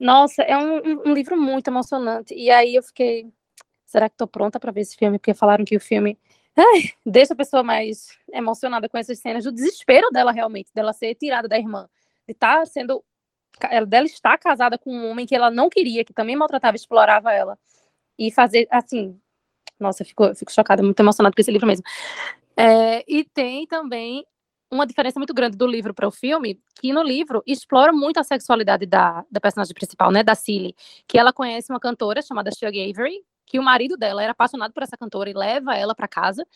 [0.02, 2.34] Nossa, é um, um- livro muito emocionante.
[2.34, 3.32] E aí eu fiquei,
[3.86, 5.20] será que tô pronta para ver esse filme?
[5.20, 6.18] Porque falaram que o filme
[6.58, 11.16] ai, deixa a pessoa mais emocionada com essas cenas do desespero dela realmente, dela ser
[11.16, 11.88] tirada da irmã,
[12.28, 13.04] de estar sendo
[13.70, 17.32] ela dela estar casada com um homem que ela não queria, que também maltratava, explorava
[17.34, 17.60] ela
[18.20, 19.20] e fazer assim,
[19.80, 21.86] nossa, fico, fico chocada, muito emocionada com esse livro mesmo.
[22.58, 24.26] É, e tem também
[24.72, 28.24] uma diferença muito grande do livro para o filme, que no livro explora muito a
[28.24, 30.74] sexualidade da, da personagem principal, né, da Cilly,
[31.08, 34.82] que ela conhece uma cantora chamada Shug Avery, que o marido dela era apaixonado por
[34.82, 36.48] essa cantora e leva ela para casa,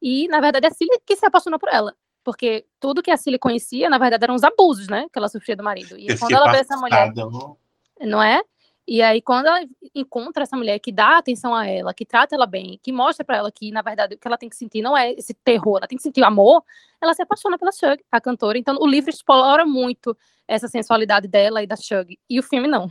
[0.00, 3.16] e na verdade é a Cilly que se apaixonou por ela, porque tudo que a
[3.16, 5.98] Cilly conhecia, na verdade, eram os abusos, né, que ela sofria do marido.
[5.98, 7.56] E Eu quando ela vê essa mulher não?
[8.00, 8.42] não é?
[8.86, 9.60] E aí, quando ela
[9.94, 13.36] encontra essa mulher que dá atenção a ela, que trata ela bem, que mostra pra
[13.36, 15.86] ela que, na verdade, o que ela tem que sentir não é esse terror, ela
[15.86, 16.64] tem que sentir amor,
[17.00, 18.58] ela se apaixona pela Shug, a cantora.
[18.58, 20.16] Então, o livro explora muito
[20.48, 22.18] essa sensualidade dela e da Shug.
[22.28, 22.90] E o filme não.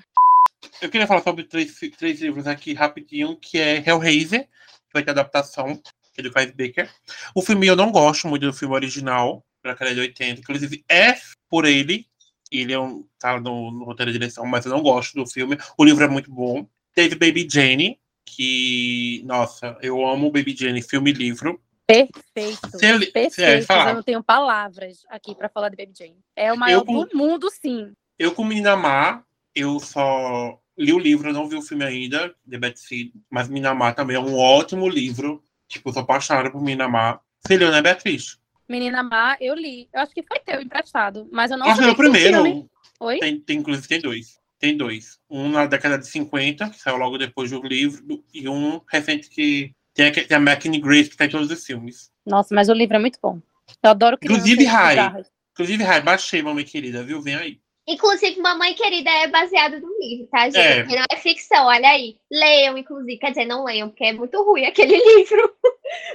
[0.81, 5.11] Eu queria falar sobre três, três livros aqui rapidinho, que é Hellraiser, que vai ter
[5.11, 5.75] adaptação,
[6.13, 6.89] que é do Clive Baker.
[7.35, 11.15] O filme eu não gosto muito do filme original, da década de 80, inclusive é
[11.49, 12.05] por ele.
[12.51, 15.57] Ele é um, tá no, no roteiro de direção, mas eu não gosto do filme.
[15.77, 16.67] O livro é muito bom.
[16.93, 21.61] Teve Baby Jane, que, nossa, eu amo Baby Jane, filme e livro.
[21.87, 22.77] Perfeito.
[22.79, 23.65] Se ele- perfeito.
[23.65, 26.17] se eu não tenho palavras aqui pra falar de Baby Jane.
[26.35, 27.93] É o maior com- do mundo, sim.
[28.17, 29.25] Eu com Minamar,
[29.55, 34.15] eu só li o livro, não vi o filme ainda, The Seed, mas Minamar também
[34.15, 35.43] é um ótimo livro.
[35.67, 37.21] Tipo, eu sou apaixonada por Minamar.
[37.39, 38.39] Você leu, né, Beatriz?
[38.71, 39.89] Menina Má, eu li.
[39.93, 42.43] Eu acho que foi teu emprestado, mas eu não que é que tinha primeiro.
[42.43, 42.69] filme.
[43.01, 43.19] Oi?
[43.19, 44.39] Tem, tem, inclusive tem dois.
[44.57, 45.19] Tem dois.
[45.29, 49.73] Um na década de 50, que saiu logo depois do livro, e um recente que
[49.93, 52.11] tem a, tem a McKinney Grace, que tá em todos os filmes.
[52.25, 53.41] Nossa, mas o livro é muito bom.
[53.83, 55.23] Eu adoro crianças Inclusive, Rai.
[55.53, 57.21] Inclusive, Rai, baixei, mamãe querida, viu?
[57.21, 57.60] Vem aí.
[57.87, 60.57] Inclusive, Mamãe Querida é baseado no livro, tá, gente?
[60.57, 60.83] É.
[60.85, 62.15] Não é ficção, olha aí.
[62.31, 63.17] Leiam, inclusive.
[63.17, 65.53] Quer dizer, não leiam, porque é muito ruim aquele livro.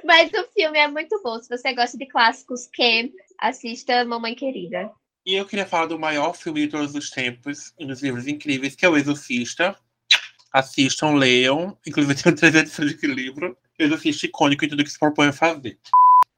[0.04, 1.40] Mas o filme é muito bom.
[1.40, 4.90] Se você gosta de clássicos camp, assista Mamãe Querida.
[5.26, 8.76] E eu queria falar do maior filme de todos os tempos, um dos livros incríveis,
[8.76, 9.76] que é O Exorcista.
[10.52, 11.76] Assistam, leiam.
[11.84, 13.56] Inclusive, eu tenho três edições desse livro.
[13.78, 15.76] O Exorcista icônico em tudo que se propõe a fazer.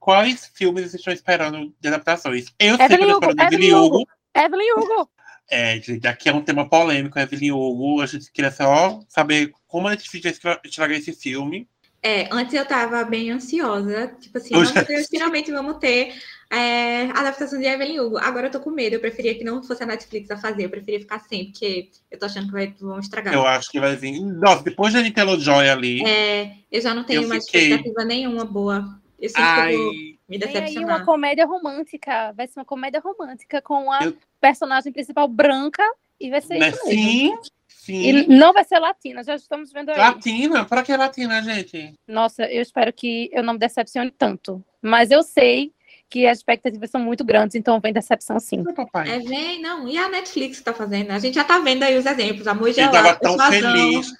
[0.00, 2.46] Quais filmes vocês estão esperando de adaptações?
[2.58, 4.08] Eu sei que eu tô esperando Evelyn Hugo.
[4.34, 5.10] Evelyn Hugo.
[5.50, 8.00] É, gente, aqui é um tema polêmico, Evelyn Hugo.
[8.02, 11.66] A gente queria só saber como a Netflix vai estragar esse filme.
[12.02, 16.14] É, antes eu tava bem ansiosa, tipo assim, Hoje- meu Deus, finalmente vamos ter
[16.50, 18.18] é, a adaptação de Evelyn Hugo.
[18.18, 20.70] Agora eu tô com medo, eu preferia que não fosse a Netflix a fazer, eu
[20.70, 23.34] preferia ficar sem, porque eu tô achando que vai, vão estragar.
[23.34, 24.20] Eu acho que vai vir.
[24.20, 26.04] Nossa, depois da Nintendo Joy ali.
[26.06, 29.00] É, eu já não tenho mais fiquei- expectativa nenhuma boa.
[29.18, 29.92] Eu sinto ai, vou
[30.28, 30.96] me Tem aí decepcionar.
[30.98, 32.32] uma comédia romântica.
[32.36, 35.82] Vai ser uma comédia romântica com a Eu- personagem principal branca
[36.20, 36.68] e vai ser né?
[36.68, 37.00] isso mesmo.
[37.02, 37.38] Sim,
[37.68, 38.02] sim.
[38.02, 39.96] E não vai ser latina, já estamos vendo aí.
[39.98, 40.64] Latina?
[40.64, 41.94] Pra que latina, gente?
[42.06, 44.62] Nossa, eu espero que eu não me decepcione tanto.
[44.82, 45.72] Mas eu sei
[46.10, 48.62] que as expectativas são muito grandes, então vem decepção sim.
[48.62, 49.10] Meu papai.
[49.10, 49.86] É, vem, não.
[49.86, 51.10] E a Netflix que tá fazendo?
[51.10, 52.46] A gente já tá vendo aí os exemplos.
[52.46, 54.10] Amor Eu gelado, tava tão feliz.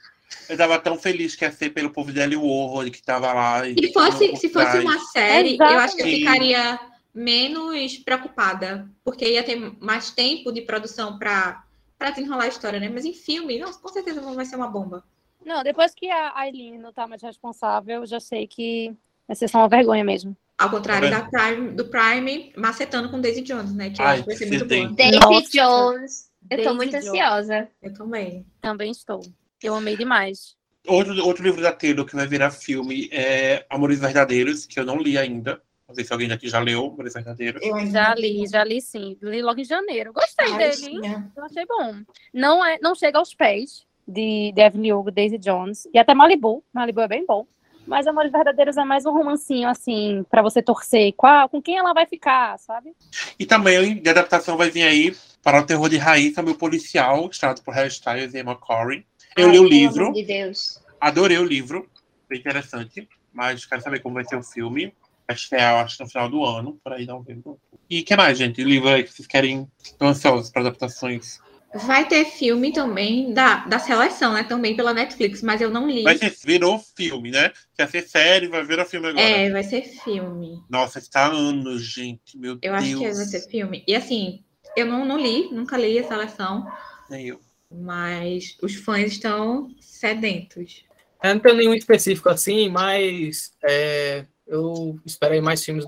[0.48, 3.66] Eu tava tão feliz que ia ser pelo povo de Ellie Warhol que tava lá.
[3.68, 4.84] e Se fosse, se fosse trás.
[4.84, 6.78] uma série, eu acho que eu ficaria
[7.14, 11.64] menos preocupada, porque ia ter mais tempo de produção para
[11.98, 12.88] para desenrolar a história, né?
[12.88, 15.02] Mas em filme, não, com certeza vai ser uma bomba.
[15.44, 18.94] Não, depois que a Aileen não tá mais responsável, eu já sei que
[19.26, 20.36] vai ser só uma vergonha mesmo.
[20.56, 23.90] Ao contrário Tá da Prime, do Prime, macetando com Daisy Jones, né?
[23.90, 24.92] Que eu Ai, acho que vai ser muito boa.
[24.92, 25.50] Daisy Nossa.
[25.50, 26.30] Jones.
[26.50, 27.08] Eu tô Daisy muito Jones.
[27.08, 27.68] ansiosa.
[27.82, 28.46] Eu também.
[28.60, 29.20] Também estou.
[29.62, 30.56] Eu amei demais.
[30.86, 34.98] Outro, outro livro da Taylor que vai virar filme é Amores Verdadeiros, que eu não
[34.98, 35.60] li ainda.
[35.86, 37.62] Não sei se alguém daqui já leu Amores Verdadeiros.
[37.62, 39.16] Eu Já li, já li sim.
[39.22, 40.12] Li logo em janeiro.
[40.12, 41.00] Gostei Ai, dele, hein?
[41.00, 41.32] tinha.
[41.36, 41.94] Eu achei bom.
[42.32, 46.64] Não, é, não chega aos pés de, de Evelyn Hugo, Daisy Jones e até Malibu.
[46.72, 47.46] Malibu é bem bom.
[47.86, 51.14] Mas Amores Verdadeiros é mais um romancinho, assim, pra você torcer.
[51.16, 52.94] Qual, com quem ela vai ficar, sabe?
[53.38, 57.28] E também de adaptação vai vir aí para o terror de raiz, também o policial,
[57.30, 59.02] estrelado por Harry Styles e Emma Corrin.
[59.38, 60.80] Eu Ai, li o livro, de Deus.
[61.00, 61.88] adorei o livro,
[62.28, 64.92] bem interessante, mas quero saber como vai ser o filme.
[65.28, 67.58] Acho que é, acho que no final do ano, por aí não vendo.
[67.88, 68.62] E o que mais, gente?
[68.64, 71.38] Livro aí que vocês querem, estão ansiosos para adaptações?
[71.74, 74.42] Vai ter filme também da, da seleção, né?
[74.42, 76.02] Também pela Netflix, mas eu não li.
[76.02, 77.52] Vai ser, virou filme, né?
[77.76, 79.22] Quer ser série, vai virar filme agora.
[79.22, 80.62] É, vai ser filme.
[80.68, 82.74] Nossa, está há anos, gente, meu Eu Deus.
[82.74, 83.84] acho que vai ser filme.
[83.86, 84.42] E assim,
[84.74, 86.66] eu não, não li, nunca li a seleção,
[87.10, 87.40] Nem eu.
[87.70, 90.84] Mas os fãs estão sedentos.
[91.22, 95.84] Eu não tenho nenhum específico assim, mas é, eu esperei mais filmes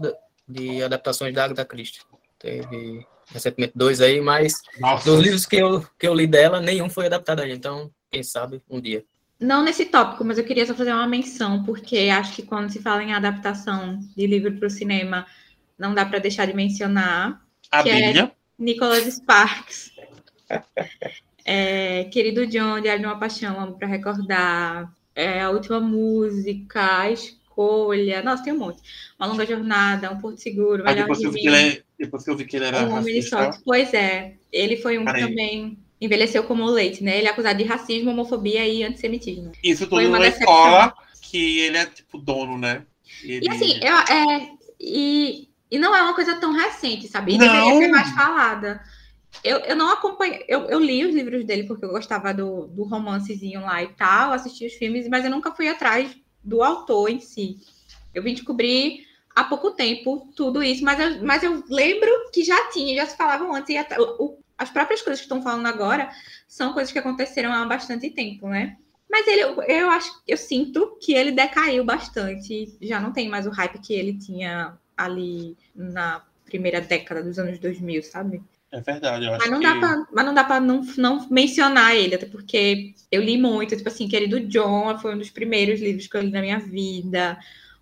[0.47, 2.01] de adaptações da Agatha Christie.
[2.39, 6.90] Teve recentemente dois aí, mas Nossa, dos livros que eu, que eu li dela, nenhum
[6.90, 7.55] foi adaptado ainda.
[7.55, 9.05] Então, quem sabe, um dia.
[9.39, 12.81] Não nesse tópico, mas eu queria só fazer uma menção, porque acho que quando se
[12.81, 15.27] fala em adaptação de livro para o cinema,
[15.78, 17.40] não dá para deixar de mencionar
[17.70, 18.32] a que é- Bíblia.
[18.59, 19.90] Nicholas Sparks.
[21.45, 24.93] É, Querido John, Diário de uma Paixão, Amo para Recordar.
[25.15, 28.23] É, a última música, a escolha.
[28.23, 28.81] Nossa, tem um monte.
[29.19, 32.25] Uma longa jornada, um porto seguro, melhor depois que, eu vi que ele, é- depois
[32.25, 33.31] que eu vi que ele era Um homem de.
[33.65, 35.29] Pois é, ele foi um que Peraí.
[35.29, 37.19] também envelheceu como leite, né?
[37.19, 39.53] Ele é acusado de racismo, homofobia e antissemitismo.
[39.62, 40.43] isso tudo numa decepção.
[40.43, 42.83] escola que ele é tipo dono, né?
[43.23, 43.47] Ele...
[43.47, 44.49] E assim, eu, é,
[44.81, 47.35] e, e não é uma coisa tão recente, sabe?
[47.35, 47.47] E Não.
[47.47, 48.81] deveria ser mais falada.
[49.43, 52.82] Eu, eu não acompanhei, eu, eu li os livros dele porque eu gostava do, do
[52.82, 57.20] romancezinho lá e tal, assisti os filmes, mas eu nunca fui atrás do autor em
[57.20, 57.59] si.
[58.15, 62.70] Eu vim descobrir há pouco tempo tudo isso, mas eu, mas eu lembro que já
[62.70, 66.11] tinha, já se falavam antes, e até, o- as próprias coisas que estão falando agora
[66.47, 68.77] são coisas que aconteceram há bastante tempo, né?
[69.11, 73.51] Mas ele, eu acho, eu sinto que ele decaiu bastante, já não tem mais o
[73.51, 78.43] hype que ele tinha ali na primeira década dos anos 2000, sabe?
[78.73, 79.67] É verdade, eu acho Mas não que...
[79.67, 83.77] dá pra, mas não, dá pra não, não mencionar ele, até porque eu li muito,
[83.77, 87.37] tipo assim, Querido John foi um dos primeiros livros que eu li na minha vida.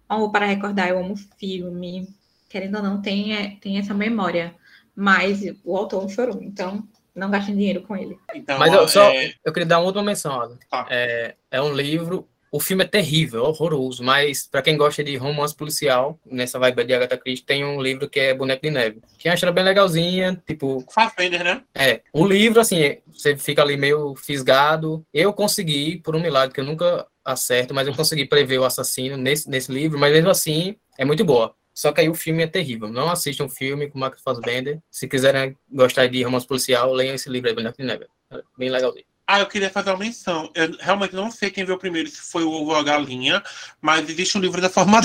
[0.09, 2.09] Amor para Recordar, eu amo filme.
[2.49, 4.55] Querendo ou não, tem, é, tem essa memória.
[4.97, 6.83] Mas o autor não chorou, então
[7.15, 8.19] não gastem dinheiro com ele.
[8.35, 10.57] Então, Mas eu só é, eu queria dar uma última menção.
[10.71, 10.87] Tá.
[10.89, 12.27] É, é um livro.
[12.51, 16.95] O filme é terrível, horroroso, mas para quem gosta de romance policial, nessa vibe de
[16.95, 19.03] Agatha Christie, tem um livro que é Boneco de Neve.
[19.19, 21.63] Que acho ela bem legalzinha, tipo, Fassbender, né?
[21.75, 25.05] É, o livro, assim, você fica ali meio fisgado.
[25.13, 29.17] Eu consegui, por um milagre que eu nunca acerto, mas eu consegui prever o assassino
[29.17, 31.55] nesse, nesse livro, mas mesmo assim, é muito boa.
[31.75, 32.89] Só que aí o filme é terrível.
[32.89, 34.81] Não assistam um filme com Marcos Fassbender.
[34.91, 38.07] Se quiserem gostar de romance policial, leiam esse livro aí, Boneco de Neve.
[38.33, 39.05] É bem legalzinho.
[39.31, 40.51] Ah, eu queria fazer uma menção.
[40.55, 43.43] Eu realmente não sei quem veio primeiro, se foi o ovo ou a galinha,
[43.79, 45.03] mas existe um livro da forma.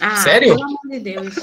[0.00, 0.56] Ah, Sério?
[0.56, 1.34] Pelo amor de Deus.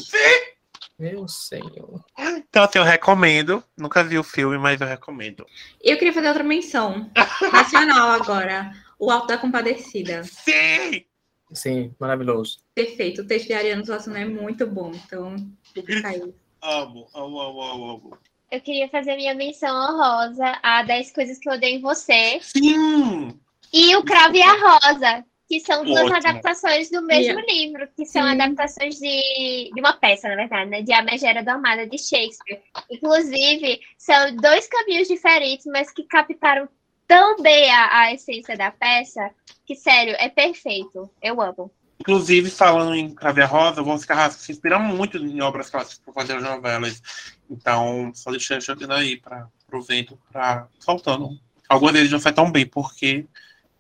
[0.98, 2.03] Meu senhor.
[2.18, 3.64] Então, assim, eu recomendo.
[3.77, 5.45] Nunca vi o filme, mas eu recomendo.
[5.80, 7.07] Eu queria fazer outra menção.
[7.53, 8.72] Nacional agora.
[8.98, 10.23] O Alto da Compadecida.
[10.23, 11.06] Sim!
[11.53, 12.57] Sim, maravilhoso.
[12.73, 13.22] Perfeito.
[13.22, 14.91] O texto de Ariano Suassuna é muito bom.
[15.06, 15.35] Então,
[15.72, 16.34] fica aí.
[16.64, 18.18] Amo, amo, amo, amo, amo.
[18.49, 23.38] Eu queria fazer minha menção honrosa a 10 coisas que eu odeio em você Sim!
[23.74, 26.15] e o Cravo e a Rosa, que são duas Ótimo.
[26.15, 27.53] adaptações do mesmo Yeah.
[27.53, 28.30] livro, que são Sim.
[28.30, 30.82] adaptações de, de uma peça, na verdade, né?
[30.82, 32.61] De A Megera do Amada, de Shakespeare.
[32.90, 36.69] Inclusive, são dois caminhos diferentes, mas que captaram
[37.07, 39.30] tão bem a, a essência da peça,
[39.65, 41.10] que, sério, é perfeito.
[41.22, 41.72] Eu amo.
[42.08, 46.00] Inclusive, falando em Crave a Rosa, o Von Carrasco se inspira muito em obras clássicas
[46.06, 47.02] para fazer as novelas.
[47.50, 51.38] Então, só deixar jogando aí para o vento, para faltando.
[51.68, 53.26] Algumas vezes não sai tão bem, porque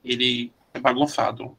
[0.03, 1.57] ele é bagunçado.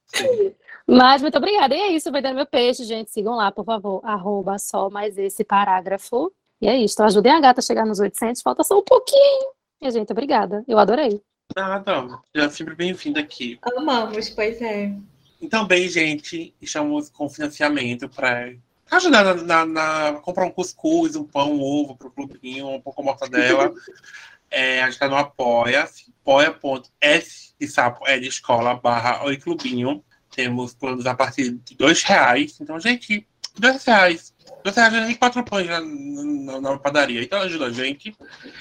[0.87, 1.74] Mas muito obrigada.
[1.74, 3.11] E é isso, vai dando meu peixe, gente.
[3.11, 4.01] Sigam lá, por favor.
[4.05, 6.33] Arroba só mais esse parágrafo.
[6.61, 7.03] E é isso.
[7.03, 8.41] Ajudem a gata a chegar nos 800.
[8.43, 9.51] Falta só um pouquinho.
[9.83, 10.65] E, gente, obrigada.
[10.69, 11.20] Eu adorei.
[11.55, 12.20] Nada.
[12.35, 13.59] Já sempre bem-vindo aqui.
[13.77, 14.93] Amamos, pois é.
[15.41, 18.55] Então, bem, gente, estamos com financiamento para
[18.91, 22.81] ajudar na, na- na- comprar um cuscuz, um pão, um ovo para o clubinho, um
[22.81, 23.73] pouco de mortadela.
[24.51, 25.89] é, a gente está no Apoia,
[26.20, 30.05] apoia.s de sapo é de escola barra oi clubinho.
[30.35, 32.59] Temos planos a partir de dois reais.
[32.60, 33.27] Então, gente,
[33.59, 34.35] dois reais.
[34.62, 37.23] Dois reais já tem quatro pães na, na- na padaria.
[37.23, 38.14] Então ajuda a gente.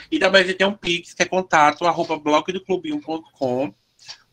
[0.10, 3.74] E também a gente tem um Pix, que é contato, arroba blogdoclubinho.com.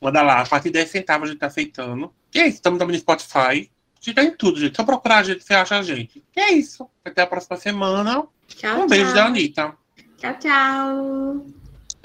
[0.00, 2.12] Manda lá, a partir de 10 centavos a gente tá aceitando.
[2.34, 3.70] E é isso, estamos também no Spotify.
[3.70, 4.76] A gente tá em tudo, gente.
[4.76, 6.22] Só procurar a gente, você acha a gente.
[6.36, 6.88] E é isso.
[7.04, 8.26] Até a próxima semana.
[8.48, 9.14] Tchau, Um beijo tchau.
[9.14, 9.76] da Anitta.
[10.22, 11.42] Tchau, tchau.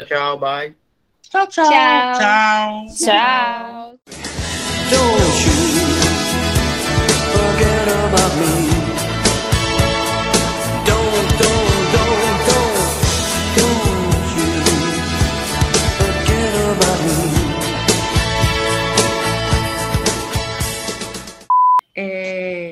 [0.09, 0.73] Tchau, bye.
[1.21, 1.69] Tchau, tchau.
[1.69, 2.87] Tchau.
[2.97, 3.93] Tchau.
[4.89, 5.27] Tchau.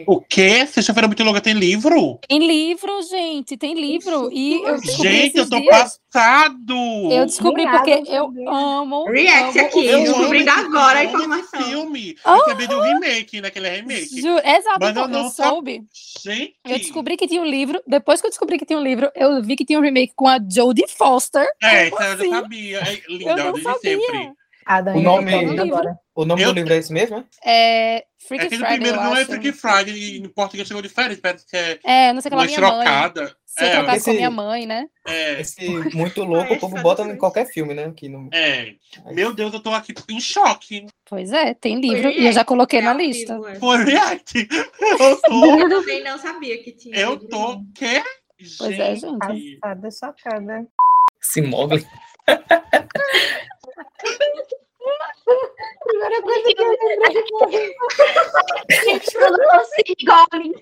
[0.07, 0.65] O quê?
[0.65, 2.19] Sexta-feira muito longa tem livro?
[2.27, 4.29] Tem livro, gente, tem livro.
[4.31, 5.99] E eu descobri Gente, eu tô dias.
[6.11, 6.73] passado!
[7.11, 9.05] Eu descobri Obrigada, porque eu eu amo.
[9.05, 11.63] React amo aqui, eu descobrindo esse- agora a eu informação.
[11.63, 12.15] filme.
[12.25, 14.21] Eu sabia do remake, naquele remake.
[14.21, 15.83] Ju- Exato, Mas eu então, eu, não soube.
[16.23, 16.55] Gente.
[16.65, 17.81] Eu descobri que tinha um livro.
[17.87, 20.27] Depois que eu descobri que tinha um livro, eu vi que tinha um remake com
[20.27, 21.45] a Jodie Foster.
[21.61, 22.29] É, isso eu assim?
[22.29, 22.79] já sabia.
[22.79, 23.79] É linda, Eu não sabia.
[23.99, 24.31] sempre.
[24.65, 25.99] Adam, O nome- eu agora.
[26.15, 27.25] O nome Eu- do livro é esse mesmo, né?
[27.45, 29.25] É Freaky É que Friday, primeiro eu não é acho.
[29.31, 32.35] Freaky Friday, e no português chegou diferente, parece que é É, não sei o que
[32.37, 32.85] lá, uma minha mãe.
[32.85, 33.35] trocada.
[33.45, 34.87] Se eu É, trocasse com a esse- minha mãe, né?
[35.05, 37.85] é, Esse muito louco, o povo bota em qualquer filme, né?
[37.85, 38.29] Aqui no...
[38.33, 38.73] é.
[39.13, 40.87] Meu Deus, eu tô aqui em choque.
[41.07, 42.03] Pois é, tem livro.
[42.03, 43.39] Foi E eu já coloquei na vivo, lista.
[43.47, 43.55] é.
[43.59, 44.47] Foi react.
[44.99, 45.59] Eu tô.
[45.59, 46.95] Eu também não sabia que tinha.
[46.97, 47.53] Eu tô.
[47.55, 47.65] não.
[47.75, 48.01] Quê?
[48.57, 49.57] Pois é, gente.
[49.61, 50.67] Passada, chocada.
[51.21, 51.85] Se Mogli.
[55.85, 57.75] Primeira coisa que eu lembrei
[58.83, 60.53] Gente, eu não consigo, Goblin.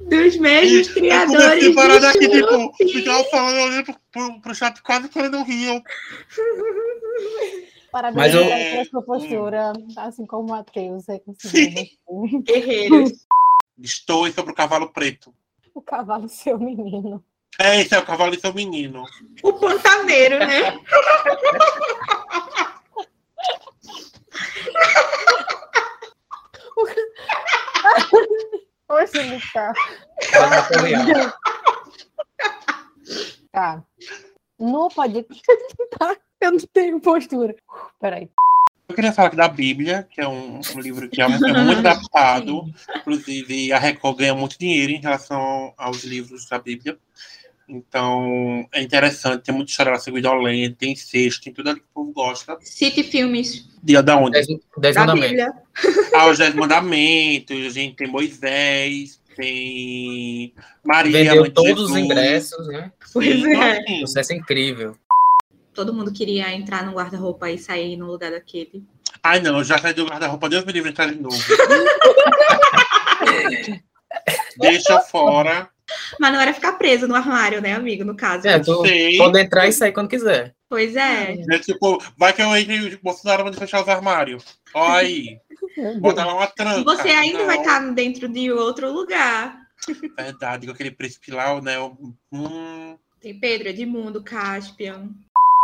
[0.00, 4.40] dos mesmos Eu criadores comecei a parar daqui, de tipo, ficava falando, olhando pro, pro,
[4.40, 5.82] pro chat quase quando riam.
[7.92, 11.20] Parabéns Mas eu- pela sua postura, assim como o Matheus é
[12.42, 13.12] Guerreiros.
[13.78, 15.32] Estou sobre o cavalo preto.
[15.74, 17.22] o cavalo seu menino.
[17.58, 19.04] É, esse é o cavalo e seu menino.
[19.42, 20.78] O pantaneiro, né?
[28.88, 29.72] Oxe, ele tá.
[30.50, 31.32] Napoleão.
[33.52, 33.82] Tá.
[34.58, 35.36] No podcast.
[35.98, 36.14] Tá?
[36.40, 37.56] Eu não tenho postura.
[37.98, 38.28] Peraí.
[38.88, 41.28] Eu queria falar aqui da Bíblia, que é um, um livro que é, é
[41.64, 42.64] muito adaptado.
[42.96, 46.96] Inclusive, a Record ganha muito dinheiro em relação aos livros da Bíblia.
[47.68, 49.42] Então, é interessante.
[49.42, 52.56] Tem muita história violenta, tem incesto, tem tudo ali que o povo gosta.
[52.60, 54.32] Cite filmes Dia da onde?
[54.32, 54.46] Dez,
[54.78, 55.30] dez da mandamentos.
[55.30, 55.52] Bíblia.
[56.14, 60.54] Ah, os Dez Mandamentos, a gente tem Moisés, tem
[60.84, 62.04] Maria, Vendeu de todos os Jesus.
[62.04, 62.92] ingressos, né?
[63.12, 63.80] Pois Então, é.
[63.80, 64.96] assim, Sucesso incrível.
[65.76, 68.82] Todo mundo queria entrar no guarda-roupa e sair no lugar daquele.
[69.22, 71.36] Ai, não, eu já saí do guarda-roupa, Deus me livre de entrar de novo.
[74.58, 75.68] Deixa fora.
[76.18, 78.04] Mas não era ficar preso no armário, né, amigo?
[78.04, 78.48] No caso.
[78.48, 79.18] É, Sei.
[79.18, 80.54] pode entrar e sair quando quiser.
[80.68, 81.36] Pois é.
[81.50, 84.58] É tipo, vai que eu entre e o Bolsonaro manda fechar os armários.
[84.74, 85.38] Ó aí,
[86.00, 86.82] bota lá uma tranca.
[86.82, 89.58] Você ainda Não, vai estar dentro de outro lugar.
[90.16, 91.74] Verdade, com aquele príncipe lá, né?
[92.32, 95.10] Hum, Tem Pedro, Edmundo, Caspian.